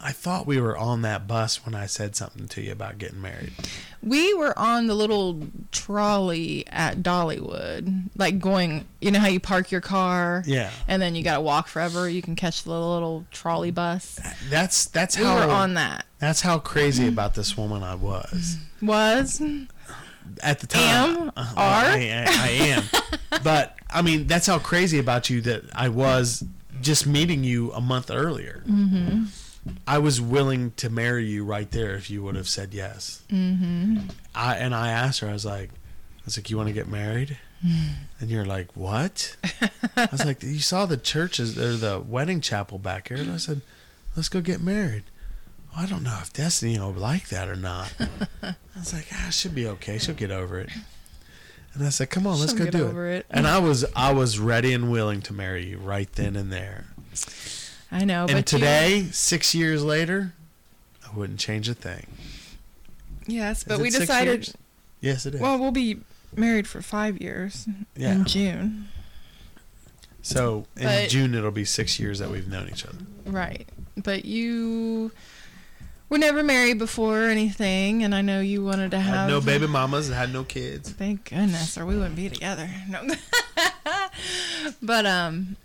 I 0.00 0.12
thought 0.12 0.46
we 0.46 0.60
were 0.60 0.76
on 0.78 1.02
that 1.02 1.26
bus 1.26 1.64
when 1.66 1.74
I 1.74 1.86
said 1.86 2.14
something 2.14 2.46
to 2.48 2.60
you 2.62 2.70
about 2.70 2.98
getting 2.98 3.20
married. 3.20 3.52
we 4.02 4.32
were 4.34 4.56
on 4.58 4.86
the 4.86 4.94
little 4.94 5.48
trolley 5.72 6.64
at 6.68 6.98
Dollywood, 7.02 8.04
like 8.16 8.38
going. 8.38 8.86
You 9.00 9.10
know 9.10 9.18
how 9.20 9.26
you 9.28 9.40
park 9.40 9.70
your 9.72 9.80
car, 9.80 10.42
Yeah, 10.46 10.70
and 10.86 11.02
then 11.02 11.14
you 11.14 11.22
got 11.24 11.34
to 11.36 11.40
walk 11.40 11.66
forever. 11.68 12.08
You 12.08 12.22
can 12.22 12.36
catch 12.36 12.62
the 12.62 12.70
little 12.70 13.26
trolley 13.32 13.70
bus. 13.72 14.20
that's 14.48 14.86
that's 14.86 15.18
We 15.18 15.24
how 15.24 15.34
were 15.46 15.52
on 15.52 15.74
that. 15.74 16.04
that's 16.18 16.40
how 16.42 16.58
crazy 16.60 17.08
about 17.08 17.34
this 17.34 17.56
woman 17.56 17.82
I 17.82 17.94
was 17.96 18.56
Was 18.80 19.40
at 20.42 20.60
the 20.60 20.66
time. 20.68 20.82
Am? 21.22 21.28
Uh, 21.36 21.52
Are? 21.56 21.84
I, 21.86 21.96
I, 21.96 22.24
I 22.28 22.48
am, 22.50 22.84
but 23.42 23.76
I 23.90 24.02
mean, 24.02 24.26
that's 24.28 24.46
how 24.46 24.58
crazy 24.60 24.98
about 25.00 25.28
you 25.30 25.40
that 25.42 25.64
I 25.74 25.88
was 25.88 26.44
just 26.80 27.06
meeting 27.06 27.42
you 27.42 27.72
a 27.72 27.80
month 27.80 28.10
earlier. 28.12 28.62
Mm-hmm. 28.68 29.24
I 29.86 29.98
was 29.98 30.20
willing 30.20 30.72
to 30.72 30.90
marry 30.90 31.26
you 31.26 31.44
right 31.44 31.70
there 31.70 31.94
if 31.94 32.10
you 32.10 32.22
would 32.22 32.36
have 32.36 32.48
said 32.48 32.74
yes. 32.74 33.22
Mm-hmm. 33.30 34.08
I 34.34 34.56
and 34.56 34.74
I 34.74 34.90
asked 34.90 35.20
her. 35.20 35.28
I 35.28 35.32
was 35.32 35.44
like, 35.44 35.70
I 35.70 36.22
was 36.24 36.36
like, 36.36 36.50
you 36.50 36.56
want 36.56 36.68
to 36.68 36.72
get 36.74 36.88
married? 36.88 37.38
And 38.20 38.30
you're 38.30 38.44
like, 38.44 38.76
what? 38.76 39.36
I 39.96 40.08
was 40.12 40.24
like, 40.24 40.42
you 40.42 40.60
saw 40.60 40.86
the 40.86 40.96
churches 40.96 41.58
or 41.58 41.76
the 41.76 42.00
wedding 42.00 42.40
chapel 42.40 42.78
back 42.78 43.08
here. 43.08 43.16
And 43.16 43.32
I 43.32 43.36
said, 43.36 43.62
let's 44.16 44.28
go 44.28 44.40
get 44.40 44.60
married. 44.60 45.04
Well, 45.72 45.84
I 45.84 45.86
don't 45.88 46.02
know 46.04 46.18
if 46.22 46.32
Destiny 46.32 46.78
will 46.78 46.92
like 46.92 47.28
that 47.28 47.48
or 47.48 47.56
not. 47.56 47.92
I 48.42 48.54
was 48.76 48.92
like, 48.92 49.06
ah, 49.12 49.30
she'll 49.30 49.52
be 49.52 49.66
okay. 49.66 49.98
She'll 49.98 50.14
get 50.14 50.30
over 50.30 50.60
it. 50.60 50.70
And 51.74 51.84
I 51.84 51.90
said, 51.90 52.10
come 52.10 52.26
on, 52.26 52.38
let's 52.40 52.52
She'll 52.52 52.66
go 52.66 52.70
do 52.70 52.86
over 52.86 53.08
it. 53.08 53.26
And 53.30 53.46
I 53.46 53.58
was 53.58 53.84
I 53.94 54.12
was 54.12 54.38
ready 54.38 54.72
and 54.72 54.90
willing 54.90 55.20
to 55.22 55.32
marry 55.32 55.66
you 55.66 55.78
right 55.78 56.10
then 56.12 56.36
and 56.36 56.52
there. 56.52 56.86
I 57.90 58.04
know, 58.04 58.22
and 58.26 58.32
but 58.32 58.36
you- 58.52 58.58
today, 58.58 59.06
six 59.12 59.54
years 59.54 59.82
later, 59.82 60.34
I 61.06 61.16
wouldn't 61.16 61.38
change 61.40 61.68
a 61.68 61.74
thing. 61.74 62.06
yes, 63.26 63.64
but 63.64 63.78
we 63.80 63.90
decided. 63.90 64.52
Yes, 65.00 65.24
it 65.26 65.34
is. 65.36 65.40
Well, 65.40 65.58
we'll 65.58 65.70
be 65.70 66.00
married 66.36 66.66
for 66.66 66.82
five 66.82 67.18
years 67.20 67.66
Yeah. 67.96 68.12
in 68.12 68.24
June, 68.26 68.88
so 70.22 70.66
in 70.76 70.84
but- 70.84 71.08
June, 71.08 71.34
it'll 71.34 71.50
be 71.50 71.64
six 71.64 71.98
years 71.98 72.18
that 72.18 72.30
we've 72.30 72.48
known 72.48 72.68
each 72.70 72.84
other. 72.84 72.98
right? 73.24 73.66
But 73.96 74.24
you 74.24 75.12
were 76.10 76.18
never 76.18 76.42
married 76.42 76.78
before 76.78 77.24
or 77.24 77.28
anything, 77.28 78.02
and 78.04 78.14
I 78.14 78.20
know 78.22 78.40
you 78.40 78.62
wanted 78.64 78.90
to 78.92 79.00
have 79.00 79.28
no 79.28 79.40
baby 79.40 79.66
mamas, 79.66 80.08
and 80.08 80.16
had 80.16 80.32
no 80.32 80.44
kids. 80.44 80.90
Thank 80.90 81.30
goodness, 81.30 81.76
or 81.78 81.84
we 81.86 81.96
wouldn't 81.96 82.16
be 82.16 82.28
together. 82.28 82.68
No. 82.88 83.02
but 84.82 85.06
um, 85.06 85.56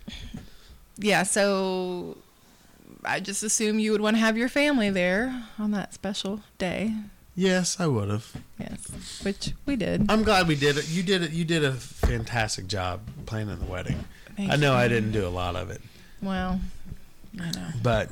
yeah. 0.98 1.24
So 1.24 2.18
I 3.04 3.20
just 3.20 3.44
assume 3.44 3.80
you 3.80 3.92
would 3.92 4.02
want 4.02 4.16
to 4.16 4.20
have 4.22 4.38
your 4.38 4.50
family 4.50 4.90
there 4.90 5.44
on 5.60 5.72
that 5.72 5.94
special 5.94 6.42
day. 6.58 6.94
Yes, 7.36 7.80
I 7.80 7.88
would 7.88 8.10
have. 8.10 8.32
Yes, 8.60 9.22
which 9.24 9.54
we 9.66 9.76
did. 9.76 10.06
I'm 10.10 10.22
glad 10.24 10.48
we 10.48 10.56
did 10.56 10.78
it. 10.78 10.88
You 10.90 11.02
did 11.02 11.24
it. 11.24 11.32
You 11.32 11.44
did 11.46 11.64
a 11.66 11.74
fantastic 11.74 12.68
job 12.68 13.02
planning 13.26 13.58
the 13.58 13.66
wedding. 13.66 14.06
Thank 14.38 14.52
I 14.52 14.56
know 14.56 14.74
you. 14.74 14.78
I 14.78 14.88
didn't 14.88 15.12
do 15.14 15.26
a 15.28 15.30
lot 15.30 15.56
of 15.56 15.70
it, 15.72 15.82
Well, 16.22 16.62
I 17.42 17.52
know. 17.52 17.68
but 17.82 18.10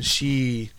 she, 0.00 0.70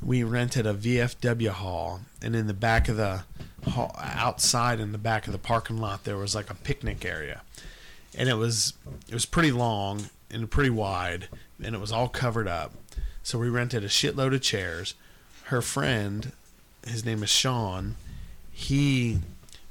we 0.00 0.22
rented 0.24 0.66
a 0.66 0.74
VFW 0.74 1.48
hall, 1.48 2.00
and 2.20 2.34
in 2.34 2.46
the 2.46 2.54
back 2.54 2.88
of 2.88 2.96
the 2.96 3.24
hall, 3.70 3.94
outside 4.00 4.80
in 4.80 4.92
the 4.92 4.98
back 4.98 5.26
of 5.26 5.32
the 5.32 5.38
parking 5.38 5.78
lot, 5.78 6.04
there 6.04 6.16
was 6.16 6.34
like 6.34 6.50
a 6.50 6.54
picnic 6.54 7.04
area, 7.04 7.42
and 8.16 8.28
it 8.28 8.34
was 8.34 8.74
it 9.08 9.14
was 9.14 9.26
pretty 9.26 9.52
long 9.52 10.06
and 10.32 10.50
pretty 10.50 10.70
wide, 10.70 11.28
and 11.62 11.74
it 11.74 11.80
was 11.80 11.92
all 11.92 12.08
covered 12.08 12.48
up. 12.48 12.72
So 13.22 13.38
we 13.38 13.48
rented 13.48 13.84
a 13.84 13.88
shitload 13.88 14.34
of 14.34 14.42
chairs. 14.42 14.94
Her 15.44 15.62
friend, 15.62 16.32
his 16.86 17.04
name 17.04 17.22
is 17.22 17.30
Sean, 17.30 17.96
he 18.52 19.20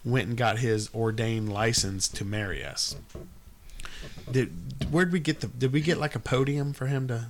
went 0.04 0.28
and 0.30 0.38
got 0.38 0.60
his 0.60 0.90
ordained 0.96 1.52
license 1.52 2.08
to 2.10 2.26
marry 2.26 2.64
us. 2.64 2.96
Did 4.32 4.52
where'd 4.92 5.12
we 5.12 5.20
get 5.20 5.42
the? 5.42 5.48
Did 5.48 5.74
we 5.74 5.82
get 5.82 5.98
like 5.98 6.16
a 6.16 6.20
podium 6.20 6.74
for 6.74 6.88
him 6.88 7.08
to 7.10 7.26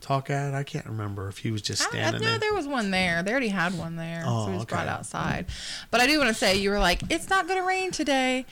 talk 0.00 0.30
at? 0.30 0.54
I 0.54 0.62
can't 0.62 0.86
remember 0.86 1.28
if 1.28 1.38
he 1.38 1.50
was 1.50 1.62
just 1.62 1.82
I, 1.82 1.86
I 1.86 1.88
standing 1.90 2.22
know 2.22 2.28
there. 2.30 2.38
there 2.38 2.54
was 2.54 2.66
one 2.66 2.90
there. 2.90 3.22
They 3.22 3.30
already 3.30 3.48
had 3.48 3.76
one 3.78 3.96
there, 3.96 4.22
Oh, 4.26 4.46
so 4.46 4.50
we 4.52 4.56
just 4.56 4.68
brought 4.68 4.86
okay. 4.86 4.90
outside. 4.90 5.46
But 5.90 6.00
I 6.00 6.06
do 6.06 6.18
want 6.18 6.28
to 6.28 6.34
say, 6.34 6.56
you 6.56 6.70
were 6.70 6.78
like, 6.78 7.02
"It's 7.10 7.28
not 7.28 7.46
going 7.46 7.60
to 7.60 7.66
rain 7.66 7.90
today." 7.90 8.46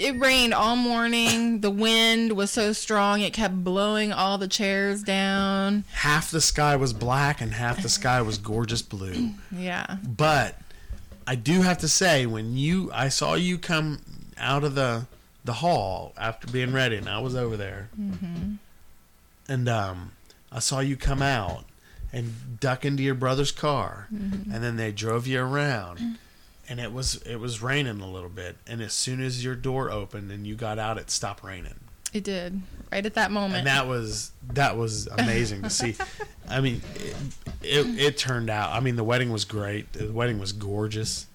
It 0.00 0.18
rained 0.18 0.54
all 0.54 0.76
morning. 0.76 1.60
The 1.60 1.70
wind 1.70 2.32
was 2.32 2.50
so 2.50 2.72
strong 2.72 3.20
it 3.20 3.34
kept 3.34 3.62
blowing 3.62 4.14
all 4.14 4.38
the 4.38 4.48
chairs 4.48 5.02
down. 5.02 5.84
Half 5.92 6.30
the 6.30 6.40
sky 6.40 6.74
was 6.74 6.94
black 6.94 7.42
and 7.42 7.52
half 7.52 7.82
the 7.82 7.90
sky 7.90 8.22
was 8.22 8.38
gorgeous 8.38 8.80
blue. 8.80 9.32
Yeah. 9.54 9.98
But 10.02 10.58
I 11.26 11.34
do 11.34 11.60
have 11.60 11.76
to 11.78 11.88
say, 11.88 12.24
when 12.24 12.56
you 12.56 12.90
I 12.94 13.10
saw 13.10 13.34
you 13.34 13.58
come 13.58 14.00
out 14.38 14.64
of 14.64 14.74
the 14.74 15.06
the 15.44 15.52
hall 15.54 16.14
after 16.16 16.46
being 16.46 16.72
ready, 16.72 16.96
and 16.96 17.06
I 17.06 17.18
was 17.18 17.34
over 17.34 17.58
there, 17.58 17.90
and 19.48 19.68
um, 19.68 20.12
I 20.50 20.60
saw 20.60 20.80
you 20.80 20.96
come 20.96 21.20
out 21.20 21.64
and 22.10 22.58
duck 22.58 22.86
into 22.86 23.02
your 23.02 23.14
brother's 23.14 23.52
car, 23.52 24.06
and 24.10 24.64
then 24.64 24.76
they 24.76 24.92
drove 24.92 25.26
you 25.26 25.40
around, 25.42 26.18
and 26.70 26.80
it 26.80 26.92
was 26.92 27.16
it 27.26 27.36
was 27.36 27.60
raining 27.60 28.00
a 28.00 28.08
little 28.10 28.30
bit, 28.30 28.56
and 28.66 28.80
as 28.80 28.94
soon 28.94 29.20
as 29.20 29.44
your 29.44 29.54
door 29.56 29.90
opened 29.90 30.30
and 30.30 30.46
you 30.46 30.54
got 30.54 30.78
out, 30.78 30.96
it 30.96 31.10
stopped 31.10 31.44
raining, 31.44 31.74
It 32.14 32.24
did. 32.24 32.62
Right 32.90 33.04
at 33.04 33.14
that 33.14 33.30
moment. 33.30 33.56
and 33.56 33.66
that 33.66 33.86
was 33.86 34.30
that 34.54 34.76
was 34.76 35.06
amazing 35.08 35.62
to 35.62 35.70
see. 35.70 35.96
I 36.48 36.60
mean, 36.60 36.80
it, 36.94 37.16
it 37.62 37.98
it 37.98 38.18
turned 38.18 38.48
out. 38.48 38.72
I 38.72 38.80
mean, 38.80 38.96
the 38.96 39.04
wedding 39.04 39.30
was 39.30 39.44
great. 39.44 39.92
The 39.92 40.12
wedding 40.12 40.38
was 40.38 40.52
gorgeous. 40.52 41.26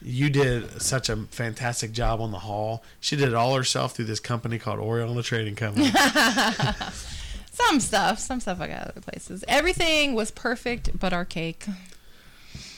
You 0.00 0.30
did 0.30 0.80
such 0.80 1.08
a 1.08 1.16
fantastic 1.16 1.90
job 1.90 2.20
on 2.20 2.30
the 2.30 2.38
hall. 2.38 2.84
She 3.00 3.16
did 3.16 3.28
it 3.28 3.34
all 3.34 3.56
herself 3.56 3.96
through 3.96 4.04
this 4.04 4.20
company 4.20 4.58
called 4.58 4.78
Oriental 4.78 5.20
Trading 5.24 5.56
Company. 5.56 5.90
some 7.50 7.80
stuff. 7.80 8.18
Some 8.20 8.40
stuff 8.40 8.60
I 8.60 8.68
got 8.68 8.88
other 8.88 9.00
places. 9.00 9.44
Everything 9.48 10.14
was 10.14 10.30
perfect 10.30 10.98
but 10.98 11.12
our 11.12 11.24
cake. 11.24 11.66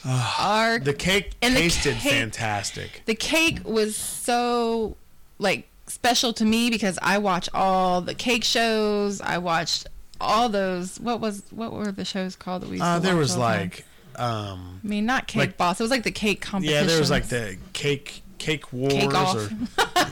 Our 0.05 0.79
The 0.79 0.93
cake 0.93 1.31
And 1.41 1.55
the 1.55 1.59
tasted 1.61 1.97
cake- 1.97 2.11
fantastic. 2.13 3.03
the 3.05 3.15
cake 3.15 3.59
was 3.63 3.95
so 3.95 4.97
like 5.39 5.67
special 5.87 6.33
to 6.33 6.45
me 6.45 6.69
because 6.69 6.97
I 7.01 7.17
watch 7.17 7.49
all 7.53 8.01
the 8.01 8.15
cake 8.15 8.43
shows. 8.43 9.21
I 9.21 9.37
watched 9.37 9.87
all 10.19 10.49
those. 10.49 10.99
What 10.99 11.19
was 11.19 11.43
what 11.51 11.71
were 11.73 11.91
the 11.91 12.05
shows 12.05 12.35
called 12.35 12.61
that 12.63 12.69
we? 12.69 12.77
Used 12.77 12.83
Uh, 12.83 12.99
there 12.99 13.15
was 13.15 13.33
the 13.33 13.39
like, 13.41 13.85
um, 14.15 14.79
I 14.83 14.87
mean, 14.87 15.05
not 15.05 15.27
cake 15.27 15.39
like- 15.39 15.57
boss. 15.57 15.79
It 15.79 15.83
was 15.83 15.91
like 15.91 16.03
the 16.03 16.11
cake 16.11 16.41
competition. 16.41 16.81
yeah, 16.83 16.87
there 16.87 16.99
was 16.99 17.09
like 17.11 17.27
the 17.29 17.57
cake 17.73 18.21
cake 18.37 18.71
wars 18.73 19.13
off. 19.13 19.35
or 19.35 19.49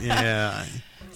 yeah. 0.02 0.64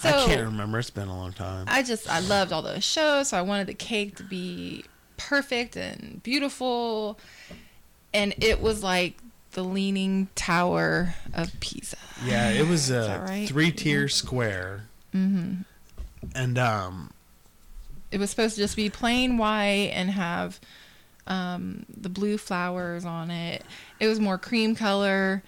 I, 0.02 0.08
I 0.08 0.26
can't 0.26 0.42
remember. 0.46 0.78
It's 0.78 0.90
been 0.90 1.08
a 1.08 1.16
long 1.16 1.32
time. 1.32 1.64
I 1.68 1.82
just 1.82 2.08
I 2.10 2.20
loved 2.20 2.52
all 2.52 2.60
those 2.62 2.84
shows, 2.84 3.28
so 3.28 3.38
I 3.38 3.42
wanted 3.42 3.68
the 3.68 3.74
cake 3.74 4.16
to 4.16 4.22
be 4.22 4.84
perfect 5.16 5.76
and 5.76 6.22
beautiful, 6.22 7.18
and 8.14 8.34
it 8.42 8.60
was 8.62 8.82
like 8.82 9.18
the 9.52 9.62
leaning 9.62 10.28
tower 10.34 11.14
of 11.34 11.52
Pisa. 11.60 11.96
Yeah, 12.24 12.50
it 12.50 12.66
was 12.66 12.90
a 12.90 13.22
right? 13.28 13.48
three 13.48 13.70
tier 13.72 14.08
square, 14.08 14.84
hmm 15.12 15.54
and 16.34 16.56
um, 16.58 17.12
It 18.10 18.18
was 18.18 18.30
supposed 18.30 18.54
to 18.54 18.60
just 18.62 18.76
be 18.76 18.88
plain 18.88 19.36
white 19.36 19.90
and 19.94 20.10
have 20.10 20.58
um, 21.26 21.84
the 21.94 22.08
blue 22.08 22.38
flowers 22.38 23.04
on 23.04 23.30
it. 23.30 23.62
It 24.00 24.08
was 24.08 24.18
more 24.20 24.38
cream 24.38 24.74
color. 24.74 25.42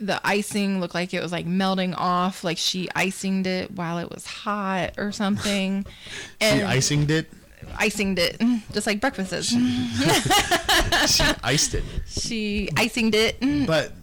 The 0.00 0.20
icing 0.26 0.80
looked 0.80 0.94
like 0.94 1.14
it 1.14 1.22
was 1.22 1.30
like 1.30 1.46
melting 1.46 1.94
off, 1.94 2.42
like 2.42 2.58
she 2.58 2.88
icinged 2.96 3.46
it 3.46 3.70
while 3.70 3.98
it 3.98 4.10
was 4.10 4.26
hot 4.26 4.94
or 4.98 5.12
something. 5.12 5.86
she 6.40 6.46
And 6.46 6.62
icinged 6.66 7.10
it. 7.12 7.30
Icinged 7.76 8.18
it, 8.18 8.40
just 8.72 8.86
like 8.86 9.00
breakfast 9.00 9.32
is. 9.32 9.48
She 9.48 11.22
iced 11.42 11.74
it, 11.74 11.84
She 12.06 12.68
icinged 12.76 13.14
it. 13.14 13.38
but 13.66 14.00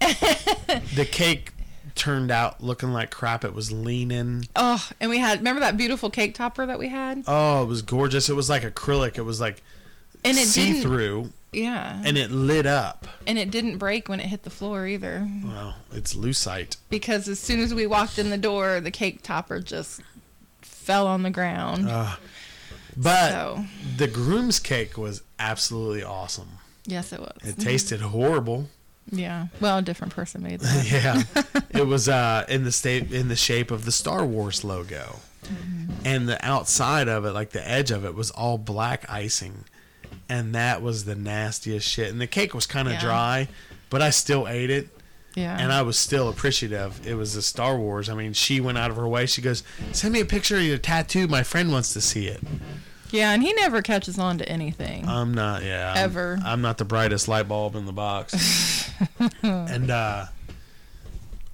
the 0.94 1.06
cake 1.10 1.52
turned 1.94 2.30
out 2.30 2.62
looking 2.62 2.92
like 2.92 3.10
crap. 3.10 3.44
It 3.44 3.54
was 3.54 3.70
leaning. 3.72 4.46
Oh, 4.56 4.86
and 5.00 5.10
we 5.10 5.18
had 5.18 5.38
remember 5.38 5.60
that 5.60 5.76
beautiful 5.76 6.10
cake 6.10 6.34
topper 6.34 6.64
that 6.66 6.78
we 6.78 6.88
had, 6.88 7.24
Oh, 7.26 7.62
it 7.62 7.66
was 7.66 7.82
gorgeous. 7.82 8.28
It 8.28 8.34
was 8.36 8.48
like 8.48 8.62
acrylic. 8.62 9.18
It 9.18 9.22
was 9.22 9.40
like 9.40 9.62
and 10.24 10.38
it 10.38 10.46
see 10.46 10.80
through, 10.80 11.30
Yeah, 11.52 12.00
and 12.04 12.16
it 12.16 12.30
lit 12.30 12.64
up. 12.66 13.06
and 13.26 13.38
it 13.38 13.50
didn't 13.50 13.78
break 13.78 14.08
when 14.08 14.20
it 14.20 14.26
hit 14.26 14.44
the 14.44 14.50
floor 14.50 14.86
either, 14.86 15.28
Well, 15.44 15.74
it's 15.92 16.14
lucite. 16.14 16.76
because 16.90 17.28
as 17.28 17.40
soon 17.40 17.58
as 17.60 17.74
we 17.74 17.86
walked 17.86 18.18
in 18.18 18.30
the 18.30 18.38
door, 18.38 18.80
the 18.80 18.92
cake 18.92 19.22
topper 19.22 19.60
just 19.60 20.00
fell 20.60 21.06
on 21.08 21.22
the 21.24 21.30
ground. 21.30 21.88
Uh, 21.88 22.14
but 22.96 23.30
so 23.30 23.64
the 23.96 24.06
groom's 24.08 24.58
cake 24.58 24.96
was 24.98 25.22
absolutely 25.38 26.02
awesome. 26.02 26.48
yes, 26.86 27.12
it 27.12 27.20
was. 27.20 27.36
It 27.42 27.58
tasted 27.58 28.00
horrible. 28.00 28.68
yeah, 29.10 29.46
well, 29.60 29.78
a 29.78 29.82
different 29.82 30.12
person 30.14 30.42
made 30.42 30.60
that. 30.66 30.90
yeah, 30.90 31.60
it 31.80 31.86
was 31.86 32.08
uh, 32.08 32.44
in 32.48 32.64
the 32.64 32.72
state 32.72 33.12
in 33.12 33.28
the 33.28 33.36
shape 33.36 33.70
of 33.70 33.84
the 33.84 33.92
Star 33.92 34.24
Wars 34.24 34.62
logo, 34.64 35.16
and 36.04 36.28
the 36.28 36.44
outside 36.44 37.08
of 37.08 37.24
it, 37.24 37.32
like 37.32 37.50
the 37.50 37.68
edge 37.68 37.90
of 37.90 38.04
it, 38.04 38.14
was 38.14 38.30
all 38.30 38.58
black 38.58 39.08
icing, 39.10 39.64
and 40.28 40.54
that 40.54 40.82
was 40.82 41.04
the 41.04 41.14
nastiest 41.16 41.86
shit. 41.88 42.10
And 42.10 42.20
the 42.20 42.26
cake 42.26 42.54
was 42.54 42.66
kind 42.66 42.86
of 42.88 42.94
Yeah. 42.94 43.00
dry, 43.00 43.48
but 43.90 44.00
I 44.02 44.10
still 44.10 44.46
ate 44.48 44.70
it, 44.70 44.88
Yeah, 45.34 45.56
and 45.58 45.72
I 45.72 45.82
was 45.82 45.98
still 45.98 46.28
appreciative. 46.28 47.06
It 47.06 47.14
was 47.14 47.34
the 47.34 47.42
Star 47.42 47.76
Wars. 47.78 48.08
I 48.08 48.14
mean, 48.14 48.32
she 48.34 48.60
went 48.60 48.76
out 48.78 48.90
of 48.90 48.96
her 48.96 49.08
way. 49.08 49.26
She 49.26 49.40
goes, 49.42 49.62
"Send 49.92 50.12
me 50.12 50.20
a 50.20 50.24
picture 50.26 50.56
of 50.56 50.62
your 50.62 50.78
tattoo. 50.78 51.26
My 51.26 51.42
friend 51.42 51.72
wants 51.72 51.92
to 51.94 52.00
see 52.00 52.26
it." 52.26 52.40
yeah, 53.10 53.32
and 53.32 53.42
he 53.42 53.52
never 53.54 53.80
catches 53.82 54.18
on 54.18 54.38
to 54.38 54.48
anything. 54.48 55.06
I'm 55.08 55.32
not, 55.34 55.62
yeah, 55.62 55.88
I'm- 55.94 56.04
Ever. 56.04 56.38
I'm, 56.44 56.60
not 56.62 56.78
the 56.78 56.84
brightest 56.84 57.28
light 57.28 57.46
bulb 57.48 57.76
in 57.76 57.84
the 57.86 57.92
box. 57.92 58.90
and 59.42 59.90
uh, 59.90 60.26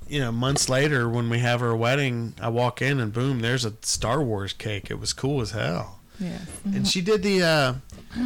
you 0.09 0.21
know, 0.21 0.33
months 0.33 0.69
later, 0.69 1.09
when 1.09 1.29
we 1.29 1.39
have 1.41 1.61
our 1.63 1.75
wedding, 1.77 2.35
I 2.41 2.49
walk 2.49 2.81
in 2.81 2.99
and 3.01 3.13
boom, 3.13 3.41
there's 3.41 3.65
a 3.65 3.75
Star 3.83 4.23
Wars 4.23 4.53
cake. 4.53 4.91
It 4.91 4.99
was 4.99 5.13
cool 5.13 5.41
as 5.41 5.51
hell. 5.51 6.01
yeah, 6.19 6.39
And 6.65 6.87
she 6.87 7.01
did 7.01 7.23
the, 7.23 7.43
uh, 7.43 7.75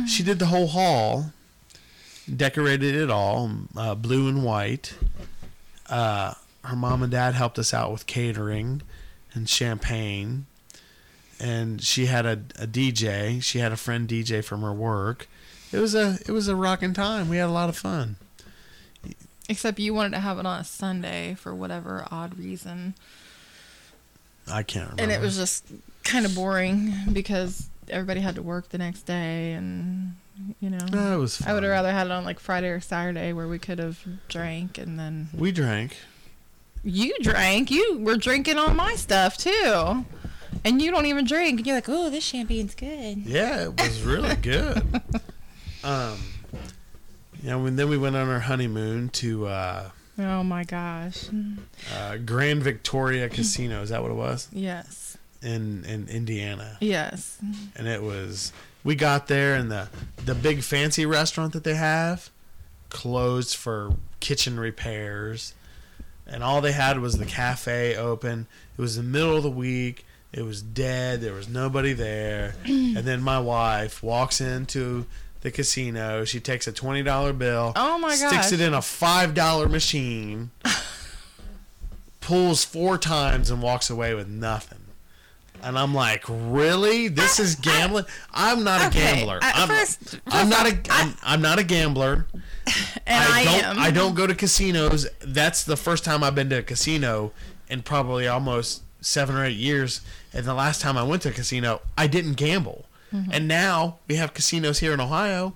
she 0.06 0.22
did 0.22 0.38
the 0.38 0.46
whole 0.46 0.68
hall, 0.68 1.32
decorated 2.34 2.94
it 2.94 3.10
all, 3.10 3.50
uh, 3.76 3.94
blue 3.94 4.28
and 4.28 4.44
white. 4.44 4.94
Uh, 5.92 6.34
her 6.64 6.76
mom 6.76 7.02
and 7.02 7.12
dad 7.12 7.34
helped 7.34 7.58
us 7.58 7.74
out 7.74 7.92
with 7.92 8.06
catering 8.06 8.80
and 9.34 9.48
champagne. 9.48 10.46
And 11.38 11.82
she 11.82 12.06
had 12.06 12.24
a, 12.24 12.32
a 12.58 12.66
DJ. 12.66 13.42
She 13.42 13.58
had 13.58 13.72
a 13.72 13.76
friend 13.76 14.08
DJ 14.08 14.42
from 14.44 14.62
her 14.62 14.72
work. 14.72 15.28
It 15.72 15.78
was 15.78 15.94
a 15.94 16.18
it 16.26 16.30
was 16.30 16.48
a 16.48 16.56
rocking 16.56 16.94
time. 16.94 17.28
We 17.28 17.36
had 17.38 17.48
a 17.48 17.52
lot 17.52 17.68
of 17.68 17.76
fun. 17.76 18.16
except 19.48 19.78
you 19.78 19.92
wanted 19.92 20.12
to 20.12 20.20
have 20.20 20.38
it 20.38 20.46
on 20.46 20.60
a 20.60 20.64
Sunday 20.64 21.34
for 21.34 21.54
whatever 21.54 22.06
odd 22.10 22.38
reason. 22.38 22.94
I 24.48 24.62
can't 24.62 24.90
remember. 24.90 25.02
and 25.02 25.12
it 25.12 25.20
was 25.20 25.36
just 25.36 25.66
kind 26.04 26.24
of 26.26 26.34
boring 26.34 26.92
because 27.12 27.68
everybody 27.88 28.20
had 28.20 28.34
to 28.36 28.42
work 28.42 28.68
the 28.70 28.78
next 28.78 29.02
day 29.02 29.52
and 29.52 30.14
you 30.60 30.70
know 30.70 30.78
No, 30.92 31.14
it 31.16 31.18
was. 31.20 31.36
Fun. 31.36 31.48
i 31.50 31.54
would 31.54 31.62
have 31.62 31.70
rather 31.72 31.92
had 31.92 32.06
it 32.06 32.10
on 32.12 32.24
like 32.24 32.40
friday 32.40 32.68
or 32.68 32.80
saturday 32.80 33.32
where 33.32 33.46
we 33.48 33.58
could 33.58 33.78
have 33.78 33.98
drank 34.28 34.78
and 34.78 34.98
then 34.98 35.28
We 35.36 35.52
drank. 35.52 35.96
you 36.82 37.14
drank 37.22 37.70
you 37.70 37.98
were 38.00 38.16
drinking 38.16 38.58
on 38.58 38.74
my 38.76 38.94
stuff 38.94 39.36
too 39.36 40.04
and 40.64 40.80
you 40.82 40.90
don't 40.90 41.06
even 41.06 41.24
drink 41.26 41.58
and 41.60 41.66
you're 41.66 41.76
like 41.76 41.88
oh 41.88 42.10
this 42.10 42.24
champagne's 42.24 42.74
good 42.74 43.18
Yeah, 43.26 43.64
it 43.68 43.80
was 43.80 44.02
really 44.02 44.34
good. 44.42 44.82
um, 45.84 46.18
yeah. 47.42 47.56
When 47.56 47.76
then 47.76 47.88
we 47.88 47.98
went 47.98 48.16
on 48.16 48.28
our 48.28 48.40
honeymoon 48.40 49.08
to 49.10 49.46
uh, 49.46 49.90
oh 50.18 50.42
my 50.44 50.64
gosh 50.64 51.24
uh, 51.94 52.16
Grand 52.18 52.62
Victoria 52.62 53.28
Casino. 53.28 53.82
Is 53.82 53.88
that 53.90 54.02
what 54.02 54.10
it 54.10 54.14
was 54.14 54.48
yes 54.52 55.16
in 55.42 55.84
in 55.84 56.08
Indiana? 56.08 56.76
yes 56.80 57.38
And 57.76 57.86
it 57.88 58.02
was. 58.02 58.52
We 58.84 58.94
got 58.94 59.28
there, 59.28 59.54
and 59.54 59.70
the 59.70 59.88
the 60.24 60.34
big 60.34 60.62
fancy 60.62 61.06
restaurant 61.06 61.52
that 61.52 61.64
they 61.64 61.74
have 61.74 62.30
closed 62.90 63.56
for 63.56 63.96
kitchen 64.20 64.58
repairs, 64.60 65.54
and 66.26 66.42
all 66.42 66.60
they 66.60 66.72
had 66.72 67.00
was 67.00 67.18
the 67.18 67.24
cafe 67.26 67.96
open. 67.96 68.46
It 68.76 68.80
was 68.80 68.96
the 68.96 69.02
middle 69.02 69.36
of 69.36 69.42
the 69.42 69.50
week. 69.50 70.04
It 70.32 70.42
was 70.42 70.62
dead. 70.62 71.20
There 71.20 71.34
was 71.34 71.48
nobody 71.48 71.92
there. 71.92 72.54
and 72.64 72.96
then 72.98 73.22
my 73.22 73.38
wife 73.38 74.02
walks 74.02 74.40
into 74.40 75.06
the 75.42 75.50
casino. 75.50 76.24
She 76.24 76.40
takes 76.40 76.66
a 76.66 76.72
twenty 76.72 77.02
dollar 77.02 77.32
bill. 77.32 77.72
Oh 77.76 77.98
my 77.98 78.10
god 78.10 78.28
Sticks 78.28 78.50
gosh. 78.50 78.52
it 78.52 78.60
in 78.60 78.74
a 78.74 78.82
five 78.82 79.34
dollar 79.34 79.68
machine. 79.68 80.50
pulls 82.20 82.64
four 82.64 82.96
times 82.96 83.50
and 83.50 83.60
walks 83.60 83.90
away 83.90 84.14
with 84.14 84.28
nothing. 84.28 84.78
And 85.62 85.78
I'm 85.78 85.94
like, 85.94 86.24
really? 86.28 87.08
This 87.08 87.38
is 87.38 87.54
gambling? 87.54 88.04
I'm 88.32 88.64
not 88.64 88.88
a 88.88 88.90
gambler. 88.98 89.38
at 89.42 89.56
I'm, 89.56 89.68
first- 89.68 90.20
I'm 90.26 90.48
not 90.48 90.66
a. 90.66 90.78
I'm, 90.90 91.14
I'm 91.22 91.42
not 91.42 91.58
a 91.58 91.64
gambler. 91.64 92.26
and 93.06 93.32
i, 93.32 93.44
don't. 93.44 93.64
am 93.64 93.78
I 93.78 93.90
don't 93.90 94.14
go 94.14 94.26
to 94.26 94.34
casinos. 94.34 95.06
That's 95.20 95.64
the 95.64 95.76
first 95.76 96.04
time 96.04 96.22
I've 96.22 96.34
been 96.34 96.50
to 96.50 96.58
a 96.58 96.62
casino 96.62 97.32
in 97.68 97.82
probably 97.82 98.26
almost 98.28 98.82
seven 99.00 99.36
or 99.36 99.44
eight 99.44 99.56
years. 99.56 100.00
And 100.32 100.46
the 100.46 100.54
last 100.54 100.80
time 100.80 100.96
I 100.96 101.02
went 101.02 101.22
to 101.22 101.28
a 101.28 101.32
casino, 101.32 101.80
I 101.96 102.06
didn't 102.06 102.34
gamble. 102.34 102.86
Mm-hmm. 103.12 103.30
And 103.32 103.48
now 103.48 103.98
we 104.08 104.16
have 104.16 104.34
casinos 104.34 104.78
here 104.78 104.92
in 104.92 105.00
Ohio. 105.00 105.54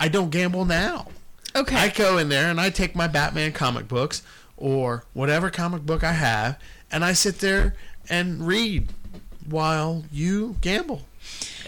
I 0.00 0.08
don't 0.08 0.30
gamble 0.30 0.64
now. 0.64 1.08
okay 1.54 1.76
I 1.76 1.88
go 1.88 2.18
in 2.18 2.28
there 2.28 2.50
and 2.50 2.60
I 2.60 2.70
take 2.70 2.94
my 2.94 3.08
Batman 3.08 3.52
comic 3.52 3.88
books 3.88 4.22
or 4.56 5.04
whatever 5.12 5.50
comic 5.50 5.82
book 5.82 6.02
I 6.02 6.12
have, 6.12 6.58
and 6.90 7.04
I 7.04 7.12
sit 7.12 7.38
there 7.38 7.74
and 8.08 8.46
read 8.46 8.88
while 9.50 10.04
you 10.12 10.56
gamble. 10.60 11.02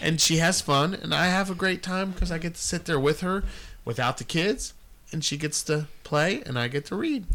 And 0.01 0.19
she 0.19 0.37
has 0.37 0.61
fun, 0.61 0.93
and 0.93 1.13
I 1.13 1.27
have 1.27 1.49
a 1.49 1.55
great 1.55 1.83
time 1.83 2.11
because 2.11 2.31
I 2.31 2.37
get 2.37 2.55
to 2.55 2.61
sit 2.61 2.85
there 2.85 2.99
with 2.99 3.21
her 3.21 3.43
without 3.85 4.17
the 4.17 4.23
kids, 4.23 4.73
and 5.11 5.23
she 5.23 5.37
gets 5.37 5.61
to 5.63 5.87
play, 6.03 6.41
and 6.45 6.57
I 6.57 6.67
get 6.67 6.85
to 6.87 6.95
read. 6.95 7.25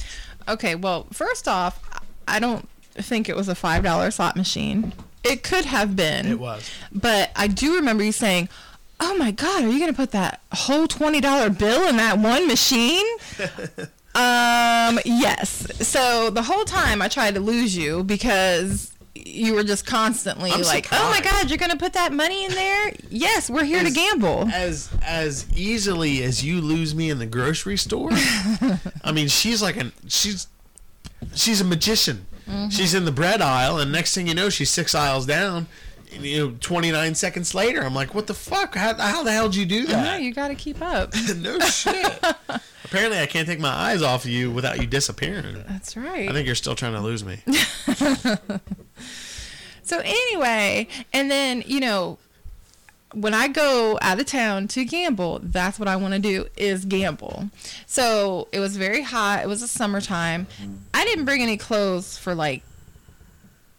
Okay, 0.49 0.75
well, 0.75 1.07
first 1.13 1.47
off, 1.47 1.81
I 2.27 2.39
don't 2.41 2.69
think 2.95 3.29
it 3.29 3.37
was 3.37 3.49
a 3.49 3.55
five 3.55 3.83
dollar 3.85 4.11
slot 4.11 4.37
machine. 4.37 4.93
It 5.23 5.43
could 5.43 5.65
have 5.65 5.97
been. 5.97 6.27
It 6.27 6.39
was. 6.39 6.71
But 6.93 7.31
I 7.37 7.47
do 7.47 7.77
remember 7.77 8.05
you 8.05 8.13
saying, 8.13 8.49
"Oh 9.01 9.17
my 9.17 9.31
God, 9.31 9.65
are 9.65 9.69
you 9.69 9.79
going 9.79 9.91
to 9.91 9.97
put 9.97 10.13
that 10.13 10.41
whole 10.53 10.87
twenty 10.87 11.21
dollar 11.21 11.51
bill 11.51 11.89
in 11.89 11.97
that 11.97 12.19
one 12.19 12.47
machine?" 12.47 13.05
um, 14.15 14.99
yes. 15.05 15.67
So 15.87 16.31
the 16.31 16.43
whole 16.43 16.65
time 16.65 17.03
I 17.03 17.09
tried 17.09 17.35
to 17.35 17.41
lose 17.41 17.77
you 17.77 18.05
because 18.05 18.93
you 19.27 19.55
were 19.55 19.64
just 19.64 19.85
constantly 19.87 20.51
I'm 20.51 20.62
like, 20.62 20.89
"Oh 20.93 21.11
my. 21.11 21.20
God, 21.20 21.49
you're 21.51 21.59
going 21.59 21.70
to 21.72 21.77
put 21.77 21.93
that 21.95 22.12
money 22.12 22.45
in 22.45 22.53
there?" 22.53 22.93
yes, 23.11 23.51
we're 23.51 23.64
here 23.64 23.83
to 23.83 23.91
gamble. 23.91 24.49
As 24.53 24.89
as 25.05 25.47
easily 25.57 26.22
as 26.22 26.45
you 26.45 26.61
lose 26.61 26.95
me 26.95 27.11
in 27.11 27.18
the 27.18 27.27
grocery 27.27 27.77
store. 27.77 28.11
I 29.05 29.12
mean, 29.12 29.29
she's 29.29 29.61
like 29.62 29.77
an 29.77 29.93
she's 30.09 30.49
she's 31.35 31.61
a 31.61 31.64
magician. 31.64 32.27
Mm-hmm. 32.49 32.68
She's 32.68 32.95
in 32.95 33.05
the 33.05 33.12
bread 33.12 33.43
aisle, 33.43 33.79
and 33.79 33.91
next 33.91 34.14
thing 34.14 34.29
you 34.29 34.35
know, 34.35 34.49
she's 34.51 34.70
six 34.70 34.95
aisles 34.95 35.27
down. 35.27 35.66
You 36.12 36.47
know, 36.51 36.57
29 36.61 37.14
seconds 37.16 37.55
later, 37.55 37.83
I'm 37.83 37.95
like, 37.95 38.14
"What 38.14 38.29
the 38.29 38.35
fuck? 38.35 38.77
How, 38.77 38.95
how 38.95 39.22
the 39.24 39.33
hell 39.33 39.49
did 39.49 39.57
you 39.57 39.66
do 39.66 39.81
No, 39.83 39.93
that?" 39.93 40.22
you 40.22 40.33
got 40.33 40.49
to 40.49 40.55
keep 40.55 40.81
up. 40.81 41.12
no 41.37 41.59
shit. 41.61 42.24
Apparently, 42.87 43.18
I 43.18 43.26
can't 43.26 43.47
take 43.47 43.61
my 43.61 43.68
eyes 43.68 44.01
off 44.01 44.24
of 44.24 44.30
you 44.30 44.51
without 44.51 44.80
you 44.80 44.87
disappearing. 44.87 45.62
That's 45.68 45.97
right. 45.97 46.28
I 46.28 46.32
think 46.32 46.47
you're 46.47 46.55
still 46.55 46.74
trying 46.74 46.95
to 46.95 47.01
lose 47.01 47.24
me. 47.24 47.39
So 49.87 50.01
anyway, 50.05 50.89
and 51.12 51.30
then 51.30 51.62
you 51.64 51.78
know, 51.78 52.18
when 53.14 53.34
I 53.34 53.47
go 53.47 54.01
out 54.03 54.18
of 54.18 54.26
town 54.26 54.66
to 54.68 54.84
gamble, 54.84 55.39
that's 55.45 55.78
what 55.78 55.87
I 55.87 55.95
want 55.95 56.14
to 56.14 56.18
do 56.20 56.47
is 56.57 56.84
gamble. 56.84 57.51
So 57.87 58.49
it 58.51 58.59
was 58.59 58.76
very 58.76 59.03
hot. 59.03 59.45
It 59.45 59.47
was 59.47 59.62
a 59.62 59.68
summertime. 59.68 60.49
I 60.93 61.05
didn't 61.05 61.24
bring 61.24 61.41
any 61.41 61.57
clothes 61.57 62.18
for 62.18 62.34
like 62.34 62.64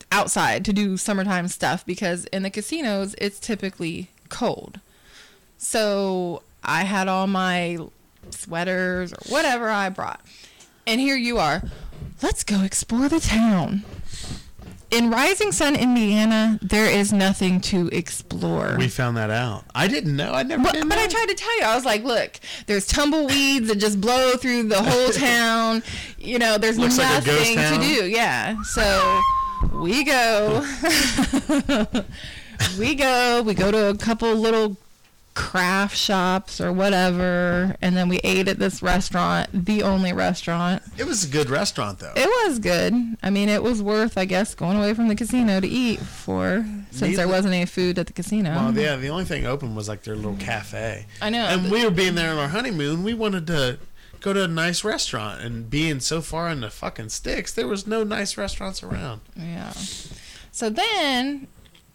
outside 0.09 0.63
to 0.63 0.71
do 0.71 0.95
summertime 0.95 1.49
stuff 1.49 1.85
because 1.85 2.23
in 2.27 2.43
the 2.43 2.49
casinos 2.49 3.13
it's 3.17 3.37
typically 3.37 4.09
cold. 4.29 4.79
So 5.57 6.41
I 6.63 6.85
had 6.85 7.09
all 7.09 7.27
my 7.27 7.79
sweaters 8.33 9.13
or 9.13 9.17
whatever 9.29 9.69
I 9.69 9.89
brought. 9.89 10.21
And 10.85 10.99
here 11.01 11.17
you 11.17 11.37
are. 11.37 11.61
Let's 12.21 12.43
go 12.43 12.61
explore 12.63 13.09
the 13.09 13.19
town. 13.19 13.83
In 14.89 15.11
Rising 15.11 15.51
Sun, 15.51 15.75
Indiana, 15.75 16.57
there 16.61 16.85
is 16.89 17.11
nothing 17.11 17.59
to 17.61 17.89
explore. 17.89 18.77
We 18.79 18.87
found 18.87 19.17
that 19.17 19.29
out. 19.29 19.65
I 19.75 19.87
didn't 19.89 20.15
know. 20.15 20.31
I 20.31 20.43
never 20.43 20.63
But, 20.63 20.73
did. 20.75 20.87
but 20.87 20.97
I 20.97 21.07
tried 21.07 21.25
to 21.27 21.33
tell 21.35 21.57
you, 21.59 21.65
I 21.65 21.75
was 21.75 21.83
like, 21.83 22.05
look, 22.05 22.39
there's 22.67 22.87
tumbleweeds 22.87 23.67
that 23.67 23.79
just 23.79 23.99
blow 23.99 24.37
through 24.37 24.63
the 24.69 24.81
whole 24.81 25.09
town. 25.11 25.83
You 26.17 26.39
know, 26.39 26.57
there's 26.57 26.79
Looks 26.79 26.97
like 26.97 27.25
nothing 27.25 27.57
town. 27.57 27.81
to 27.81 27.85
do. 27.85 28.05
Yeah. 28.05 28.55
So 28.63 29.19
we 29.73 30.05
go. 30.05 30.65
we 32.79 32.95
go. 32.95 33.41
We 33.43 33.53
go 33.55 33.71
to 33.71 33.89
a 33.89 33.97
couple 33.97 34.33
little 34.35 34.77
craft 35.37 35.95
shops 35.95 36.59
or 36.59 36.73
whatever. 36.73 37.75
And 37.79 37.95
then 37.95 38.09
we 38.09 38.17
ate 38.23 38.47
at 38.47 38.57
this 38.57 38.81
restaurant, 38.81 39.49
the 39.53 39.83
only 39.83 40.11
restaurant. 40.11 40.81
It 40.97 41.05
was 41.05 41.23
a 41.23 41.27
good 41.27 41.51
restaurant, 41.51 41.99
though. 41.99 42.13
It 42.15 42.27
was 42.47 42.57
good. 42.57 42.95
I 43.21 43.29
mean, 43.29 43.47
it 43.47 43.61
was 43.61 43.83
worth, 43.83 44.17
I 44.17 44.25
guess, 44.25 44.55
going 44.55 44.77
away 44.77 44.95
from 44.95 45.09
the 45.09 45.15
casino 45.15 45.59
to 45.59 45.67
eat 45.67 45.99
for, 45.99 46.65
since 46.89 47.15
there 47.15 47.27
wasn't 47.27 47.53
any 47.53 47.67
food 47.67 47.99
at 47.99 48.07
the 48.07 48.13
casino. 48.13 48.49
Well, 48.49 48.75
yeah, 48.75 48.95
the 48.95 49.09
only 49.09 49.25
thing 49.25 49.45
open 49.45 49.75
was 49.75 49.87
like 49.87 50.01
their 50.01 50.15
little 50.15 50.37
cafe. 50.37 51.05
I 51.21 51.29
know. 51.29 51.45
And 51.45 51.71
we 51.71 51.85
were 51.85 51.91
being 51.91 52.15
there 52.15 52.31
on 52.31 52.39
our 52.39 52.47
honeymoon. 52.47 53.03
We 53.03 53.13
wanted 53.13 53.45
to 53.47 53.77
go 54.19 54.33
to 54.33 54.43
a 54.43 54.47
nice 54.47 54.83
restaurant, 54.83 55.41
and 55.41 55.69
being 55.69 55.99
so 55.99 56.21
far 56.21 56.49
in 56.49 56.61
the 56.61 56.71
fucking 56.71 57.09
sticks, 57.09 57.53
there 57.53 57.67
was 57.67 57.85
no 57.85 58.03
nice 58.03 58.35
restaurants 58.37 58.81
around. 58.81 59.21
Yeah. 59.35 59.71
So 60.51 60.71
then, 60.71 61.47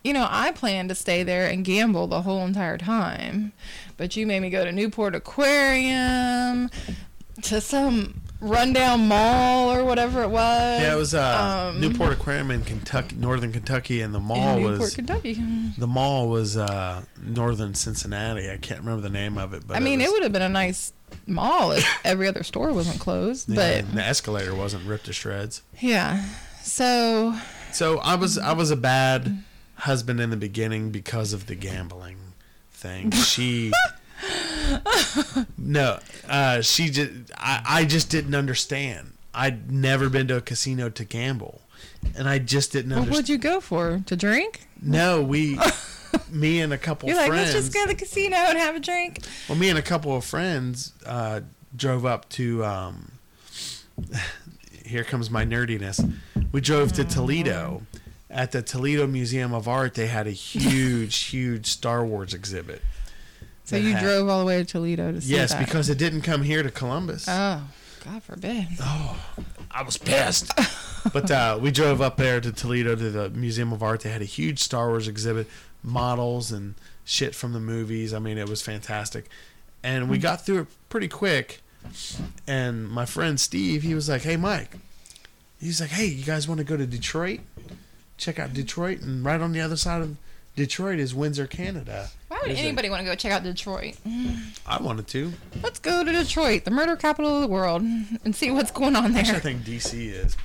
you 0.04 0.12
know, 0.12 0.26
I 0.28 0.52
planned 0.52 0.88
to 0.88 0.94
stay 0.94 1.22
there 1.22 1.46
and 1.46 1.64
gamble 1.64 2.06
the 2.06 2.22
whole 2.22 2.44
entire 2.44 2.78
time. 2.78 3.52
But 3.96 4.16
you 4.16 4.26
made 4.26 4.40
me 4.40 4.50
go 4.50 4.64
to 4.64 4.72
Newport 4.72 5.14
Aquarium, 5.14 6.70
to 7.42 7.60
some 7.60 8.20
rundown 8.40 9.06
mall 9.06 9.70
or 9.72 9.84
whatever 9.84 10.22
it 10.22 10.28
was. 10.30 10.82
Yeah, 10.82 10.94
it 10.94 10.96
was 10.98 11.14
uh, 11.14 11.70
Um, 11.72 11.80
Newport 11.80 12.12
Aquarium 12.12 12.50
in 12.50 12.62
Kentucky, 12.62 13.14
northern 13.16 13.52
Kentucky, 13.52 14.00
and 14.00 14.12
the 14.12 14.18
in 14.18 14.24
mall 14.24 14.58
Newport, 14.58 14.80
was 14.80 14.94
Kentucky. 14.96 15.34
the 15.78 15.86
mall 15.86 16.28
was 16.28 16.56
uh, 16.56 17.02
northern 17.24 17.74
Cincinnati. 17.74 18.50
I 18.50 18.56
can't 18.56 18.80
remember 18.80 19.02
the 19.02 19.10
name 19.10 19.38
of 19.38 19.54
it, 19.54 19.66
but 19.66 19.76
I 19.76 19.80
mean, 19.80 20.00
it, 20.00 20.04
was, 20.04 20.12
would 20.14 20.22
have 20.24 20.32
been 20.32 20.42
a 20.42 20.48
nice 20.48 20.92
mall 21.26 21.70
if 21.72 21.86
every 22.04 22.26
other 22.26 22.42
store 22.42 22.72
wasn't 22.72 22.98
closed. 22.98 23.48
yeah, 23.48 23.54
But 23.56 23.74
and 23.84 23.88
the 23.92 24.02
escalator 24.04 24.54
wasn't 24.54 24.84
ripped 24.86 25.06
to 25.06 25.12
shreds. 25.12 25.62
yeah. 25.80 26.24
So 26.62 27.34
So 27.72 27.98
I 27.98 28.14
was 28.16 28.38
I 28.38 28.52
was 28.52 28.70
a 28.70 28.76
bad 28.76 29.42
husband 29.76 30.20
in 30.20 30.30
the 30.30 30.36
beginning 30.36 30.90
because 30.90 31.32
of 31.32 31.46
the 31.46 31.54
gambling 31.54 32.18
thing. 32.72 33.10
She 33.22 33.72
no, 35.58 35.98
uh, 36.28 36.60
she 36.60 36.90
just 36.90 37.10
I, 37.36 37.62
I 37.66 37.84
just 37.84 38.10
didn't 38.10 38.34
understand. 38.34 39.12
I'd 39.34 39.70
never 39.72 40.08
been 40.08 40.28
to 40.28 40.36
a 40.36 40.40
casino 40.40 40.88
to 40.90 41.04
gamble, 41.04 41.62
and 42.14 42.28
I 42.28 42.38
just 42.38 42.72
didn't 42.72 42.90
what 42.90 42.98
understand. 42.98 43.16
would 43.16 43.28
you 43.28 43.38
go 43.38 43.60
for? 43.60 44.02
To 44.06 44.16
drink? 44.16 44.66
No, 44.80 45.22
we, 45.22 45.58
me 46.30 46.60
and 46.60 46.72
a 46.72 46.78
couple 46.78 47.08
You're 47.08 47.18
like, 47.18 47.28
friends. 47.28 47.54
let's 47.54 47.66
just 47.66 47.74
go 47.74 47.82
to 47.82 47.88
the 47.88 47.94
casino 47.94 48.36
and 48.36 48.58
have 48.58 48.76
a 48.76 48.80
drink. 48.80 49.20
Well, 49.48 49.58
me 49.58 49.70
and 49.70 49.78
a 49.78 49.82
couple 49.82 50.14
of 50.14 50.24
friends 50.24 50.92
uh, 51.06 51.40
drove 51.74 52.04
up 52.06 52.28
to. 52.30 52.64
Um, 52.64 53.12
here 54.84 55.04
comes 55.04 55.30
my 55.30 55.44
nerdiness. 55.44 56.12
We 56.52 56.60
drove 56.60 56.92
to 56.94 57.04
Toledo. 57.04 57.82
At 58.32 58.50
the 58.52 58.62
Toledo 58.62 59.06
Museum 59.06 59.52
of 59.52 59.68
Art, 59.68 59.92
they 59.94 60.06
had 60.06 60.26
a 60.26 60.30
huge, 60.30 61.16
huge 61.32 61.66
Star 61.66 62.04
Wars 62.04 62.32
exhibit. 62.32 62.80
So 63.64 63.76
you 63.76 63.92
had- 63.92 64.02
drove 64.02 64.28
all 64.28 64.40
the 64.40 64.46
way 64.46 64.56
to 64.58 64.64
Toledo 64.64 65.12
to 65.12 65.20
see 65.20 65.34
Yes, 65.34 65.52
that. 65.52 65.64
because 65.64 65.88
it 65.90 65.98
didn't 65.98 66.22
come 66.22 66.42
here 66.42 66.62
to 66.62 66.70
Columbus. 66.70 67.26
Oh, 67.28 67.62
God 68.04 68.22
forbid. 68.22 68.66
Oh, 68.80 69.16
I 69.70 69.82
was 69.82 69.98
pissed. 69.98 70.50
but 71.12 71.30
uh, 71.30 71.58
we 71.60 71.70
drove 71.70 72.00
up 72.00 72.16
there 72.16 72.40
to 72.40 72.50
Toledo 72.50 72.96
to 72.96 73.10
the 73.10 73.28
Museum 73.30 73.70
of 73.72 73.82
Art. 73.82 74.00
They 74.00 74.10
had 74.10 74.22
a 74.22 74.26
huge 74.26 74.60
Star 74.60 74.88
Wars 74.88 75.08
exhibit, 75.08 75.46
models 75.82 76.50
and 76.50 76.74
shit 77.04 77.34
from 77.34 77.52
the 77.52 77.60
movies. 77.60 78.14
I 78.14 78.18
mean, 78.18 78.38
it 78.38 78.48
was 78.48 78.62
fantastic. 78.62 79.28
And 79.84 80.08
we 80.08 80.16
got 80.18 80.44
through 80.46 80.60
it 80.60 80.66
pretty 80.88 81.08
quick. 81.08 81.60
And 82.46 82.88
my 82.88 83.04
friend 83.04 83.38
Steve, 83.40 83.82
he 83.82 83.94
was 83.94 84.08
like, 84.08 84.22
"Hey, 84.22 84.36
Mike," 84.36 84.76
he's 85.60 85.80
like, 85.80 85.90
"Hey, 85.90 86.06
you 86.06 86.24
guys 86.24 86.46
want 86.46 86.58
to 86.58 86.64
go 86.64 86.76
to 86.76 86.86
Detroit? 86.86 87.40
Check 88.18 88.38
out 88.38 88.52
Detroit, 88.54 89.00
and 89.00 89.24
right 89.24 89.40
on 89.40 89.52
the 89.52 89.60
other 89.60 89.76
side 89.76 90.02
of 90.02 90.16
Detroit 90.56 90.98
is 90.98 91.14
Windsor, 91.14 91.46
Canada." 91.46 92.10
Why 92.28 92.38
would 92.40 92.50
There's 92.50 92.58
a- 92.60 92.62
anybody 92.62 92.88
want 92.90 93.00
to 93.00 93.04
go 93.04 93.14
check 93.14 93.32
out 93.32 93.42
Detroit? 93.42 93.96
I 94.66 94.80
wanted 94.80 95.06
to. 95.08 95.32
Let's 95.62 95.78
go 95.78 96.04
to 96.04 96.12
Detroit, 96.12 96.64
the 96.64 96.70
murder 96.70 96.96
capital 96.96 97.34
of 97.36 97.40
the 97.42 97.48
world, 97.48 97.82
and 97.82 98.34
see 98.34 98.50
what's 98.50 98.70
going 98.70 98.96
on 98.96 99.12
there. 99.12 99.20
Actually, 99.20 99.36
I 99.36 99.40
think 99.40 99.62
DC 99.64 100.08
is. 100.12 100.36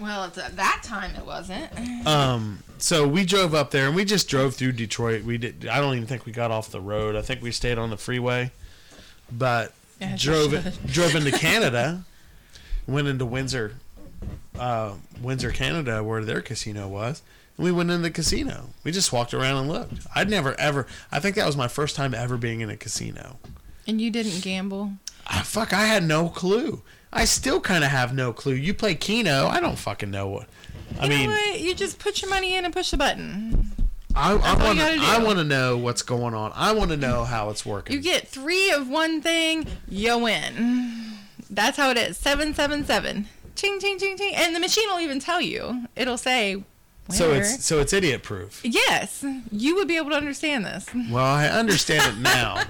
Well, 0.00 0.24
it's 0.24 0.38
at 0.38 0.56
that 0.56 0.80
time 0.82 1.14
it 1.16 1.26
wasn't. 1.26 2.06
Um, 2.06 2.60
so 2.78 3.06
we 3.06 3.26
drove 3.26 3.54
up 3.54 3.70
there 3.70 3.86
and 3.86 3.94
we 3.94 4.06
just 4.06 4.28
drove 4.28 4.54
through 4.54 4.72
Detroit. 4.72 5.24
We 5.24 5.36
did. 5.36 5.66
I 5.66 5.78
don't 5.78 5.94
even 5.94 6.06
think 6.08 6.24
we 6.24 6.32
got 6.32 6.50
off 6.50 6.70
the 6.70 6.80
road. 6.80 7.16
I 7.16 7.22
think 7.22 7.42
we 7.42 7.50
stayed 7.50 7.76
on 7.76 7.90
the 7.90 7.98
freeway, 7.98 8.50
but 9.30 9.74
Yeah, 10.00 10.16
drove 10.16 10.54
it, 10.54 10.86
drove 10.86 11.14
into 11.14 11.32
Canada, 11.38 12.04
went 12.86 13.08
into 13.08 13.26
Windsor, 13.26 13.74
uh, 14.60 14.92
Windsor, 15.20 15.50
Canada, 15.50 16.04
where 16.04 16.24
their 16.24 16.40
casino 16.40 16.86
was. 16.86 17.22
And 17.56 17.64
we 17.64 17.72
went 17.72 17.90
in 17.90 18.02
the 18.02 18.10
casino. 18.10 18.70
We 18.84 18.92
just 18.92 19.12
walked 19.12 19.34
around 19.34 19.56
and 19.56 19.68
looked. 19.68 20.06
I'd 20.14 20.30
never 20.30 20.58
ever. 20.60 20.86
I 21.10 21.18
think 21.18 21.36
that 21.36 21.46
was 21.46 21.56
my 21.56 21.68
first 21.68 21.96
time 21.96 22.14
ever 22.14 22.36
being 22.36 22.60
in 22.60 22.70
a 22.70 22.76
casino. 22.76 23.38
And 23.86 24.00
you 24.00 24.10
didn't 24.10 24.42
gamble. 24.42 24.92
Ah, 25.26 25.42
fuck, 25.44 25.72
I 25.72 25.86
had 25.86 26.04
no 26.04 26.28
clue. 26.28 26.82
I 27.12 27.24
still 27.24 27.60
kind 27.60 27.82
of 27.82 27.90
have 27.90 28.14
no 28.14 28.32
clue. 28.32 28.54
You 28.54 28.74
play 28.74 28.94
Keno. 28.94 29.46
I 29.46 29.60
don't 29.60 29.78
fucking 29.78 30.10
know 30.10 30.28
what. 30.28 30.48
I 30.98 31.04
you 31.04 31.10
mean, 31.10 31.30
what? 31.30 31.60
You 31.60 31.74
just 31.74 31.98
put 31.98 32.22
your 32.22 32.30
money 32.30 32.54
in 32.54 32.64
and 32.64 32.72
push 32.72 32.90
the 32.90 32.96
button. 32.96 33.72
I, 34.14 34.32
I 34.32 34.34
want 34.34 34.78
to. 34.78 34.84
gotta 34.84 34.96
do. 34.96 35.02
I 35.02 35.22
want 35.22 35.38
to 35.38 35.44
know 35.44 35.76
what's 35.76 36.02
going 36.02 36.34
on. 36.34 36.52
I 36.54 36.72
want 36.72 36.90
to 36.90 36.96
know 36.96 37.24
how 37.24 37.50
it's 37.50 37.64
working. 37.64 37.96
You 37.96 38.02
get 38.02 38.26
three 38.26 38.70
of 38.70 38.88
one 38.88 39.22
thing, 39.22 39.66
you 39.88 40.18
win. 40.18 41.14
That's 41.48 41.76
how 41.76 41.90
it 41.90 41.98
is. 41.98 42.16
Seven, 42.16 42.54
seven, 42.54 42.84
seven. 42.84 43.26
Ching, 43.60 43.78
ching, 43.78 43.98
ching, 43.98 44.16
ching. 44.16 44.34
And 44.34 44.56
the 44.56 44.60
machine 44.60 44.88
will 44.88 45.00
even 45.00 45.20
tell 45.20 45.38
you. 45.38 45.86
It'll 45.94 46.16
say. 46.16 46.64
so 47.10 47.32
it's 47.32 47.62
so 47.62 47.78
it's 47.78 47.92
idiot 47.92 48.22
proof. 48.22 48.62
Yes, 48.64 49.22
you 49.52 49.74
would 49.74 49.86
be 49.86 49.98
able 49.98 50.08
to 50.10 50.16
understand 50.16 50.64
this. 50.64 50.86
Well, 50.94 51.18
I 51.22 51.46
understand 51.48 52.16
it 52.16 52.20
now, 52.22 52.62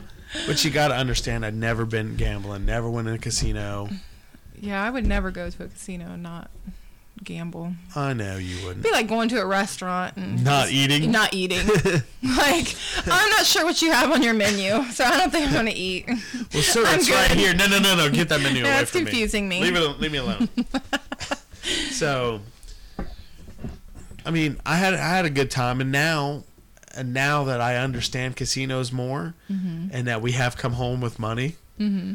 but 0.48 0.64
you 0.64 0.72
got 0.72 0.88
to 0.88 0.96
understand. 0.96 1.46
I've 1.46 1.54
never 1.54 1.86
been 1.86 2.16
gambling. 2.16 2.66
Never 2.66 2.90
went 2.90 3.06
in 3.06 3.14
a 3.14 3.18
casino. 3.18 3.88
Yeah, 4.60 4.82
I 4.82 4.90
would 4.90 5.06
never 5.06 5.30
go 5.30 5.48
to 5.48 5.62
a 5.62 5.68
casino 5.68 6.06
and 6.06 6.24
not 6.24 6.50
gamble. 7.24 7.72
I 7.94 8.12
know 8.12 8.36
you 8.36 8.54
It'd 8.54 8.66
wouldn't. 8.66 8.84
be 8.84 8.90
like 8.90 9.08
going 9.08 9.28
to 9.30 9.40
a 9.40 9.46
restaurant 9.46 10.16
and 10.16 10.42
Not 10.44 10.70
eating? 10.70 11.10
Not 11.10 11.34
eating. 11.34 11.66
like 12.22 12.74
I'm 13.06 13.30
not 13.30 13.46
sure 13.46 13.64
what 13.64 13.82
you 13.82 13.92
have 13.92 14.10
on 14.10 14.22
your 14.22 14.34
menu, 14.34 14.82
so 14.90 15.04
I 15.04 15.18
don't 15.18 15.30
think 15.30 15.48
I'm 15.48 15.52
gonna 15.52 15.72
eat. 15.74 16.06
Well, 16.08 16.62
sir, 16.62 16.84
I'm 16.86 16.98
it's 16.98 17.10
right 17.10 17.30
here. 17.30 17.54
No, 17.54 17.66
no, 17.66 17.78
no, 17.78 17.96
no. 17.96 18.10
Get 18.10 18.28
that 18.30 18.40
menu 18.42 18.62
No, 18.62 18.70
away 18.70 18.84
from 18.84 19.04
confusing 19.04 19.48
me. 19.48 19.60
Leave 19.60 19.76
it. 19.76 20.00
Leave 20.00 20.12
me 20.12 20.18
alone. 20.18 20.48
so, 21.90 22.40
I 24.24 24.30
mean, 24.30 24.58
I 24.64 24.76
had 24.76 24.94
I 24.94 25.08
had 25.08 25.24
a 25.24 25.30
good 25.30 25.50
time, 25.50 25.80
and 25.80 25.92
now, 25.92 26.44
and 26.94 27.12
now 27.12 27.44
that 27.44 27.60
I 27.60 27.76
understand 27.76 28.36
casinos 28.36 28.92
more, 28.92 29.34
mm-hmm. 29.50 29.88
and 29.92 30.06
that 30.06 30.22
we 30.22 30.32
have 30.32 30.56
come 30.56 30.72
home 30.74 31.00
with 31.00 31.18
money, 31.18 31.56
mm-hmm. 31.78 32.14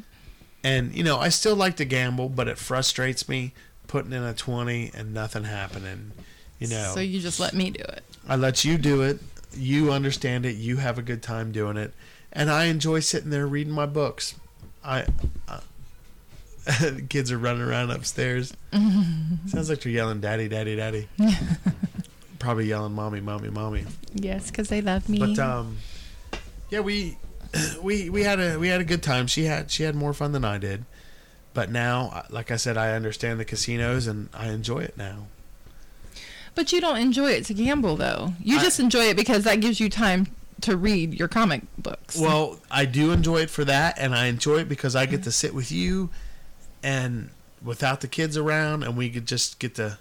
and 0.64 0.96
you 0.96 1.04
know, 1.04 1.20
I 1.20 1.30
still 1.30 1.56
like 1.56 1.76
to 1.78 1.86
gamble, 1.86 2.30
but 2.30 2.48
it 2.48 2.58
frustrates 2.58 3.30
me 3.30 3.54
putting 3.88 4.14
in 4.14 4.24
a 4.24 4.34
twenty 4.34 4.92
and 4.94 5.14
nothing 5.14 5.44
happening. 5.44 6.12
You 6.60 6.68
know, 6.68 6.92
So 6.94 7.02
you 7.02 7.20
just 7.20 7.40
let 7.40 7.54
me 7.54 7.70
do 7.70 7.84
it. 7.84 8.04
I 8.28 8.36
let 8.36 8.64
you 8.64 8.78
do 8.78 9.02
it. 9.02 9.20
You 9.56 9.92
understand 9.92 10.46
it. 10.46 10.56
You 10.56 10.78
have 10.78 10.98
a 10.98 11.02
good 11.02 11.22
time 11.22 11.52
doing 11.52 11.78
it, 11.78 11.94
and 12.32 12.50
I 12.50 12.66
enjoy 12.66 13.02
sitting 13.02 13.30
there 13.30 13.46
reading 13.48 13.74
my 13.74 13.86
books. 13.86 14.36
I, 14.84 15.06
I 15.48 15.60
the 16.66 17.06
kids 17.10 17.32
are 17.32 17.38
running 17.38 17.62
around 17.62 17.92
upstairs. 17.92 18.54
Sounds 18.72 19.70
like 19.70 19.82
they're 19.82 19.92
yelling, 19.92 20.22
"Daddy, 20.22 20.48
daddy, 20.48 20.76
daddy." 20.76 21.08
Probably 22.40 22.66
yelling, 22.66 22.94
"Mommy, 22.94 23.22
mommy, 23.22 23.50
mommy." 23.50 23.86
Yes, 24.14 24.50
because 24.50 24.70
they 24.70 24.82
love 24.82 25.08
me. 25.08 25.20
But 25.20 25.40
um, 25.40 25.78
yeah, 26.70 26.80
we 26.80 27.18
we 27.82 28.10
we 28.10 28.24
had 28.24 28.40
a 28.40 28.58
we 28.58 28.68
had 28.68 28.82
a 28.82 28.86
good 28.86 29.04
time. 29.04 29.28
She 29.28 29.46
had 29.46 29.72
she 29.72 29.84
had 29.84 29.96
more 29.96 30.14
fun 30.14 30.32
than 30.32 30.44
I 30.44 30.58
did. 30.58 30.86
But 31.56 31.72
now, 31.72 32.12
uh, 32.14 32.24
like 32.30 32.52
I 32.52 32.58
said, 32.58 32.78
I 32.78 32.92
understand 32.92 33.40
the 33.40 33.46
casinos 33.46 34.06
and 34.06 34.30
I 34.34 34.50
enjoy 34.50 34.80
it 34.80 34.96
now. 34.98 35.26
But 36.54 36.72
you 36.72 36.80
don't 36.80 36.98
enjoy 36.98 37.32
it 37.32 37.46
to 37.46 37.54
gamble, 37.54 37.96
though. 37.96 38.34
You 38.44 38.60
I- 38.60 38.62
just 38.62 38.80
enjoy 38.80 39.06
it 39.10 39.16
because 39.18 39.44
that 39.46 39.62
gives 39.62 39.80
you 39.80 39.90
time 39.90 40.28
to 40.62 40.78
read 40.78 41.14
your 41.14 41.28
comic 41.28 41.64
books. 41.78 42.18
Well, 42.18 42.60
I 42.70 42.86
do 42.86 43.12
enjoy 43.12 43.38
it 43.42 43.50
for 43.50 43.66
that, 43.66 43.98
and 43.98 44.14
I 44.14 44.28
enjoy 44.28 44.58
it 44.60 44.70
because 44.70 44.96
I 44.96 45.06
get 45.06 45.24
to 45.24 45.32
sit 45.32 45.54
with 45.54 45.72
you, 45.72 46.10
and 46.84 47.30
without 47.64 48.02
the 48.02 48.08
kids 48.08 48.38
around, 48.38 48.84
and 48.84 48.96
we 48.96 49.10
could 49.10 49.26
just 49.26 49.60
get 49.60 49.76
to. 49.76 49.98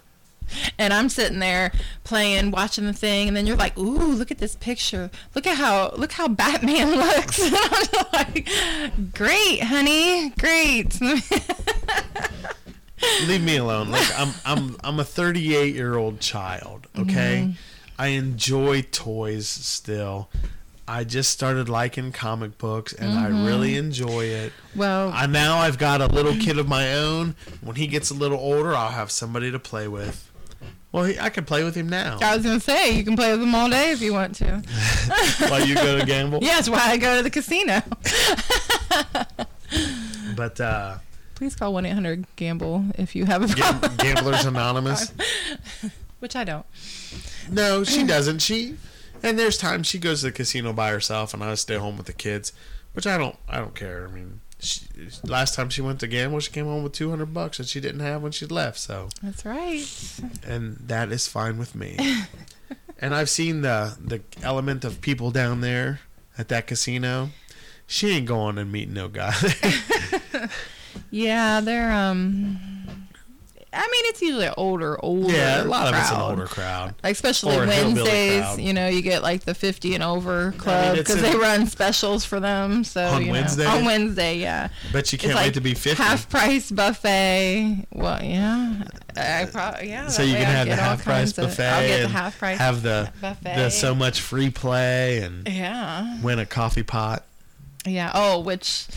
and 0.77 0.93
I'm 0.93 1.09
sitting 1.09 1.39
there 1.39 1.71
playing, 2.03 2.51
watching 2.51 2.85
the 2.85 2.93
thing, 2.93 3.27
and 3.27 3.35
then 3.35 3.45
you're 3.47 3.57
like, 3.57 3.77
"Ooh, 3.77 4.13
look 4.13 4.31
at 4.31 4.37
this 4.37 4.55
picture! 4.55 5.09
Look 5.33 5.47
at 5.47 5.57
how 5.57 5.91
look 5.95 6.11
how 6.11 6.27
Batman 6.27 6.91
looks!" 6.97 7.39
And 7.45 7.55
I'm 7.93 8.05
like, 8.13 8.49
"Great, 9.13 9.63
honey, 9.63 10.29
great." 10.39 10.99
Leave 13.27 13.43
me 13.43 13.57
alone. 13.57 13.91
Look, 13.91 14.19
I'm 14.19 14.33
I'm 14.45 14.77
I'm 14.83 14.99
a 14.99 15.03
38 15.03 15.75
year 15.75 15.95
old 15.95 16.19
child. 16.19 16.87
Okay, 16.97 17.47
mm-hmm. 17.47 17.51
I 17.99 18.07
enjoy 18.07 18.83
toys 18.83 19.47
still. 19.47 20.29
I 20.87 21.03
just 21.03 21.31
started 21.31 21.67
liking 21.67 22.11
comic 22.11 22.59
books, 22.59 22.93
and 22.93 23.17
I 23.17 23.29
mm-hmm. 23.29 23.45
really 23.45 23.75
enjoy 23.75 24.25
it. 24.25 24.53
well, 24.75 25.11
I 25.13 25.25
now 25.25 25.57
I've 25.57 25.79
got 25.79 25.99
a 25.99 26.05
little 26.05 26.35
kid 26.35 26.59
of 26.59 26.67
my 26.67 26.93
own. 26.93 27.35
When 27.61 27.75
he 27.75 27.87
gets 27.87 28.11
a 28.11 28.13
little 28.13 28.37
older, 28.37 28.75
I'll 28.75 28.91
have 28.91 29.09
somebody 29.09 29.51
to 29.51 29.59
play 29.59 29.87
with. 29.87 30.31
Well, 30.95 31.03
he, 31.03 31.19
I 31.19 31.29
can 31.29 31.43
play 31.43 31.65
with 31.65 31.75
him 31.75 31.89
now. 31.89 32.19
I 32.21 32.37
was 32.37 32.45
gonna 32.45 32.61
say 32.61 32.91
you 32.91 33.03
can 33.03 33.17
play 33.17 33.29
with 33.33 33.43
him 33.43 33.53
all 33.53 33.69
day 33.69 33.91
if 33.91 33.99
you 33.99 34.13
want 34.13 34.35
to. 34.35 34.45
While 35.49 35.65
you 35.65 35.75
go 35.75 35.99
to 35.99 36.05
gamble. 36.05 36.39
Yes, 36.41 36.67
that's 36.67 36.69
why 36.69 36.93
I 36.93 36.95
go 36.95 37.17
to 37.17 37.21
the 37.21 37.29
casino. 37.29 37.81
But 40.37 40.59
uh, 40.61 40.97
Please 41.35 41.55
call 41.55 41.73
one 41.73 41.85
eight 41.85 41.93
hundred 41.93 42.25
gamble 42.37 42.85
if 42.97 43.13
you 43.13 43.25
have 43.25 43.43
a 43.43 43.53
Gam- 43.53 43.79
problem, 43.79 43.97
Gamblers 43.97 44.45
Anonymous. 44.45 45.11
which 46.19 46.35
I 46.35 46.45
don't. 46.45 46.65
No, 47.51 47.83
she 47.83 48.05
doesn't. 48.05 48.39
She 48.39 48.77
and 49.21 49.37
there's 49.37 49.57
times 49.57 49.87
she 49.87 49.99
goes 49.99 50.21
to 50.21 50.27
the 50.27 50.31
casino 50.31 50.71
by 50.71 50.91
herself, 50.91 51.33
and 51.33 51.43
I 51.43 51.55
stay 51.55 51.75
home 51.75 51.97
with 51.97 52.05
the 52.05 52.13
kids, 52.13 52.53
which 52.93 53.05
I 53.05 53.17
don't. 53.17 53.35
I 53.49 53.57
don't 53.57 53.75
care. 53.75 54.07
I 54.07 54.11
mean, 54.11 54.39
she, 54.59 54.81
last 55.23 55.55
time 55.55 55.69
she 55.69 55.81
went 55.81 55.99
to 55.99 56.07
gamble, 56.07 56.39
she 56.39 56.51
came 56.51 56.65
home 56.65 56.83
with 56.83 56.93
two 56.93 57.09
hundred 57.09 57.33
bucks 57.33 57.57
that 57.57 57.67
she 57.67 57.79
didn't 57.79 58.01
have 58.01 58.21
when 58.21 58.31
she 58.31 58.45
left. 58.45 58.79
So, 58.79 59.09
That's 59.21 59.45
right. 59.45 59.85
and 60.45 60.77
that 60.87 61.11
is 61.11 61.27
fine 61.27 61.57
with 61.57 61.75
me. 61.75 61.97
and 62.99 63.13
I've 63.15 63.29
seen 63.29 63.61
the 63.61 63.97
the 64.03 64.21
element 64.41 64.83
of 64.85 65.01
people 65.01 65.31
down 65.31 65.61
there 65.61 65.99
at 66.37 66.47
that 66.49 66.67
casino. 66.67 67.29
She 67.87 68.09
ain't 68.09 68.25
going 68.25 68.57
and 68.57 68.71
meeting 68.71 68.93
no 68.93 69.07
guy. 69.09 69.33
Yeah, 71.11 71.61
they're 71.61 71.91
um. 71.91 72.74
I 73.75 73.81
mean, 73.81 74.05
it's 74.05 74.21
usually 74.21 74.45
an 74.47 74.53
older, 74.57 74.97
older. 75.03 75.33
yeah, 75.33 75.61
a 75.61 75.65
lot 75.65 75.93
of 75.93 75.99
it's 75.99 76.11
an 76.11 76.21
older 76.21 76.45
crowd. 76.47 76.95
Like 77.03 77.11
especially 77.13 77.55
Or 77.57 77.67
Wednesdays, 77.67 78.57
you 78.59 78.73
know, 78.73 78.87
you 78.87 79.01
get 79.01 79.21
like 79.21 79.43
the 79.43 79.53
50 79.53 79.93
and 79.95 80.03
over 80.03 80.53
club 80.53 80.95
because 80.97 81.17
in- 81.17 81.23
they 81.23 81.35
run 81.35 81.67
specials 81.67 82.23
for 82.23 82.39
them. 82.39 82.83
So 82.83 83.05
On 83.05 83.21
you 83.21 83.27
know, 83.27 83.33
Wednesday? 83.33 83.65
on 83.65 83.83
Wednesday, 83.85 84.37
yeah, 84.37 84.69
Bet 84.93 85.11
you 85.11 85.17
can't 85.19 85.31
it's 85.31 85.35
like 85.35 85.45
wait 85.47 85.53
to 85.55 85.61
be 85.61 85.73
fifty. 85.73 86.01
half 86.01 86.29
price 86.29 86.71
buffet. 86.71 87.85
Well, 87.91 88.23
yeah, 88.23 88.83
I 89.17 89.45
probably 89.51 89.89
yeah. 89.89 90.07
so 90.07 90.23
you 90.23 90.33
can 90.35 90.45
have 90.45 90.67
the 90.67 90.75
half 90.75 91.03
price 91.03 91.37
of- 91.37 91.45
buffet. 91.49 91.65
I'll 91.67 91.87
get 91.87 91.97
the 91.97 92.03
and 92.05 92.11
half 92.13 92.39
price 92.39 92.57
Have 92.57 92.81
the 92.81 93.11
buffet. 93.21 93.55
the 93.55 93.69
so 93.69 93.93
much 93.93 94.21
free 94.21 94.49
play 94.49 95.19
and 95.19 95.47
yeah, 95.47 96.21
win 96.21 96.39
a 96.39 96.45
coffee 96.45 96.83
pot. 96.83 97.23
yeah. 97.85 98.11
Oh, 98.13 98.39
which 98.39 98.87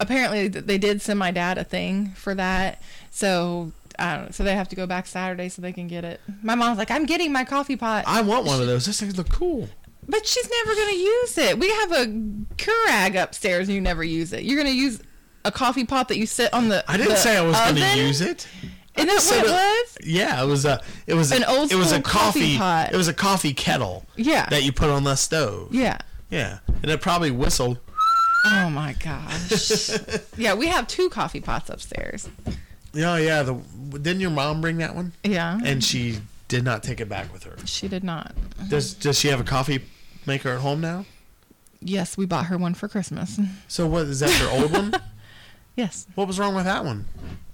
apparently 0.00 0.48
they 0.48 0.78
did 0.78 1.02
send 1.02 1.18
my 1.18 1.30
dad 1.30 1.58
a 1.58 1.64
thing 1.64 2.12
for 2.16 2.34
that. 2.34 2.80
So. 3.10 3.72
I 3.98 4.16
don't 4.16 4.24
know, 4.26 4.30
so 4.30 4.44
they 4.44 4.54
have 4.54 4.68
to 4.68 4.76
go 4.76 4.86
back 4.86 5.06
Saturday 5.06 5.48
so 5.48 5.62
they 5.62 5.72
can 5.72 5.88
get 5.88 6.04
it. 6.04 6.20
My 6.42 6.54
mom's 6.54 6.78
like, 6.78 6.90
I'm 6.90 7.06
getting 7.06 7.32
my 7.32 7.44
coffee 7.44 7.76
pot. 7.76 8.04
I 8.06 8.20
want 8.22 8.44
one 8.46 8.60
of 8.60 8.66
those. 8.66 8.86
Those 8.86 8.98
things 9.00 9.16
look 9.16 9.28
cool. 9.30 9.68
But 10.08 10.26
she's 10.26 10.48
never 10.48 10.74
going 10.74 10.88
to 10.94 11.00
use 11.00 11.38
it. 11.38 11.58
We 11.58 11.68
have 11.70 11.92
a 11.92 12.06
Keurig 12.56 13.20
upstairs 13.20 13.68
and 13.68 13.74
you 13.74 13.80
never 13.80 14.04
use 14.04 14.32
it. 14.32 14.44
You're 14.44 14.56
going 14.62 14.72
to 14.72 14.78
use 14.78 15.00
a 15.44 15.50
coffee 15.50 15.84
pot 15.84 16.08
that 16.08 16.18
you 16.18 16.26
sit 16.26 16.52
on 16.54 16.68
the 16.68 16.84
I 16.88 16.96
didn't 16.96 17.10
the 17.10 17.16
say 17.16 17.36
I 17.36 17.40
was 17.40 17.56
going 17.58 17.76
to 17.76 17.96
use 17.98 18.20
it. 18.20 18.46
Isn't 18.96 19.08
that 19.08 19.24
what 19.24 19.44
it 19.46 19.50
was? 19.50 19.98
Yeah, 20.08 20.42
it 20.42 20.46
was 20.46 20.64
a 20.64 20.80
it 21.06 21.14
was 21.14 21.30
An 21.32 21.44
old 21.44 21.70
it 21.70 21.74
was 21.74 21.92
a 21.92 22.00
coffee 22.00 22.56
coffee, 22.56 22.58
pot. 22.58 22.94
It 22.94 22.96
was 22.96 23.08
a 23.08 23.14
coffee 23.14 23.52
kettle 23.52 24.06
Yeah. 24.16 24.46
that 24.48 24.62
you 24.62 24.72
put 24.72 24.88
on 24.90 25.04
the 25.04 25.16
stove. 25.16 25.74
yeah. 25.74 25.98
Yeah, 26.30 26.58
and 26.82 26.90
it 26.90 27.00
probably 27.00 27.30
whistled. 27.30 27.78
Oh 28.46 28.70
my 28.70 28.94
gosh. 28.94 29.90
yeah, 30.36 30.54
we 30.54 30.66
have 30.68 30.86
two 30.88 31.08
coffee 31.08 31.40
pots 31.40 31.68
upstairs. 31.70 32.28
Yeah, 32.96 33.18
yeah. 33.18 33.42
The 33.42 33.54
didn't 33.98 34.20
your 34.20 34.30
mom 34.30 34.60
bring 34.60 34.78
that 34.78 34.94
one? 34.94 35.12
Yeah. 35.22 35.58
And 35.64 35.82
she 35.84 36.18
did 36.48 36.64
not 36.64 36.82
take 36.82 37.00
it 37.00 37.08
back 37.08 37.32
with 37.32 37.44
her. 37.44 37.56
she 37.66 37.88
did 37.88 38.02
not. 38.04 38.34
Does 38.68 38.94
does 38.94 39.18
she 39.18 39.28
have 39.28 39.40
a 39.40 39.44
coffee 39.44 39.82
maker 40.26 40.50
at 40.50 40.60
home 40.60 40.80
now? 40.80 41.04
Yes, 41.80 42.16
we 42.16 42.24
bought 42.26 42.46
her 42.46 42.56
one 42.58 42.74
for 42.74 42.88
Christmas. 42.88 43.38
So 43.68 43.86
what 43.86 44.06
is 44.06 44.20
that 44.20 44.38
your 44.40 44.50
old 44.50 44.72
one? 44.72 44.94
Yes. 45.76 46.06
What 46.14 46.26
was 46.26 46.38
wrong 46.38 46.54
with 46.54 46.64
that 46.64 46.86
one? 46.86 47.04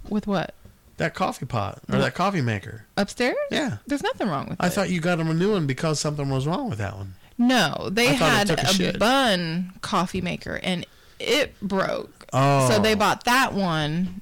With 0.07 0.27
what? 0.27 0.55
That 0.95 1.13
coffee 1.13 1.45
pot 1.45 1.81
or 1.91 1.97
that 1.97 2.15
coffee 2.15 2.39
maker? 2.39 2.85
Upstairs? 2.95 3.35
Yeah. 3.51 3.79
There's 3.85 4.01
nothing 4.01 4.29
wrong 4.29 4.47
with 4.47 4.61
I 4.61 4.67
it. 4.67 4.69
thought 4.69 4.89
you 4.89 5.01
got 5.01 5.17
them 5.17 5.29
a 5.29 5.33
new 5.33 5.51
one 5.51 5.67
because 5.67 5.99
something 5.99 6.29
was 6.29 6.47
wrong 6.47 6.69
with 6.69 6.77
that 6.79 6.95
one. 6.95 7.15
No, 7.37 7.89
they 7.91 8.07
I 8.11 8.15
thought 8.15 8.31
it 8.31 8.37
had 8.37 8.47
took 8.47 8.59
a 8.59 8.69
a, 8.69 8.73
shit. 8.73 8.97
Bunn 8.99 9.73
coffee 9.81 10.21
maker 10.21 10.57
and 10.63 10.85
it 11.19 11.59
broke. 11.61 12.25
Oh. 12.31 12.69
So 12.69 12.79
they 12.79 12.95
bought 12.95 13.25
that 13.25 13.53
one 13.53 14.21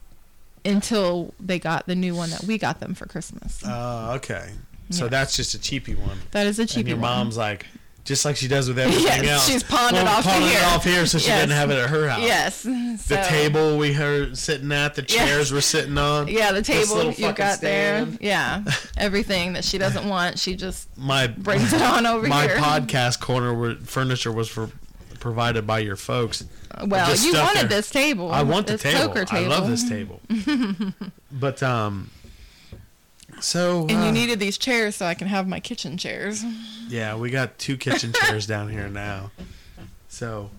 until 0.66 1.34
they 1.40 1.60
got 1.60 1.88
the 1.88 1.96
new 1.96 2.16
one 2.16 2.30
that 2.32 2.44
we 2.44 2.58
got 2.58 2.80
them 2.80 2.94
for 2.94 3.06
Christmas. 3.06 3.62
Oh, 3.66 4.14
okay. 4.16 4.52
So 4.90 5.06
Yeah. 5.06 5.10
that's 5.10 5.36
just 5.36 5.54
a 5.54 5.60
cheapy 5.60 5.96
one. 5.96 6.20
that 6.32 6.48
is 6.48 6.60
a 6.60 6.66
cheapy 6.66 6.80
and 6.82 6.90
your 6.90 6.98
one. 6.98 7.10
mom's 7.18 7.38
like, 7.38 7.66
just 8.04 8.26
like 8.26 8.36
she 8.36 8.48
does 8.48 8.68
with 8.68 8.80
everything 8.80 9.04
Yes, 9.24 9.28
else. 9.30 9.48
she's 9.50 9.64
pawned 9.64 9.96
it 9.96 10.04
well, 10.04 10.18
off 10.18 10.24
pawned 10.24 10.44
here. 10.44 10.58
it 10.60 10.64
off 10.66 10.84
here 10.84 11.06
so 11.06 11.18
she 11.20 11.28
Yes. 11.28 11.42
didn't 11.42 11.56
have 11.56 11.70
it 11.70 11.78
at 11.78 11.90
her 11.90 12.10
house. 12.10 12.22
Yes. 12.22 12.64
The 12.64 13.24
table 13.30 13.78
we 13.78 13.94
heard 13.94 14.38
sitting 14.38 14.72
at, 14.72 14.96
the 14.96 15.04
Yes. 15.08 15.12
chairs 15.28 15.54
we're 15.54 15.62
sitting 15.62 15.98
on. 15.98 16.28
Yeah, 16.28 16.52
the 16.52 16.64
table 16.64 17.12
you 17.12 17.32
got 17.32 17.62
there. 17.62 18.08
Yeah. 18.20 18.64
Everything 18.98 19.54
that 19.54 19.64
she 19.64 19.78
doesn't 19.78 20.08
want, 20.10 20.40
she 20.40 20.56
just 20.56 20.90
My 20.98 21.28
brings 21.28 21.74
it 21.74 21.82
on 21.82 22.06
over 22.08 22.28
my 22.28 22.48
here. 22.48 22.60
My 22.60 22.80
podcast 22.82 23.20
corner 23.20 23.54
where 23.54 23.76
furniture 23.76 24.32
was 24.32 24.50
for, 24.50 24.72
provided 25.22 25.66
by 25.66 25.80
your 25.80 25.96
folks. 25.96 26.44
well, 26.86 27.16
you 27.16 27.34
wanted 27.34 27.62
there. 27.62 27.68
this 27.70 27.90
table. 27.90 28.30
I 28.32 28.44
want 28.44 28.68
the 28.68 28.74
This 28.74 28.82
table. 28.82 29.14
poker 29.14 29.26
I 29.32 29.42
love 29.48 29.70
this 29.70 29.88
table. 29.88 30.20
but 31.32 31.64
um, 31.64 32.10
so 33.40 33.88
And 33.90 34.00
uh, 34.00 34.06
you 34.06 34.12
needed 34.12 34.40
these 34.40 34.58
chairs 34.58 34.98
so 34.98 35.06
I 35.06 35.14
can 35.14 35.28
have 35.28 35.48
my 35.48 35.60
kitchen 35.62 35.98
chairs. 35.98 36.44
yeah, 36.90 37.16
we 37.16 37.30
got 37.30 37.58
two 37.58 37.78
kitchen 37.78 38.12
chairs 38.14 38.46
down 38.46 38.68
here 38.70 38.90
now. 38.90 39.32
So, 40.10 40.50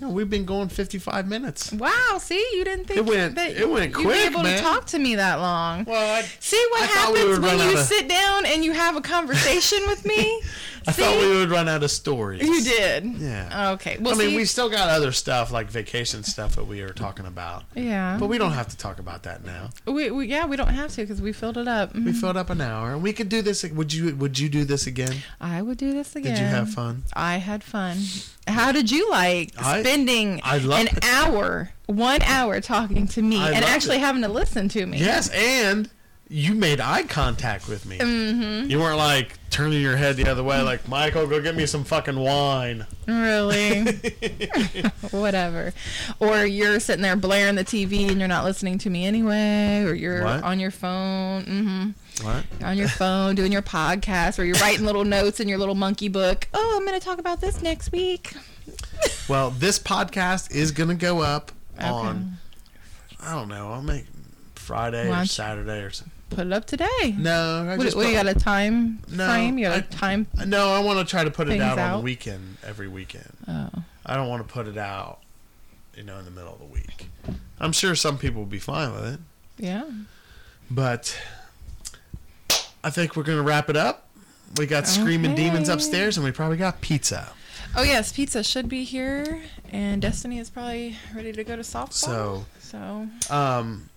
you 0.00 0.06
know, 0.06 0.12
we've 0.12 0.30
been 0.30 0.44
going 0.44 0.68
55 0.68 1.26
minutes. 1.26 1.72
Wow, 1.72 2.18
see, 2.18 2.44
you 2.54 2.64
didn't 2.64 2.86
think 2.86 2.98
It 2.98 3.06
went- 3.06 3.34
that 3.34 3.56
it 3.56 3.68
went 3.68 3.86
you'd 3.86 3.94
quick, 4.04 4.16
be 4.16 4.26
able 4.26 4.42
man. 4.42 4.56
to 4.56 4.62
talk 4.62 4.86
to 4.86 4.98
me 4.98 5.16
that 5.16 5.40
long. 5.40 5.84
Well, 5.84 6.18
I, 6.18 6.22
See 6.40 6.64
what 6.70 6.82
I 6.82 6.86
thought 6.86 7.12
we 7.12 7.18
happens 7.20 7.40
when 7.40 7.58
you 7.58 7.78
of- 7.78 7.84
sit 7.84 8.08
down 8.08 8.46
and 8.46 8.64
you 8.64 8.72
have 8.72 8.96
a 8.96 9.00
conversation 9.00 9.80
with 9.88 10.04
me? 10.04 10.42
I 10.86 10.92
See? 10.92 11.02
thought 11.02 11.20
we 11.20 11.36
would 11.36 11.50
run 11.50 11.68
out 11.68 11.82
of 11.82 11.90
stories. 11.90 12.42
You 12.42 12.62
did. 12.62 13.04
Yeah. 13.18 13.72
Okay. 13.72 13.98
Well, 14.00 14.14
I 14.14 14.16
mean, 14.16 14.30
see, 14.30 14.36
we 14.36 14.44
still 14.46 14.70
got 14.70 14.88
other 14.88 15.12
stuff 15.12 15.52
like 15.52 15.68
vacation 15.68 16.22
stuff 16.22 16.56
that 16.56 16.64
we 16.64 16.80
were 16.80 16.94
talking 16.94 17.26
about, 17.26 17.64
yeah. 17.74 18.16
but 18.18 18.28
we 18.28 18.38
don't 18.38 18.52
have 18.52 18.68
to 18.68 18.76
talk 18.76 18.98
about 18.98 19.24
that 19.24 19.44
now. 19.44 19.68
We, 19.86 20.10
we 20.10 20.28
yeah, 20.28 20.46
we 20.46 20.56
don't 20.56 20.68
have 20.68 20.90
to 20.92 21.02
because 21.02 21.20
we 21.20 21.32
filled 21.32 21.58
it 21.58 21.68
up. 21.68 21.92
We 21.94 22.00
mm-hmm. 22.00 22.12
filled 22.12 22.38
up 22.38 22.48
an 22.48 22.60
hour, 22.62 22.92
and 22.92 23.02
we 23.02 23.12
could 23.12 23.28
do 23.28 23.42
this. 23.42 23.64
Would 23.64 23.92
you? 23.92 24.16
Would 24.16 24.38
you 24.38 24.48
do 24.48 24.64
this 24.64 24.86
again? 24.86 25.16
I 25.40 25.60
would 25.60 25.76
do 25.76 25.92
this 25.92 26.16
again. 26.16 26.34
Did 26.34 26.40
you 26.40 26.46
have 26.46 26.70
fun? 26.70 27.02
I 27.12 27.36
had 27.36 27.62
fun. 27.62 27.98
How 28.46 28.72
did 28.72 28.90
you 28.90 29.10
like 29.10 29.52
I- 29.58 29.82
spending 29.88 30.40
an 30.44 30.86
it. 30.88 31.04
hour, 31.04 31.70
one 31.86 32.22
hour 32.22 32.60
talking 32.60 33.06
to 33.08 33.22
me 33.22 33.38
I 33.40 33.52
and 33.52 33.64
actually 33.64 33.96
it. 33.96 34.00
having 34.00 34.22
to 34.22 34.28
listen 34.28 34.68
to 34.70 34.86
me? 34.86 34.98
Yes, 34.98 35.28
and 35.30 35.88
you 36.30 36.54
made 36.54 36.78
eye 36.78 37.04
contact 37.04 37.68
with 37.68 37.86
me. 37.86 37.96
Mm-hmm. 37.98 38.68
You 38.70 38.80
weren't 38.80 38.98
like 38.98 39.32
turning 39.48 39.80
your 39.80 39.96
head 39.96 40.16
the 40.16 40.28
other 40.28 40.42
way, 40.44 40.60
like 40.60 40.86
Michael, 40.86 41.26
go 41.26 41.40
get 41.40 41.56
me 41.56 41.64
some 41.64 41.84
fucking 41.84 42.18
wine. 42.20 42.84
Really? 43.06 43.84
Whatever. 45.10 45.72
Or 46.20 46.44
you're 46.44 46.80
sitting 46.80 47.00
there 47.02 47.16
blaring 47.16 47.54
the 47.54 47.64
TV 47.64 48.08
and 48.10 48.18
you're 48.18 48.28
not 48.28 48.44
listening 48.44 48.76
to 48.78 48.90
me 48.90 49.06
anyway, 49.06 49.82
or 49.84 49.94
you're 49.94 50.22
What? 50.24 50.42
on 50.42 50.60
your 50.60 50.70
phone. 50.70 51.44
hmm 51.44 51.90
What? 52.26 52.44
on 52.62 52.76
your 52.76 52.88
phone 52.88 53.34
doing 53.34 53.50
your 53.52 53.62
podcast 53.62 54.38
or 54.38 54.44
you're 54.44 54.56
writing 54.58 54.84
little 54.84 55.04
notes 55.04 55.40
in 55.40 55.48
your 55.48 55.56
little 55.56 55.74
monkey 55.74 56.08
book. 56.08 56.46
Oh, 56.52 56.74
I'm 56.78 56.86
going 56.86 56.98
to 56.98 57.04
talk 57.04 57.18
about 57.18 57.40
this 57.40 57.62
next 57.62 57.90
week. 57.90 58.34
Well, 59.28 59.50
this 59.50 59.78
podcast 59.78 60.50
is 60.50 60.70
gonna 60.72 60.94
go 60.94 61.20
up 61.20 61.52
on. 61.78 62.38
I 63.20 63.34
don't 63.34 63.48
know. 63.48 63.72
I'll 63.72 63.82
make 63.82 64.06
Friday 64.54 65.10
or 65.10 65.24
Saturday 65.26 65.80
or 65.82 65.90
something. 65.90 66.12
Put 66.30 66.46
it 66.46 66.52
up 66.52 66.66
today. 66.66 67.14
No, 67.16 67.66
I 67.68 67.76
What, 67.76 67.84
just 67.84 67.96
what 67.96 68.06
you 68.06 68.12
got 68.12 68.26
a 68.26 68.34
time 68.34 69.02
No, 69.10 69.26
frame? 69.26 69.58
You 69.58 69.66
got 69.66 69.78
a 69.78 69.84
I- 69.84 69.86
time? 69.88 70.26
No, 70.46 70.72
I 70.72 70.80
want 70.80 70.98
to 70.98 71.10
try 71.10 71.24
to 71.24 71.30
put 71.30 71.46
it 71.48 71.52
Things 71.52 71.62
out, 71.62 71.78
on 71.78 71.98
the 71.98 72.04
weekend 72.04 72.58
every 72.66 72.86
weekend. 72.88 73.30
Oh, 73.46 73.70
I 74.04 74.14
don't 74.14 74.28
want 74.28 74.46
to 74.46 74.52
put 74.52 74.66
it 74.68 74.76
out, 74.76 75.20
you 75.96 76.02
know, 76.02 76.18
in 76.18 76.24
the 76.26 76.30
middle 76.30 76.52
of 76.52 76.58
the 76.58 76.66
week. 76.66 77.08
I'm 77.60 77.72
sure 77.72 77.94
some 77.94 78.18
people 78.18 78.42
will 78.42 78.46
be 78.46 78.58
fine 78.58 78.92
with 78.94 79.14
it, 79.14 79.20
yeah. 79.58 79.84
but 80.70 81.18
I 82.84 82.90
think 82.90 83.16
we're 83.16 83.22
gonna 83.24 83.42
wrap 83.42 83.68
it 83.70 83.76
up. 83.76 84.06
We 84.56 84.66
got 84.66 84.86
screaming 84.86 85.34
demons 85.34 85.68
upstairs, 85.68 86.16
and 86.16 86.24
we 86.24 86.30
probably 86.32 86.56
got 86.56 86.80
pizza. 86.80 87.32
Oh 87.76 87.82
yes, 87.82 88.12
pizza 88.12 88.42
should 88.42 88.68
be 88.68 88.84
here, 88.84 89.42
and 89.70 90.02
Destiny 90.02 90.38
is 90.38 90.50
probably 90.50 90.96
ready 91.14 91.32
to 91.32 91.44
go 91.44 91.54
to 91.54 91.62
softball. 91.62 91.92
So, 91.92 92.46
so 92.58 93.08
um, 93.30 93.88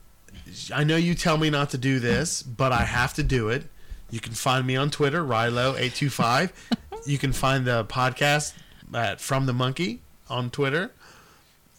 I 0.73 0.83
know 0.83 0.97
you 0.97 1.15
tell 1.15 1.37
me 1.37 1.49
not 1.49 1.69
to 1.71 1.77
do 1.77 1.99
this, 1.99 2.43
but 2.43 2.71
I 2.71 2.83
have 2.83 3.13
to 3.15 3.23
do 3.23 3.49
it. 3.49 3.63
You 4.09 4.19
can 4.19 4.33
find 4.33 4.67
me 4.67 4.75
on 4.75 4.91
Twitter, 4.91 5.23
Rilo825. 5.23 6.51
you 7.05 7.17
can 7.17 7.31
find 7.31 7.65
the 7.65 7.85
podcast 7.85 8.53
at 8.93 9.21
From 9.21 9.45
the 9.45 9.53
Monkey 9.53 10.01
on 10.29 10.49
Twitter. 10.49 10.91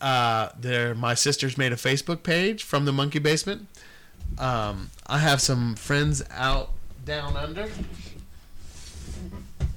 Uh, 0.00 0.48
there, 0.58 0.94
my 0.94 1.14
sister's 1.14 1.56
made 1.56 1.72
a 1.72 1.76
Facebook 1.76 2.22
page 2.22 2.64
from 2.64 2.86
the 2.86 2.92
Monkey 2.92 3.18
Basement. 3.18 3.68
Um, 4.38 4.90
I 5.06 5.18
have 5.18 5.40
some 5.40 5.76
friends 5.76 6.24
out 6.30 6.70
down 7.04 7.36
under. 7.36 7.68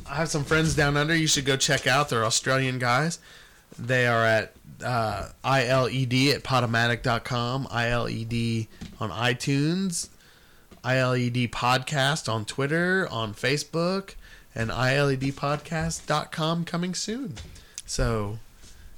I 0.08 0.16
have 0.16 0.30
some 0.30 0.44
friends 0.44 0.76
down 0.76 0.98
under. 0.98 1.16
You 1.16 1.28
should 1.28 1.46
go 1.46 1.58
check 1.58 1.88
out. 1.88 2.10
They're 2.10 2.26
Australian 2.26 2.78
guys. 2.80 3.20
They 3.78 4.08
are 4.08 4.24
at 4.24 4.54
uh, 4.84 5.30
ILED 5.44 6.34
at 6.34 6.44
podomatic.com, 6.44 7.68
ILED 7.68 8.68
on 9.00 9.10
iTunes, 9.10 10.10
ILED 10.84 11.50
podcast 11.50 12.32
on 12.32 12.46
Twitter, 12.46 13.08
on 13.12 13.34
Facebook, 13.34 14.16
and 14.54 14.70
E 14.70 14.74
ILEDpodcast.com 14.74 16.66
coming 16.66 16.94
soon. 16.94 17.34
So, 17.86 18.40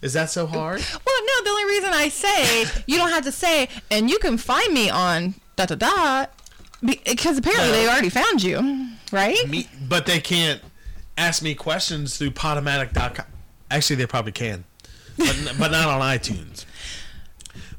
is 0.01 0.13
that 0.13 0.29
so 0.29 0.45
hard? 0.45 0.81
well, 1.05 1.25
no. 1.25 1.43
The 1.43 1.49
only 1.49 1.65
reason 1.65 1.89
I 1.93 2.09
say 2.09 2.65
you 2.85 2.97
don't 2.97 3.09
have 3.09 3.23
to 3.23 3.31
say, 3.31 3.69
and 3.89 4.09
you 4.09 4.19
can 4.19 4.37
find 4.37 4.73
me 4.73 4.89
on 4.89 5.35
da 5.55 5.65
da 5.65 5.75
da, 5.75 6.25
because 6.83 7.37
apparently 7.37 7.71
they 7.71 7.87
already 7.87 8.09
found 8.09 8.43
you, 8.43 8.89
right? 9.11 9.47
Me, 9.49 9.67
but 9.87 10.05
they 10.05 10.19
can't 10.19 10.61
ask 11.17 11.41
me 11.41 11.55
questions 11.55 12.17
through 12.17 12.31
podomatic.com. 12.31 13.25
Actually, 13.69 13.97
they 13.97 14.05
probably 14.05 14.31
can, 14.31 14.63
but, 15.17 15.53
but 15.59 15.71
not 15.71 15.87
on 15.89 16.01
iTunes. 16.01 16.65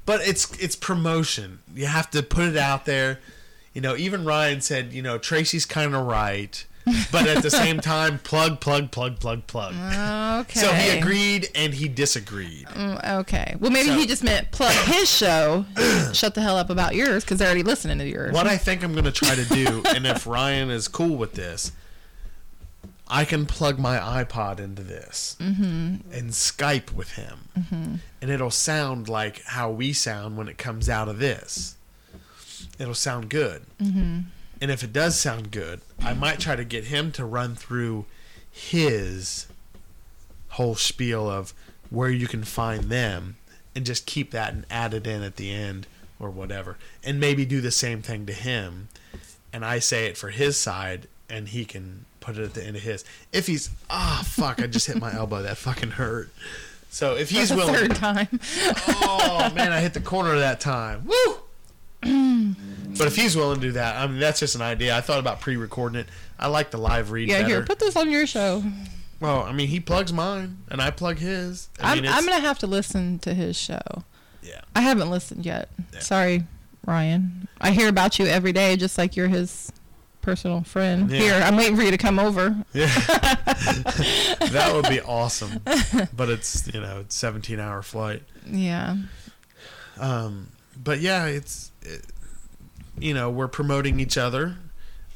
But 0.05 0.20
it's 0.26 0.51
it's 0.59 0.76
promotion. 0.76 1.61
You 1.74 1.86
have 1.86 2.11
to 2.12 2.22
put 2.22 2.45
it 2.45 2.57
out 2.57 2.84
there. 2.86 3.20
You 3.74 3.80
know, 3.82 3.95
even 3.97 4.24
Ryan 4.24 4.61
said, 4.61 4.93
you 4.93 5.03
know, 5.03 5.18
Tracy's 5.18 5.64
kind 5.66 5.95
of 5.95 6.07
right, 6.07 6.64
but 7.12 7.26
at 7.28 7.43
the 7.43 7.51
same 7.51 7.78
time, 7.80 8.18
plug, 8.24 8.61
plug, 8.61 8.91
plug, 8.91 9.20
plug, 9.20 9.47
plug. 9.47 9.74
Okay. 10.47 10.59
So 10.61 10.72
he 10.72 10.99
agreed 10.99 11.49
and 11.55 11.74
he 11.74 11.89
disagreed. 11.89 12.66
Mm, 12.68 13.18
Okay. 13.20 13.55
Well, 13.61 13.70
maybe 13.70 13.89
So- 13.91 13.97
he 13.99 14.07
just 14.07 14.24
meant 14.24 14.51
plug 14.51 14.72
his 14.86 15.09
show. 15.11 15.64
shut 16.14 16.34
the 16.34 16.41
hell 16.41 16.57
up 16.57 16.70
about 16.70 16.95
yours 16.95 17.22
because 17.24 17.39
they're 17.39 17.47
already 17.49 17.62
listening 17.62 17.99
to 17.99 18.09
yours. 18.09 18.32
What 18.32 18.47
I 18.47 18.57
think 18.57 18.82
I'm 18.82 18.93
going 18.93 19.05
to 19.05 19.12
try 19.12 19.34
to 19.34 19.45
do, 19.45 19.82
and 19.95 20.07
if 20.07 20.26
Ryan 20.26 20.70
is 20.70 20.89
cool 20.89 21.16
with 21.16 21.34
this, 21.34 21.70
I 23.11 23.25
can 23.25 23.47
plug 23.47 23.79
my 23.79 23.97
iPod 23.99 24.61
into 24.61 24.83
this 24.83 25.37
mm-hmm. 25.41 26.13
and 26.13 26.31
Skype 26.31 26.93
with 26.93 27.13
him, 27.13 27.49
mm-hmm. 27.59 27.95
and 28.21 28.31
it'll 28.31 28.51
sound 28.51 29.09
like 29.09 29.43
how 29.45 29.71
we 29.71 29.93
sound 29.93 30.37
when 30.37 30.49
it 30.49 30.59
comes 30.59 30.89
out 30.89 31.09
of 31.09 31.19
this. 31.19 31.77
It'll 32.79 32.95
sound 32.95 33.31
good, 33.31 33.63
mm-hmm. 33.81 34.21
and 34.61 34.71
if 34.71 34.85
it 34.85 34.93
does 34.93 35.19
sound 35.19 35.51
good, 35.51 35.81
I 36.01 36.13
might 36.13 36.39
try 36.39 36.55
to 36.55 36.65
get 36.65 36.85
him 36.85 37.11
to 37.13 37.25
run 37.25 37.55
through 37.55 38.05
his 38.51 39.47
whole 40.51 40.75
spiel 40.75 41.31
of 41.31 41.55
where 41.91 42.11
you 42.11 42.27
can 42.27 42.45
find 42.45 42.85
them, 42.85 43.37
and 43.75 43.87
just 43.87 44.07
keep 44.07 44.33
that 44.33 44.53
and 44.53 44.67
add 44.71 44.93
it 44.93 45.07
in 45.07 45.23
at 45.23 45.37
the 45.37 45.51
end 45.51 45.87
or 46.21 46.31
whatever, 46.31 46.77
and 47.03 47.19
maybe 47.19 47.47
do 47.47 47.61
the 47.61 47.71
same 47.71 48.03
thing 48.03 48.27
to 48.27 48.33
him, 48.33 48.89
and 49.53 49.65
I 49.65 49.79
say 49.79 50.07
it 50.07 50.19
for 50.19 50.29
his 50.31 50.59
side, 50.59 51.09
and 51.31 51.49
he 51.49 51.65
can 51.65 52.05
put 52.29 52.39
it 52.39 52.45
at 52.45 52.55
the 52.55 52.64
end 52.64 52.76
of 52.76 52.83
his. 52.83 53.05
If 53.33 53.47
he's 53.47 53.70
ah 53.89 54.22
fuck, 54.24 54.61
I 54.62 54.66
just 54.66 54.87
hit 54.87 54.99
my 54.99 55.14
elbow. 55.14 55.43
That 55.43 55.57
fucking 55.57 55.93
hurt. 55.93 56.31
So 56.91 57.16
if 57.16 57.31
he's 57.31 57.51
willing, 57.55 57.74
third 57.74 57.97
time. 57.97 58.41
oh 58.87 59.51
man, 59.55 59.72
I 59.72 59.81
hit 59.81 59.95
the 59.95 60.01
corner 60.01 60.39
that 60.39 60.61
time. 60.61 61.07
Woo! 61.07 61.37
but 62.99 63.07
if 63.07 63.16
he's 63.16 63.35
willing 63.35 63.61
to 63.61 63.66
do 63.68 63.72
that, 63.72 63.97
I 63.97 64.07
mean 64.07 64.20
that's 64.20 64.41
just 64.41 64.55
an 64.55 64.62
idea. 64.62 64.97
I 64.97 65.01
thought 65.01 65.18
about 65.18 65.41
pre-recording 65.41 66.01
it. 66.01 66.07
I 66.39 66.49
like 66.49 66.70
the 66.70 66.79
live 66.79 67.11
read 67.11 67.29
yeah, 67.29 67.39
better. 67.39 67.49
here, 67.49 67.62
put 67.62 67.79
this 67.79 67.97
on 67.97 68.11
your 68.11 68.26
show. 68.26 68.62
well, 69.20 69.43
I 69.43 69.53
mean 69.53 69.68
he 69.68 69.81
plugs 69.81 70.12
mine 70.12 70.59
and 70.70 70.83
I 70.83 70.91
plug 70.91 71.18
his. 71.18 71.68
I 71.81 71.95
I'm 71.95 72.03
gonna 72.03 72.41
have 72.41 72.59
to 72.61 72.66
listen 72.66 73.18
to 73.20 73.33
his 73.33 73.57
show. 73.57 74.05
yeah. 74.43 74.61
I 74.76 74.83
haven't 74.83 75.11
listened 75.11 75.47
yet. 75.47 75.70
Yeah. 75.95 76.01
Sorry, 76.01 76.45
Ryan. 76.87 77.49
I 77.61 77.70
hear 77.70 77.89
about 77.89 78.18
you 78.18 78.26
every 78.26 78.53
day, 78.53 78.76
just 78.76 78.99
like 78.99 79.16
you're 79.16 79.29
his 79.29 79.72
personal 80.29 80.62
friend. 80.62 81.11
Yeah. 81.11 81.20
Here, 81.20 81.35
I'm 81.43 81.57
waiting 81.57 81.74
for 81.74 81.83
you 81.83 81.91
to 81.91 81.97
come 81.97 82.18
over. 82.18 82.55
Yeah. 82.74 82.87
that 84.53 84.72
would 84.74 84.87
be 84.91 85.01
awesome. 85.01 85.62
But 86.14 86.29
it's 86.29 86.68
you 86.74 86.81
know 86.81 87.01
it's 87.01 87.14
17 87.14 87.59
hour 87.59 87.81
flight. 87.83 88.22
Yeah. 88.47 88.97
Um, 89.99 90.49
but 90.76 91.01
yeah, 91.01 91.24
it's 91.24 91.72
it, 91.81 92.05
you 92.99 93.14
know 93.14 93.31
we're 93.31 93.49
promoting 93.49 94.01
each 94.01 94.18
other. 94.18 94.57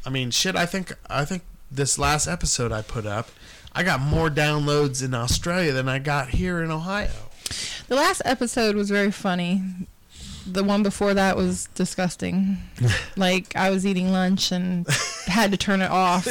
I 0.06 0.08
mean, 0.08 0.30
shit. 0.30 0.56
I 0.56 0.64
think 0.64 0.94
I 1.10 1.26
think 1.26 1.42
this 1.70 1.98
last 1.98 2.26
episode 2.26 2.72
I 2.72 2.80
put 2.80 3.04
up, 3.04 3.28
I 3.74 3.82
got 3.82 4.00
more 4.00 4.30
downloads 4.30 5.04
in 5.04 5.12
Australia 5.12 5.72
than 5.72 5.90
I 5.90 5.98
got 5.98 6.30
here 6.30 6.62
in 6.62 6.70
Ohio. 6.70 7.10
The 7.88 7.96
last 7.96 8.22
episode 8.24 8.76
was 8.76 8.88
very 8.88 9.10
funny. 9.10 9.62
The 10.46 10.64
one 10.64 10.82
before 10.82 11.14
that 11.14 11.36
was 11.36 11.66
disgusting. 11.74 12.58
like 13.16 13.54
I 13.56 13.70
was 13.70 13.86
eating 13.86 14.10
lunch 14.12 14.52
and 14.52 14.86
had 15.26 15.50
to 15.52 15.56
turn 15.56 15.82
it 15.82 15.90
off. 15.90 16.26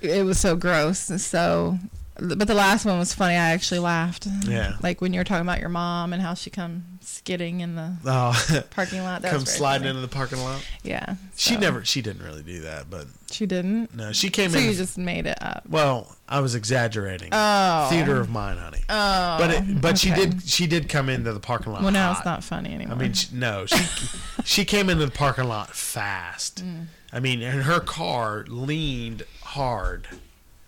It 0.00 0.24
was 0.24 0.38
so 0.38 0.54
gross. 0.56 0.98
So, 1.22 1.78
but 2.20 2.46
the 2.46 2.54
last 2.54 2.84
one 2.84 2.98
was 2.98 3.12
funny. 3.14 3.34
I 3.34 3.52
actually 3.52 3.80
laughed. 3.80 4.26
Yeah. 4.46 4.74
Like 4.82 5.00
when 5.00 5.12
you 5.12 5.20
were 5.20 5.24
talking 5.24 5.42
about 5.42 5.60
your 5.60 5.68
mom 5.68 6.12
and 6.12 6.22
how 6.22 6.34
she 6.34 6.50
come 6.50 6.97
skidding 7.08 7.60
in 7.60 7.74
the 7.74 7.96
Oh, 8.04 8.62
parking 8.70 9.02
lot. 9.02 9.22
That 9.22 9.32
come 9.32 9.44
sliding 9.46 9.80
funny. 9.86 9.90
into 9.90 10.00
the 10.02 10.08
parking 10.14 10.38
lot. 10.40 10.64
Yeah. 10.82 11.14
She 11.36 11.56
never. 11.56 11.84
She 11.84 12.02
didn't 12.02 12.22
really 12.24 12.42
do 12.42 12.60
that, 12.60 12.88
but 12.90 13.06
She 13.30 13.46
didn't. 13.46 13.94
no, 13.94 14.12
she 14.12 14.30
came 14.30 14.50
So 14.50 14.58
in. 14.58 14.64
you 14.66 14.74
just 14.74 14.98
made 14.98 15.26
it 15.26 15.38
up. 15.40 15.64
well, 15.68 16.16
I 16.28 16.40
was 16.40 16.54
exaggerating. 16.54 17.30
Oh. 17.32 17.88
Theater 17.90 18.20
of 18.20 18.28
mine, 18.30 18.58
honey. 18.58 18.82
Oh. 18.88 19.36
but 19.38 19.50
it, 19.50 19.80
but 19.80 19.98
she 19.98 20.10
did 20.12 20.42
she 20.42 20.66
did 20.66 20.88
come 20.88 21.08
into 21.08 21.32
the 21.32 21.40
parking 21.40 21.72
lot. 21.72 21.82
Well, 21.82 21.90
now 21.92 22.12
hot. 22.12 22.18
it's 22.18 22.26
not 22.26 22.44
funny 22.44 22.74
anymore. 22.74 22.96
I 22.96 22.98
mean, 22.98 23.12
she, 23.14 23.34
no, 23.34 23.66
she 23.66 23.84
she 24.44 24.64
came 24.64 24.88
into 24.90 25.04
the 25.06 25.12
parking 25.12 25.44
lot 25.48 25.70
fast. 25.74 26.64
Mm. 26.64 26.86
I 27.12 27.20
mean, 27.20 27.40
and 27.42 27.62
her 27.62 27.80
car 27.80 28.44
leaned 28.48 29.24
hard. 29.42 30.06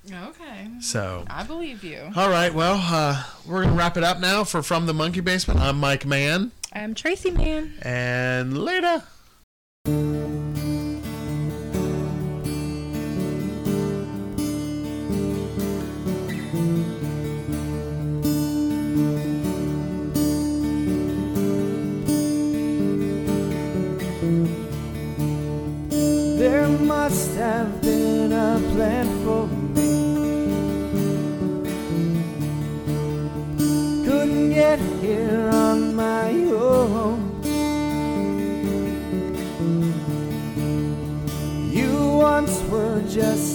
Okay. 0.07 0.69
So, 0.81 1.25
I 1.29 1.43
believe 1.43 1.85
you. 1.85 2.11
all 2.17 2.31
right, 2.31 2.53
well, 2.53 2.79
uh, 2.83 3.25
we're 3.47 3.65
gonna 3.65 3.77
wrap 3.77 3.97
it 3.97 4.05
up 4.05 4.21
now 4.21 4.45
for 4.45 4.63
from 4.63 4.87
the 4.87 4.95
Monkey 4.95 5.21
Basement. 5.21 5.61
I'm 5.61 5.79
Mike 5.79 6.07
Mann, 6.07 6.53
I'm 6.73 6.95
Tracy 6.95 7.31
Mann. 7.31 7.75
and 7.83 8.57
later. 8.59 9.03
Just 43.11 43.50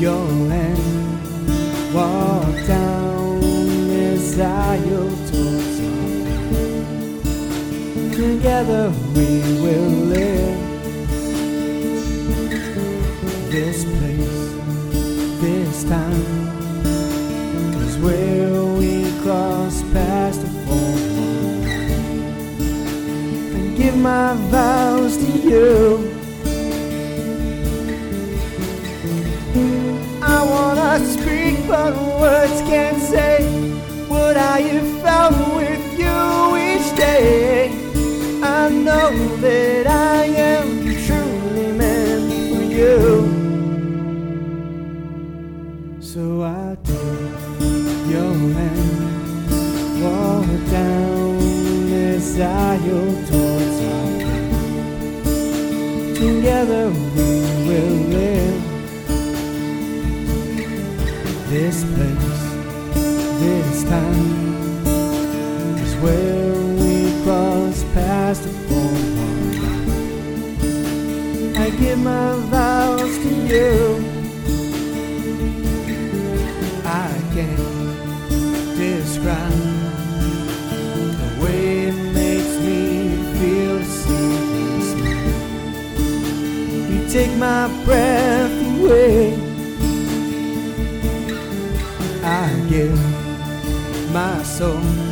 your 0.00 0.26
hand, 0.48 1.94
walk 1.94 2.66
down 2.66 3.38
this 3.40 4.38
aisle 4.38 5.10
towards. 5.28 5.76
Together 8.16 8.90
we 9.14 9.42
will 9.60 9.90
live 10.08 10.58
this 13.50 13.84
place, 13.84 14.54
this 15.42 15.84
time 15.84 16.12
is 17.82 17.98
where 17.98 18.64
we 18.78 19.04
cross 19.20 19.82
past 19.92 20.40
the 20.40 20.48
form 20.64 21.62
and 23.54 23.76
give 23.76 23.96
my 23.98 24.32
vows 24.48 25.18
to 25.18 25.26
you. 25.26 26.09
But 31.66 31.94
words 32.20 32.60
can't 32.62 33.00
say 33.02 33.44
what 34.08 34.36
I 34.36 34.60
have 34.60 35.02
found 35.02 35.36
with 35.56 35.98
you 35.98 36.56
each 36.68 36.96
day. 36.96 37.70
I 38.42 38.68
know 38.68 39.10
that 39.38 39.86
I 39.86 40.24
am 40.24 40.66
truly 41.04 41.72
meant 41.72 42.32
for 42.50 42.62
you. 42.78 42.98
So 46.00 46.42
I 46.42 46.76
take 46.84 48.06
your 48.14 48.34
hand, 48.58 50.02
walk 50.02 50.50
down 50.70 51.38
this 51.90 52.38
aisle 52.38 53.12
towards 53.28 53.80
our. 53.92 54.10
Together 56.20 56.99
this 61.70 61.84
place, 61.94 62.42
this 63.38 63.84
time 63.84 64.86
is 65.78 65.94
where 66.02 66.52
we 66.82 66.94
cross 67.22 67.84
past 67.94 68.42
the 68.42 68.48
form. 68.66 69.10
I 71.56 71.70
give 71.70 71.98
my 72.00 72.34
vows 72.50 73.18
to 73.18 73.28
you. 73.52 74.04
I 76.84 77.12
can't 77.34 78.76
describe 78.76 79.62
the 81.22 81.30
way 81.40 81.86
it 81.90 81.98
makes 82.12 82.54
me 82.66 82.82
feel 83.38 83.78
to 83.78 83.84
see 83.84 84.32
you 84.56 84.82
smile. 84.90 85.34
You 86.90 87.00
take 87.08 87.34
my 87.38 87.68
breath 87.84 88.56
away. 88.80 89.39
My 92.88 94.42
soul 94.42 95.09